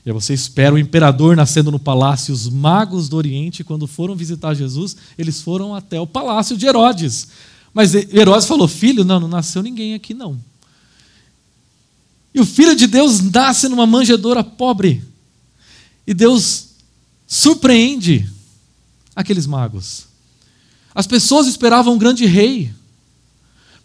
E 0.05 0.11
aí 0.11 0.13
você 0.13 0.35
espera 0.35 0.75
o 0.75 0.79
imperador 0.79 1.35
nascendo 1.35 1.71
no 1.71 1.79
palácio. 1.79 2.35
Os 2.35 2.47
magos 2.47 3.09
do 3.09 3.17
Oriente, 3.17 3.65
quando 3.65 3.87
foram 3.87 4.15
visitar 4.15 4.53
Jesus, 4.53 4.97
eles 5.17 5.41
foram 5.41 5.75
até 5.75 5.99
o 5.99 6.07
palácio 6.07 6.59
de 6.59 6.67
Herodes 6.67 7.29
mas 7.79 7.95
Herodes 7.95 8.49
falou: 8.49 8.67
Filho, 8.67 9.05
não, 9.05 9.21
não 9.21 9.29
nasceu 9.29 9.63
ninguém 9.63 9.95
aqui, 9.95 10.13
não. 10.13 10.37
E 12.35 12.41
o 12.41 12.45
filho 12.45 12.75
de 12.75 12.89
Deus 12.89 13.21
nasce 13.21 13.69
numa 13.69 13.87
manjedoura 13.87 14.43
pobre. 14.43 15.01
E 16.05 16.13
Deus 16.13 16.71
surpreende 17.25 18.29
aqueles 19.15 19.47
magos. 19.47 20.09
As 20.93 21.07
pessoas 21.07 21.47
esperavam 21.47 21.95
um 21.95 21.99
grande 21.99 22.27
rei. 22.27 22.75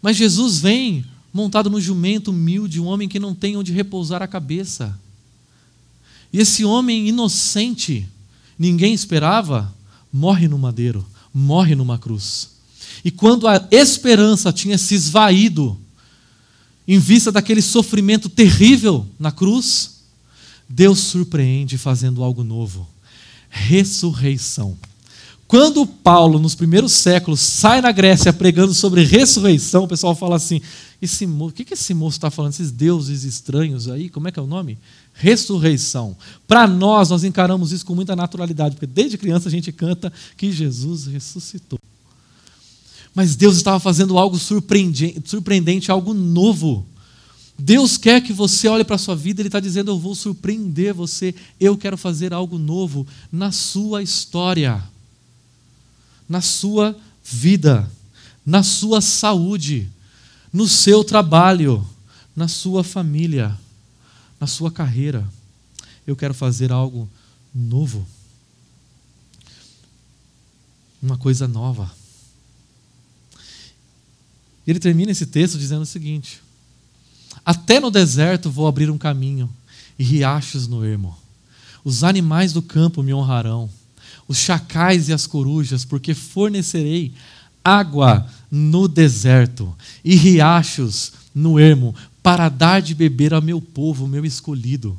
Mas 0.02 0.16
Jesus 0.16 0.58
vem 0.58 1.06
montado 1.32 1.70
no 1.70 1.80
jumento 1.80 2.32
humilde, 2.32 2.80
um 2.80 2.86
homem 2.86 3.08
que 3.08 3.20
não 3.20 3.32
tem 3.32 3.56
onde 3.56 3.72
repousar 3.72 4.20
a 4.20 4.26
cabeça. 4.26 4.98
E 6.32 6.40
esse 6.40 6.64
homem 6.64 7.06
inocente, 7.06 8.08
ninguém 8.58 8.92
esperava, 8.92 9.72
morre 10.12 10.48
no 10.48 10.58
madeiro, 10.58 11.06
morre 11.32 11.76
numa 11.76 11.96
cruz. 11.96 12.53
E 13.02 13.10
quando 13.10 13.48
a 13.48 13.66
esperança 13.70 14.52
tinha 14.52 14.76
se 14.76 14.94
esvaído, 14.94 15.78
em 16.86 16.98
vista 16.98 17.32
daquele 17.32 17.62
sofrimento 17.62 18.28
terrível 18.28 19.06
na 19.18 19.32
cruz, 19.32 20.02
Deus 20.68 20.98
surpreende 20.98 21.78
fazendo 21.78 22.22
algo 22.22 22.44
novo 22.44 22.94
ressurreição. 23.54 24.76
Quando 25.46 25.86
Paulo, 25.86 26.40
nos 26.40 26.54
primeiros 26.54 26.92
séculos, 26.92 27.38
sai 27.38 27.80
na 27.80 27.92
Grécia 27.92 28.32
pregando 28.32 28.74
sobre 28.74 29.04
ressurreição, 29.04 29.84
o 29.84 29.88
pessoal 29.88 30.14
fala 30.14 30.36
assim: 30.36 30.60
esse 31.00 31.24
o 31.24 31.52
que, 31.52 31.64
que 31.64 31.74
esse 31.74 31.94
moço 31.94 32.16
está 32.16 32.30
falando? 32.30 32.52
Esses 32.52 32.72
deuses 32.72 33.22
estranhos 33.24 33.88
aí, 33.88 34.08
como 34.08 34.26
é 34.26 34.32
que 34.32 34.40
é 34.40 34.42
o 34.42 34.46
nome? 34.46 34.78
Ressurreição. 35.12 36.16
Para 36.48 36.66
nós, 36.66 37.10
nós 37.10 37.22
encaramos 37.22 37.70
isso 37.70 37.86
com 37.86 37.94
muita 37.94 38.16
naturalidade, 38.16 38.74
porque 38.74 38.86
desde 38.86 39.18
criança 39.18 39.48
a 39.48 39.52
gente 39.52 39.70
canta 39.70 40.12
que 40.36 40.50
Jesus 40.50 41.06
ressuscitou. 41.06 41.78
Mas 43.14 43.36
Deus 43.36 43.56
estava 43.56 43.78
fazendo 43.78 44.18
algo 44.18 44.36
surpreendente, 44.38 45.90
algo 45.90 46.12
novo. 46.12 46.84
Deus 47.56 47.96
quer 47.96 48.20
que 48.20 48.32
você 48.32 48.66
olhe 48.66 48.82
para 48.82 48.96
a 48.96 48.98
sua 48.98 49.14
vida, 49.14 49.40
Ele 49.40 49.48
está 49.48 49.60
dizendo: 49.60 49.92
Eu 49.92 49.98
vou 49.98 50.14
surpreender 50.14 50.92
você, 50.92 51.32
eu 51.60 51.76
quero 51.76 51.96
fazer 51.96 52.34
algo 52.34 52.58
novo 52.58 53.06
na 53.30 53.52
sua 53.52 54.02
história, 54.02 54.82
na 56.28 56.40
sua 56.40 56.96
vida, 57.22 57.88
na 58.44 58.64
sua 58.64 59.00
saúde, 59.00 59.88
no 60.52 60.66
seu 60.66 61.04
trabalho, 61.04 61.86
na 62.34 62.48
sua 62.48 62.82
família, 62.82 63.56
na 64.40 64.48
sua 64.48 64.72
carreira. 64.72 65.24
Eu 66.04 66.16
quero 66.16 66.34
fazer 66.34 66.72
algo 66.72 67.08
novo, 67.54 68.04
uma 71.00 71.16
coisa 71.16 71.46
nova. 71.46 72.03
Ele 74.66 74.78
termina 74.78 75.12
esse 75.12 75.26
texto 75.26 75.58
dizendo 75.58 75.82
o 75.82 75.86
seguinte: 75.86 76.40
até 77.44 77.80
no 77.80 77.90
deserto 77.90 78.50
vou 78.50 78.66
abrir 78.66 78.90
um 78.90 78.98
caminho 78.98 79.50
e 79.98 80.04
riachos 80.04 80.66
no 80.66 80.84
ermo. 80.84 81.16
Os 81.84 82.02
animais 82.02 82.52
do 82.52 82.62
campo 82.62 83.02
me 83.02 83.12
honrarão, 83.12 83.68
os 84.26 84.38
chacais 84.38 85.08
e 85.08 85.12
as 85.12 85.26
corujas, 85.26 85.84
porque 85.84 86.14
fornecerei 86.14 87.12
água 87.62 88.26
no 88.50 88.88
deserto 88.88 89.74
e 90.04 90.14
riachos 90.14 91.12
no 91.34 91.58
ermo, 91.58 91.94
para 92.22 92.48
dar 92.48 92.80
de 92.80 92.94
beber 92.94 93.34
ao 93.34 93.42
meu 93.42 93.60
povo, 93.60 94.08
meu 94.08 94.24
escolhido, 94.24 94.98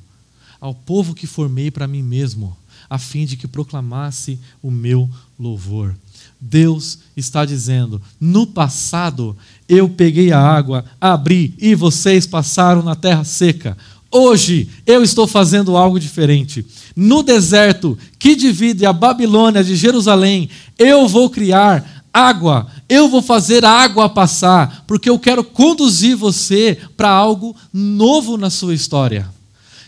ao 0.61 0.75
povo 0.75 1.15
que 1.15 1.25
formei 1.25 1.71
para 1.71 1.87
mim 1.87 2.03
mesmo, 2.03 2.55
a 2.87 2.99
fim 2.99 3.25
de 3.25 3.35
que 3.35 3.47
proclamasse 3.47 4.39
o 4.61 4.69
meu 4.69 5.09
louvor. 5.39 5.95
Deus 6.39 6.99
está 7.15 7.45
dizendo: 7.45 8.01
no 8.19 8.45
passado 8.45 9.35
eu 9.67 9.89
peguei 9.89 10.31
a 10.31 10.39
água, 10.39 10.85
abri 10.99 11.53
e 11.57 11.73
vocês 11.73 12.27
passaram 12.27 12.83
na 12.83 12.95
terra 12.95 13.23
seca. 13.23 13.77
Hoje 14.11 14.69
eu 14.85 15.03
estou 15.03 15.27
fazendo 15.27 15.75
algo 15.75 15.99
diferente. 15.99 16.65
No 16.95 17.23
deserto 17.23 17.97
que 18.17 18.35
divide 18.35 18.85
a 18.85 18.93
Babilônia 18.93 19.63
de 19.63 19.75
Jerusalém, 19.75 20.49
eu 20.77 21.07
vou 21.07 21.29
criar 21.29 22.05
água, 22.13 22.67
eu 22.87 23.09
vou 23.09 23.21
fazer 23.21 23.65
a 23.65 23.71
água 23.71 24.07
passar, 24.07 24.85
porque 24.87 25.09
eu 25.09 25.19
quero 25.19 25.43
conduzir 25.43 26.15
você 26.15 26.77
para 26.95 27.09
algo 27.09 27.53
novo 27.73 28.37
na 28.37 28.49
sua 28.49 28.73
história. 28.73 29.27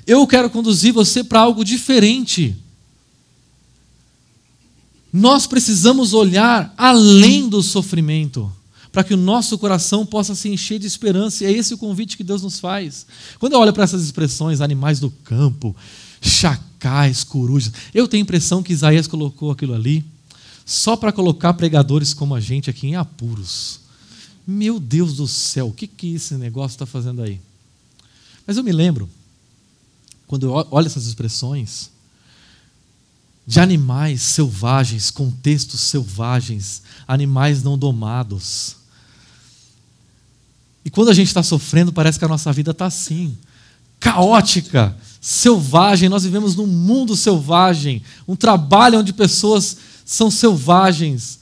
Eu 0.05 0.27
quero 0.27 0.49
conduzir 0.49 0.91
você 0.91 1.23
para 1.23 1.39
algo 1.39 1.63
diferente. 1.63 2.55
Nós 5.13 5.47
precisamos 5.47 6.13
olhar 6.13 6.73
além 6.77 7.47
do 7.47 7.63
sofrimento, 7.63 8.51
para 8.91 9.03
que 9.03 9.13
o 9.13 9.17
nosso 9.17 9.57
coração 9.57 10.05
possa 10.05 10.35
se 10.35 10.49
encher 10.49 10.79
de 10.79 10.87
esperança, 10.87 11.43
e 11.43 11.47
é 11.47 11.51
esse 11.51 11.73
o 11.73 11.77
convite 11.77 12.17
que 12.17 12.23
Deus 12.23 12.41
nos 12.41 12.59
faz. 12.59 13.05
Quando 13.39 13.53
eu 13.53 13.59
olho 13.59 13.73
para 13.73 13.83
essas 13.83 14.03
expressões, 14.03 14.61
animais 14.61 14.99
do 14.99 15.09
campo, 15.09 15.75
chacais, 16.21 17.23
corujas, 17.23 17.73
eu 17.93 18.07
tenho 18.07 18.21
a 18.21 18.25
impressão 18.25 18.63
que 18.63 18.73
Isaías 18.73 19.07
colocou 19.07 19.51
aquilo 19.51 19.73
ali 19.73 20.05
só 20.65 20.97
para 20.97 21.11
colocar 21.13 21.53
pregadores 21.53 22.13
como 22.13 22.35
a 22.35 22.39
gente 22.39 22.69
aqui 22.69 22.87
em 22.87 22.95
apuros. 22.95 23.79
Meu 24.45 24.79
Deus 24.79 25.15
do 25.15 25.27
céu, 25.27 25.67
o 25.67 25.73
que, 25.73 25.87
que 25.87 26.15
esse 26.15 26.35
negócio 26.35 26.75
está 26.75 26.85
fazendo 26.85 27.21
aí? 27.21 27.39
Mas 28.45 28.57
eu 28.57 28.63
me 28.63 28.71
lembro, 28.71 29.09
quando 30.25 30.47
eu 30.47 30.67
olho 30.71 30.87
essas 30.87 31.05
expressões, 31.05 31.89
de 33.45 33.61
animais 33.61 34.21
selvagens, 34.21 35.09
contextos 35.09 35.79
selvagens, 35.79 36.81
animais 37.07 37.63
não 37.63 37.77
domados. 37.77 38.76
E 40.87 40.89
quando 40.89 41.09
a 41.09 41.13
gente 41.13 41.27
está 41.27 41.43
sofrendo, 41.43 41.91
parece 41.91 42.17
que 42.17 42.23
a 42.23 42.29
nossa 42.29 42.49
vida 42.53 42.71
está 42.71 42.85
assim, 42.85 43.37
caótica, 43.99 44.95
selvagem. 45.19 46.07
Nós 46.07 46.23
vivemos 46.23 46.55
num 46.55 46.65
mundo 46.65 47.13
selvagem, 47.13 48.01
um 48.25 48.37
trabalho 48.37 48.99
onde 48.99 49.11
pessoas 49.11 49.75
são 50.05 50.31
selvagens, 50.31 51.39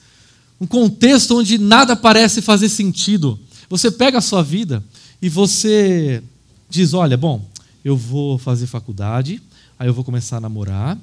um 0.60 0.66
contexto 0.66 1.38
onde 1.38 1.60
nada 1.60 1.96
parece 1.96 2.42
fazer 2.42 2.70
sentido. 2.70 3.40
Você 3.70 3.92
pega 3.92 4.18
a 4.18 4.22
sua 4.22 4.42
vida 4.42 4.84
e 5.22 5.30
você 5.30 6.24
diz: 6.68 6.96
Olha, 6.96 7.16
bom, 7.16 7.48
eu 7.84 7.96
vou 7.96 8.40
fazer 8.40 8.66
faculdade, 8.66 9.40
aí 9.78 9.88
eu 9.88 9.94
vou 9.94 10.04
começar 10.04 10.38
a 10.38 10.42
namorar, 10.42 10.98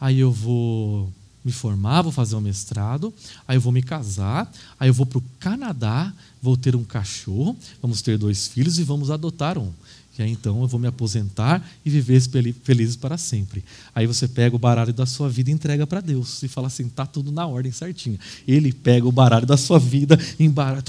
aí 0.00 0.18
eu 0.18 0.32
vou 0.32 1.12
me 1.44 1.52
formar, 1.52 2.02
vou 2.02 2.10
fazer 2.10 2.34
um 2.34 2.40
mestrado, 2.40 3.14
aí 3.46 3.56
eu 3.56 3.60
vou 3.60 3.72
me 3.72 3.84
casar, 3.84 4.50
aí 4.80 4.88
eu 4.88 4.94
vou 4.94 5.06
para 5.06 5.18
o 5.18 5.24
Canadá, 5.38 6.12
vou 6.44 6.58
ter 6.58 6.76
um 6.76 6.84
cachorro, 6.84 7.56
vamos 7.80 8.02
ter 8.02 8.18
dois 8.18 8.46
filhos 8.46 8.78
e 8.78 8.84
vamos 8.84 9.10
adotar 9.10 9.56
um. 9.56 9.72
E 10.18 10.22
aí 10.22 10.30
então 10.30 10.60
eu 10.60 10.68
vou 10.68 10.78
me 10.78 10.86
aposentar 10.86 11.66
e 11.84 11.88
viver 11.88 12.20
felizes 12.62 12.96
para 12.96 13.16
sempre. 13.16 13.64
Aí 13.94 14.06
você 14.06 14.28
pega 14.28 14.54
o 14.54 14.58
baralho 14.58 14.92
da 14.92 15.06
sua 15.06 15.28
vida 15.28 15.48
e 15.50 15.54
entrega 15.54 15.86
para 15.86 16.02
Deus 16.02 16.42
e 16.42 16.48
fala 16.48 16.66
assim: 16.66 16.86
tá 16.86 17.06
tudo 17.06 17.32
na 17.32 17.46
ordem 17.46 17.72
certinho. 17.72 18.18
Ele 18.46 18.72
pega 18.74 19.08
o 19.08 19.12
baralho 19.12 19.46
da 19.46 19.56
sua 19.56 19.78
vida 19.78 20.18
embaralha. 20.38 20.84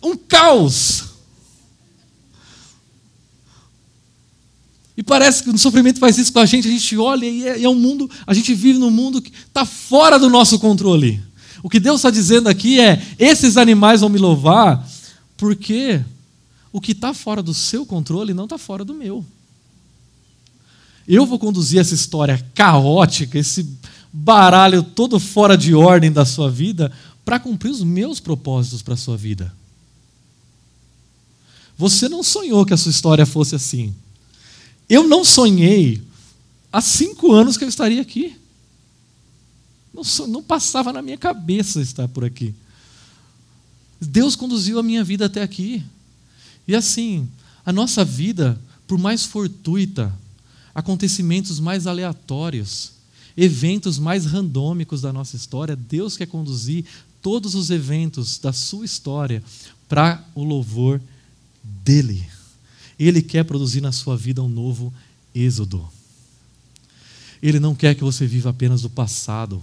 Um 0.00 0.16
caos 0.16 1.05
E 4.96 5.02
parece 5.02 5.42
que 5.42 5.50
o 5.50 5.58
sofrimento 5.58 6.00
faz 6.00 6.16
isso 6.16 6.32
com 6.32 6.38
a 6.38 6.46
gente, 6.46 6.66
a 6.66 6.70
gente 6.70 6.96
olha 6.96 7.26
e 7.26 7.46
é, 7.46 7.62
é 7.62 7.68
um 7.68 7.74
mundo, 7.74 8.10
a 8.26 8.32
gente 8.32 8.54
vive 8.54 8.78
num 8.78 8.90
mundo 8.90 9.20
que 9.20 9.30
está 9.30 9.66
fora 9.66 10.18
do 10.18 10.30
nosso 10.30 10.58
controle. 10.58 11.22
O 11.62 11.68
que 11.68 11.78
Deus 11.78 11.96
está 11.96 12.10
dizendo 12.10 12.48
aqui 12.48 12.80
é: 12.80 13.02
esses 13.18 13.56
animais 13.56 14.00
vão 14.00 14.08
me 14.08 14.18
louvar, 14.18 14.88
porque 15.36 16.02
o 16.72 16.80
que 16.80 16.92
está 16.92 17.12
fora 17.12 17.42
do 17.42 17.52
seu 17.52 17.84
controle 17.84 18.32
não 18.32 18.44
está 18.44 18.56
fora 18.56 18.84
do 18.84 18.94
meu. 18.94 19.24
Eu 21.06 21.26
vou 21.26 21.38
conduzir 21.38 21.78
essa 21.78 21.94
história 21.94 22.44
caótica, 22.54 23.38
esse 23.38 23.68
baralho 24.12 24.82
todo 24.82 25.20
fora 25.20 25.58
de 25.58 25.74
ordem 25.74 26.10
da 26.10 26.24
sua 26.24 26.50
vida, 26.50 26.90
para 27.24 27.38
cumprir 27.38 27.70
os 27.70 27.82
meus 27.82 28.18
propósitos 28.18 28.80
para 28.80 28.94
a 28.94 28.96
sua 28.96 29.16
vida. 29.16 29.52
Você 31.76 32.08
não 32.08 32.22
sonhou 32.22 32.64
que 32.64 32.72
a 32.72 32.76
sua 32.76 32.90
história 32.90 33.26
fosse 33.26 33.54
assim. 33.54 33.94
Eu 34.88 35.06
não 35.06 35.24
sonhei 35.24 36.02
há 36.72 36.80
cinco 36.80 37.32
anos 37.32 37.56
que 37.56 37.64
eu 37.64 37.68
estaria 37.68 38.00
aqui. 38.00 38.36
Não, 39.92 40.02
não 40.26 40.42
passava 40.42 40.92
na 40.92 41.02
minha 41.02 41.18
cabeça 41.18 41.80
estar 41.80 42.06
por 42.08 42.24
aqui. 42.24 42.54
Deus 44.00 44.36
conduziu 44.36 44.78
a 44.78 44.82
minha 44.82 45.02
vida 45.02 45.26
até 45.26 45.42
aqui. 45.42 45.82
E 46.68 46.74
assim, 46.74 47.28
a 47.64 47.72
nossa 47.72 48.04
vida, 48.04 48.60
por 48.86 48.98
mais 48.98 49.24
fortuita, 49.24 50.12
acontecimentos 50.74 51.58
mais 51.58 51.86
aleatórios, 51.86 52.92
eventos 53.36 53.98
mais 53.98 54.26
randômicos 54.26 55.00
da 55.00 55.12
nossa 55.12 55.36
história, 55.36 55.74
Deus 55.74 56.16
quer 56.16 56.26
conduzir 56.26 56.84
todos 57.22 57.54
os 57.54 57.70
eventos 57.70 58.38
da 58.38 58.52
sua 58.52 58.84
história 58.84 59.42
para 59.88 60.22
o 60.34 60.44
louvor 60.44 61.00
dele. 61.62 62.35
Ele 62.98 63.22
quer 63.22 63.44
produzir 63.44 63.80
na 63.80 63.92
sua 63.92 64.16
vida 64.16 64.42
um 64.42 64.48
novo 64.48 64.92
êxodo. 65.34 65.86
Ele 67.42 67.60
não 67.60 67.74
quer 67.74 67.94
que 67.94 68.02
você 68.02 68.26
viva 68.26 68.50
apenas 68.50 68.82
do 68.82 68.90
passado. 68.90 69.62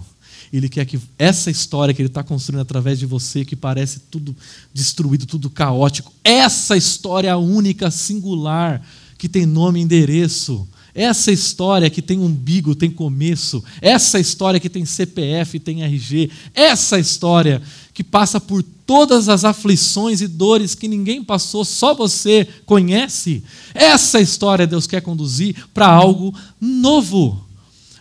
Ele 0.52 0.68
quer 0.68 0.86
que 0.86 1.00
essa 1.18 1.50
história 1.50 1.92
que 1.92 2.00
ele 2.00 2.08
está 2.08 2.22
construindo 2.22 2.60
através 2.60 2.98
de 2.98 3.06
você, 3.06 3.44
que 3.44 3.56
parece 3.56 4.00
tudo 4.10 4.36
destruído, 4.72 5.26
tudo 5.26 5.50
caótico, 5.50 6.12
essa 6.22 6.76
história 6.76 7.36
única, 7.36 7.90
singular, 7.90 8.86
que 9.18 9.28
tem 9.28 9.46
nome 9.46 9.80
e 9.80 9.82
endereço, 9.82 10.68
essa 10.94 11.32
história 11.32 11.90
que 11.90 12.00
tem 12.00 12.20
umbigo, 12.20 12.74
tem 12.74 12.90
começo, 12.90 13.62
essa 13.80 14.20
história 14.20 14.60
que 14.60 14.70
tem 14.70 14.84
CPF, 14.84 15.58
tem 15.58 15.82
RG, 15.82 16.30
essa 16.54 16.98
história 16.98 17.60
que 17.92 18.04
passa 18.04 18.40
por 18.40 18.62
todas 18.62 19.28
as 19.28 19.44
aflições 19.44 20.20
e 20.20 20.28
dores 20.28 20.74
que 20.74 20.86
ninguém 20.86 21.22
passou, 21.24 21.64
só 21.64 21.94
você 21.94 22.46
conhece. 22.64 23.42
Essa 23.74 24.20
história 24.20 24.66
Deus 24.66 24.86
quer 24.86 25.00
conduzir 25.00 25.56
para 25.74 25.88
algo 25.88 26.32
novo. 26.60 27.44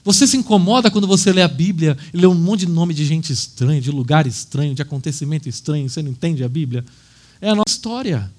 Você 0.03 0.27
se 0.27 0.35
incomoda 0.35 0.91
quando 0.91 1.07
você 1.07 1.31
lê 1.31 1.41
a 1.41 1.47
Bíblia 1.47 1.97
e 2.13 2.17
lê 2.17 2.27
um 2.27 2.35
monte 2.35 2.61
de 2.61 2.71
nome 2.71 2.93
de 2.93 3.05
gente 3.05 3.31
estranha, 3.31 3.79
de 3.79 3.89
lugar 3.89 4.27
estranho, 4.27 4.75
de 4.75 4.81
acontecimento 4.81 5.47
estranho, 5.47 5.89
você 5.89 6.01
não 6.01 6.11
entende 6.11 6.43
a 6.43 6.49
Bíblia? 6.49 6.83
É 7.39 7.49
a 7.49 7.55
nossa 7.55 7.69
história. 7.69 8.29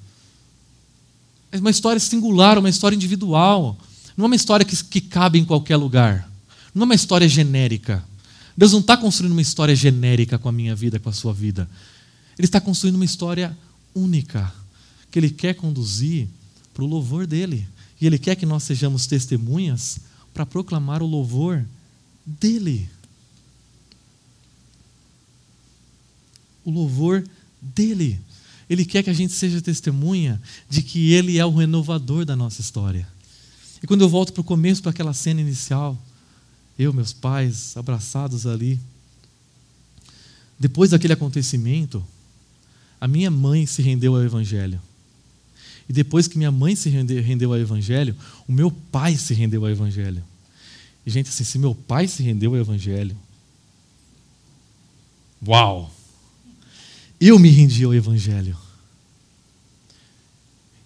É 1.51 1.59
uma 1.59 1.71
história 1.71 1.99
singular, 1.99 2.59
uma 2.59 2.69
história 2.69 2.95
individual. 2.95 3.79
Não 4.17 4.25
é 4.25 4.27
uma 4.27 4.37
história 4.37 4.65
que, 4.65 4.77
que 4.85 5.01
cabe 5.01 5.39
em 5.39 5.45
qualquer 5.45 5.77
lugar. 5.77 6.29
Não 6.75 6.83
é 6.83 6.85
uma 6.87 6.95
história 6.95 7.29
genérica. 7.29 8.05
Deus 8.57 8.73
não 8.73 8.81
está 8.81 8.97
construindo 8.97 9.33
uma 9.33 9.43
história 9.43 9.75
genérica 9.75 10.39
com 10.39 10.49
a 10.49 10.53
minha 10.53 10.75
vida, 10.75 10.99
com 10.99 11.09
a 11.09 11.13
sua 11.13 11.33
vida. 11.33 11.69
Ele 12.39 12.47
está 12.47 12.61
construindo 12.61 12.97
uma 12.97 13.05
história 13.05 13.57
única, 13.95 14.53
que 15.11 15.19
Ele 15.19 15.31
quer 15.31 15.55
conduzir 15.55 16.29
para 16.73 16.85
o 16.85 16.87
louvor 16.87 17.27
dele. 17.27 17.67
E 18.01 18.07
Ele 18.07 18.19
quer 18.19 18.37
que 18.37 18.47
nós 18.47 18.63
sejamos 18.63 19.07
testemunhas 19.07 19.99
para 20.33 20.47
proclamar 20.47 21.03
o 21.03 21.07
louvor 21.07 21.65
dele. 22.25 22.89
o 26.65 26.71
louvor 26.71 27.25
dele. 27.61 28.19
Ele 28.69 28.85
quer 28.85 29.03
que 29.03 29.11
a 29.11 29.15
gente 29.15 29.35
seja 29.35 29.61
testemunha 29.61 30.41
de 30.69 30.83
que 30.83 31.13
ele 31.13 31.39
é 31.39 31.45
o 31.45 31.55
renovador 31.55 32.25
da 32.25 32.35
nossa 32.35 32.61
história. 32.61 33.07
E 33.85 33.87
quando 33.87 34.01
eu 34.01 34.09
volto 34.09 34.33
para 34.33 34.41
o 34.41 34.45
começo, 34.45 34.81
para 34.81 34.93
aquela 34.93 35.13
cena 35.13 35.43
inicial, 35.43 35.95
eu, 36.79 36.91
meus 36.91 37.13
pais, 37.13 37.77
abraçados 37.77 38.47
ali, 38.47 38.81
depois 40.59 40.93
daquele 40.93 41.13
acontecimento, 41.13 42.03
a 42.99 43.07
minha 43.07 43.31
mãe 43.31 43.67
se 43.67 43.83
rendeu 43.83 44.17
ao 44.17 44.25
Evangelho. 44.25 44.81
E 45.87 45.93
depois 45.93 46.27
que 46.27 46.39
minha 46.39 46.51
mãe 46.51 46.75
se 46.75 46.89
rendeu 46.89 47.53
ao 47.53 47.59
Evangelho, 47.59 48.17
o 48.49 48.53
meu 48.53 48.71
pai 48.71 49.19
se 49.19 49.35
rendeu 49.35 49.63
ao 49.67 49.71
Evangelho. 49.71 50.25
E, 51.05 51.11
gente, 51.11 51.29
assim, 51.29 51.45
se 51.45 51.59
meu 51.59 51.75
pai 51.75 52.09
se 52.09 52.23
rendeu 52.23 52.55
ao 52.55 52.61
Evangelho, 52.61 53.15
uau! 55.47 55.95
Eu 57.21 57.39
me 57.39 57.51
rendi 57.51 57.85
ao 57.85 57.93
Evangelho. 57.93 58.57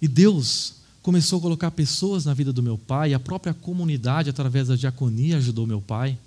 E 0.03 0.09
Deus 0.09 0.78
começou 1.09 1.39
a 1.39 1.41
colocar 1.41 1.71
pessoas 1.71 2.27
na 2.27 2.35
vida 2.35 2.53
do 2.53 2.63
meu 2.63 2.77
pai, 2.77 3.15
a 3.15 3.19
própria 3.19 3.55
comunidade, 3.55 4.29
através 4.29 4.69
da 4.69 4.77
diaconia, 4.77 5.39
ajudou 5.39 5.67
meu 5.67 5.81
pai. 5.81 6.19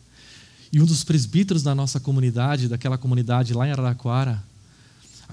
E 0.73 0.81
um 0.81 0.87
dos 0.87 1.03
presbíteros 1.03 1.61
da 1.61 1.75
nossa 1.75 1.99
comunidade, 1.99 2.67
daquela 2.67 2.97
comunidade 2.97 3.53
lá 3.53 3.67
em 3.67 3.71
Araraquara, 3.71 4.43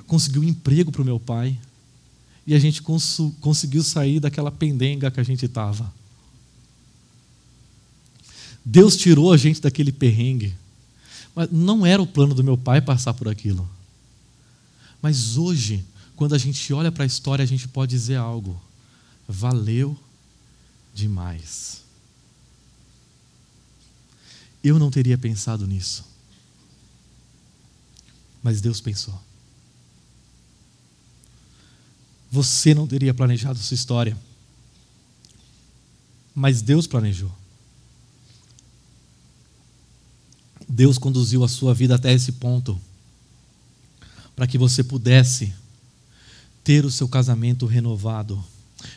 conseguiu 0.06 0.42
um 0.42 0.44
emprego 0.44 0.92
para 0.92 1.00
o 1.00 1.04
meu 1.04 1.18
pai. 1.18 1.58
E 2.46 2.54
a 2.54 2.58
gente 2.58 2.82
cons 2.82 3.20
conseguiu 3.40 3.82
sair 3.82 4.20
daquela 4.20 4.50
pendenga 4.50 5.10
que 5.10 5.18
a 5.18 5.22
gente 5.22 5.46
estava. 5.46 5.90
Deus 8.62 8.98
tirou 8.98 9.32
a 9.32 9.38
gente 9.38 9.62
daquele 9.62 9.92
perrengue. 9.92 10.54
Mas 11.34 11.50
não 11.50 11.86
era 11.86 12.02
o 12.02 12.06
plano 12.06 12.34
do 12.34 12.44
meu 12.44 12.58
pai 12.58 12.82
passar 12.82 13.14
por 13.14 13.26
aquilo. 13.26 13.66
Mas 15.00 15.38
hoje, 15.38 15.82
quando 16.16 16.34
a 16.34 16.38
gente 16.38 16.70
olha 16.74 16.92
para 16.92 17.04
a 17.04 17.06
história, 17.06 17.42
a 17.42 17.48
gente 17.48 17.66
pode 17.66 17.92
dizer 17.92 18.16
algo. 18.16 18.67
Valeu 19.28 19.96
demais. 20.94 21.82
Eu 24.64 24.78
não 24.78 24.90
teria 24.90 25.18
pensado 25.18 25.66
nisso. 25.66 26.04
Mas 28.42 28.60
Deus 28.60 28.80
pensou. 28.80 29.20
Você 32.30 32.74
não 32.74 32.86
teria 32.86 33.12
planejado 33.12 33.58
sua 33.58 33.74
história. 33.74 34.16
Mas 36.34 36.62
Deus 36.62 36.86
planejou. 36.86 37.32
Deus 40.68 40.98
conduziu 40.98 41.42
a 41.42 41.48
sua 41.48 41.74
vida 41.74 41.94
até 41.94 42.12
esse 42.12 42.32
ponto 42.32 42.80
para 44.36 44.46
que 44.46 44.58
você 44.58 44.84
pudesse 44.84 45.52
ter 46.62 46.84
o 46.84 46.90
seu 46.90 47.08
casamento 47.08 47.66
renovado, 47.66 48.44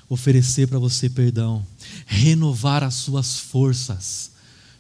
oferecer 0.10 0.68
para 0.68 0.80
você 0.80 1.10
perdão, 1.10 1.66
renovar 2.06 2.84
as 2.84 2.96
suas 2.96 3.38
forças 3.40 4.32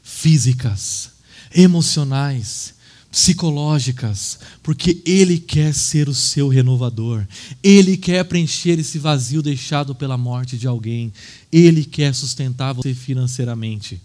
físicas, 0.03 1.11
emocionais, 1.53 2.73
psicológicas, 3.11 4.39
porque 4.63 5.01
Ele 5.05 5.37
quer 5.37 5.73
ser 5.73 6.07
o 6.07 6.13
seu 6.13 6.47
renovador, 6.47 7.27
Ele 7.61 7.97
quer 7.97 8.23
preencher 8.23 8.79
esse 8.79 8.97
vazio 8.97 9.41
deixado 9.41 9.93
pela 9.93 10.17
morte 10.17 10.57
de 10.57 10.65
alguém, 10.65 11.11
Ele 11.51 11.83
quer 11.83 12.15
sustentar 12.15 12.73
você 12.73 12.93
financeiramente, 12.93 14.01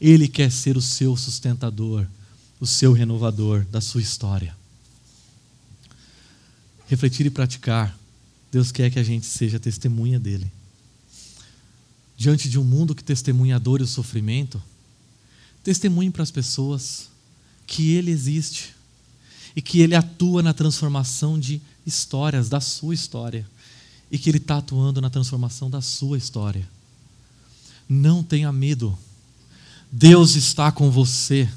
Ele 0.00 0.26
quer 0.26 0.50
ser 0.50 0.76
o 0.76 0.82
seu 0.82 1.16
sustentador, 1.16 2.06
o 2.58 2.66
seu 2.66 2.92
renovador 2.92 3.64
da 3.70 3.80
sua 3.80 4.00
história. 4.00 4.56
Refletir 6.88 7.24
e 7.26 7.30
praticar, 7.30 7.96
Deus 8.50 8.72
quer 8.72 8.90
que 8.90 8.98
a 8.98 9.02
gente 9.02 9.26
seja 9.26 9.60
testemunha 9.60 10.18
dEle. 10.18 10.50
Diante 12.16 12.48
de 12.48 12.58
um 12.58 12.64
mundo 12.64 12.94
que 12.94 13.04
testemunha 13.04 13.56
a 13.56 13.58
dor 13.58 13.80
e 13.80 13.84
o 13.84 13.86
sofrimento, 13.86 14.62
testemunhe 15.62 16.10
para 16.10 16.22
as 16.22 16.30
pessoas 16.30 17.08
que 17.66 17.92
Ele 17.92 18.10
existe 18.10 18.74
e 19.54 19.62
que 19.62 19.80
Ele 19.80 19.94
atua 19.94 20.42
na 20.42 20.52
transformação 20.52 21.38
de 21.38 21.60
histórias, 21.86 22.48
da 22.48 22.60
sua 22.60 22.94
história, 22.94 23.46
e 24.10 24.18
que 24.18 24.28
Ele 24.28 24.38
está 24.38 24.58
atuando 24.58 25.00
na 25.00 25.08
transformação 25.08 25.70
da 25.70 25.80
sua 25.80 26.18
história. 26.18 26.68
Não 27.88 28.22
tenha 28.22 28.52
medo, 28.52 28.96
Deus 29.90 30.36
está 30.36 30.70
com 30.70 30.90
você. 30.90 31.48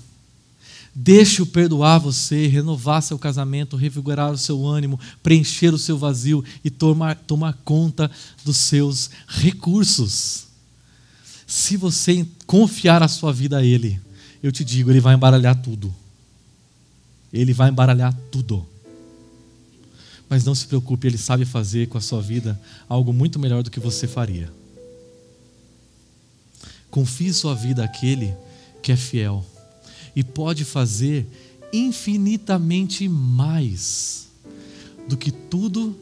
Deixe-o 0.95 1.45
perdoar 1.45 1.97
você, 1.97 2.45
renovar 2.45 3.01
seu 3.01 3.17
casamento, 3.17 3.75
revigorar 3.75 4.31
o 4.31 4.37
seu 4.37 4.63
ânimo, 4.63 4.99
preencher 5.23 5.73
o 5.73 5.77
seu 5.77 5.97
vazio 5.97 6.43
e 6.63 6.69
tomar, 6.69 7.15
tomar 7.15 7.53
conta 7.65 8.11
dos 8.45 8.57
seus 8.57 9.09
recursos. 9.27 10.47
Se 11.47 11.77
você 11.77 12.27
confiar 12.45 13.01
a 13.01 13.07
sua 13.07 13.33
vida 13.33 13.57
a 13.57 13.63
Ele, 13.63 13.99
eu 14.41 14.51
te 14.51 14.63
digo, 14.63 14.91
Ele 14.91 14.99
vai 14.99 15.15
embaralhar 15.15 15.59
tudo. 15.59 15.93
Ele 17.31 17.53
vai 17.53 17.71
embaralhar 17.71 18.15
tudo. 18.31 18.63
Mas 20.29 20.45
não 20.45 20.53
se 20.53 20.67
preocupe, 20.67 21.07
Ele 21.07 21.17
sabe 21.17 21.43
fazer 21.43 21.87
com 21.87 21.97
a 21.97 22.01
sua 22.01 22.21
vida 22.21 22.59
algo 22.87 23.11
muito 23.11 23.39
melhor 23.39 23.63
do 23.63 23.71
que 23.71 23.79
você 23.79 24.07
faria. 24.07 24.53
Confie 26.91 27.33
sua 27.33 27.55
vida 27.55 27.83
àquele 27.83 28.35
que 28.83 28.91
é 28.91 28.95
fiel 28.95 29.43
e 30.15 30.23
pode 30.23 30.63
fazer 30.63 31.27
infinitamente 31.71 33.07
mais 33.07 34.27
do 35.07 35.17
que 35.17 35.31
tudo 35.31 35.97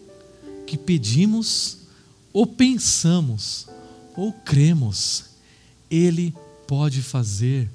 que 0.68 0.78
pedimos 0.78 1.78
ou 2.34 2.45
pensamos 2.45 3.68
ou 4.16 4.34
cremos. 4.34 5.26
Ele 5.89 6.34
pode 6.68 7.01
fazer 7.01 7.70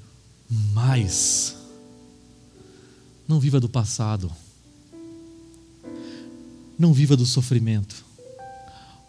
mais. 0.73 1.57
Não 3.27 3.41
viva 3.41 3.59
do 3.59 3.69
passado. 3.69 4.31
Não 6.79 6.93
viva 6.93 7.17
do 7.17 7.27
sofrimento. 7.27 8.05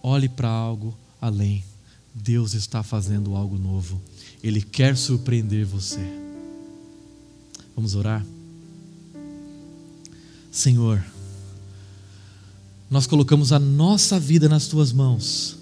Olhe 0.01 0.29
para 0.29 0.49
algo 0.49 0.97
além. 1.21 1.63
Deus 2.13 2.53
está 2.53 2.81
fazendo 2.81 3.35
algo 3.35 3.57
novo. 3.57 4.01
Ele 4.41 4.61
quer 4.61 4.97
surpreender 4.97 5.65
você. 5.65 6.26
Vamos 7.77 7.93
orar? 7.93 8.25
Senhor, 10.51 11.05
nós 12.89 13.05
colocamos 13.05 13.51
a 13.51 13.59
nossa 13.59 14.19
vida 14.19 14.49
nas 14.49 14.65
tuas 14.65 14.91
mãos 14.91 15.55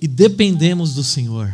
e 0.00 0.08
dependemos 0.08 0.94
do 0.94 1.04
Senhor. 1.04 1.52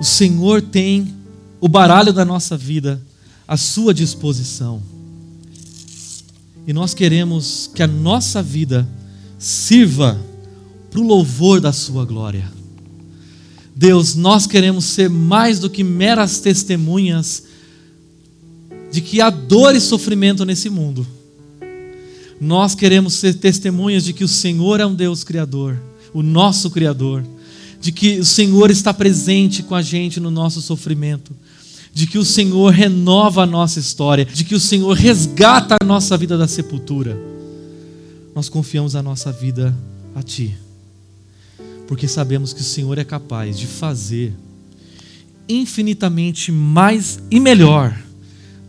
O 0.00 0.04
Senhor 0.04 0.60
tem 0.60 1.14
o 1.60 1.68
baralho 1.68 2.12
da 2.12 2.24
nossa 2.24 2.56
vida 2.56 3.00
à 3.46 3.56
sua 3.56 3.94
disposição. 3.94 4.82
E 6.66 6.72
nós 6.72 6.92
queremos 6.92 7.70
que 7.72 7.84
a 7.84 7.86
nossa 7.86 8.42
vida 8.42 8.84
sirva 9.38 10.20
para 10.90 10.98
o 10.98 11.06
louvor 11.06 11.60
da 11.60 11.72
Sua 11.72 12.04
glória. 12.04 12.50
Deus, 13.76 14.16
nós 14.16 14.44
queremos 14.44 14.86
ser 14.86 15.08
mais 15.08 15.60
do 15.60 15.70
que 15.70 15.84
meras 15.84 16.40
testemunhas 16.40 17.44
de 18.96 19.02
que 19.02 19.20
há 19.20 19.28
dor 19.28 19.76
e 19.76 19.80
sofrimento 19.80 20.42
nesse 20.46 20.70
mundo. 20.70 21.06
Nós 22.40 22.74
queremos 22.74 23.12
ser 23.12 23.34
testemunhas 23.34 24.02
de 24.02 24.14
que 24.14 24.24
o 24.24 24.28
Senhor 24.28 24.80
é 24.80 24.86
um 24.86 24.94
Deus 24.94 25.22
Criador, 25.22 25.78
o 26.14 26.22
nosso 26.22 26.70
Criador, 26.70 27.22
de 27.78 27.92
que 27.92 28.18
o 28.18 28.24
Senhor 28.24 28.70
está 28.70 28.94
presente 28.94 29.62
com 29.62 29.74
a 29.74 29.82
gente 29.82 30.18
no 30.18 30.30
nosso 30.30 30.62
sofrimento, 30.62 31.36
de 31.92 32.06
que 32.06 32.16
o 32.16 32.24
Senhor 32.24 32.72
renova 32.72 33.42
a 33.42 33.46
nossa 33.46 33.78
história, 33.78 34.24
de 34.24 34.44
que 34.44 34.54
o 34.54 34.60
Senhor 34.60 34.96
resgata 34.96 35.76
a 35.78 35.84
nossa 35.84 36.16
vida 36.16 36.38
da 36.38 36.48
sepultura. 36.48 37.18
Nós 38.34 38.48
confiamos 38.48 38.96
a 38.96 39.02
nossa 39.02 39.30
vida 39.30 39.76
a 40.14 40.22
Ti, 40.22 40.56
porque 41.86 42.08
sabemos 42.08 42.54
que 42.54 42.62
o 42.62 42.64
Senhor 42.64 42.96
é 42.96 43.04
capaz 43.04 43.58
de 43.58 43.66
fazer 43.66 44.32
infinitamente 45.46 46.50
mais 46.50 47.20
e 47.30 47.38
melhor 47.38 48.05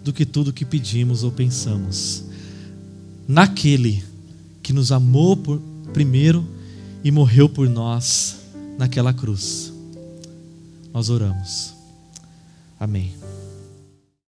do 0.08 0.14
que 0.14 0.26
tudo 0.26 0.52
que 0.52 0.66
pedimos 0.66 1.24
ou 1.24 1.32
pensamos. 1.32 2.24
Naquele 3.28 4.04
que 4.64 4.74
nos 4.74 4.92
amou 4.92 5.38
por 5.38 5.62
primeiro 5.94 6.46
e 7.04 7.12
morreu 7.12 7.48
por 7.48 7.70
nós 7.70 8.38
naquela 8.78 9.14
cruz. 9.14 9.72
Nós 10.94 11.10
oramos. 11.10 11.74
Amém. 12.80 13.27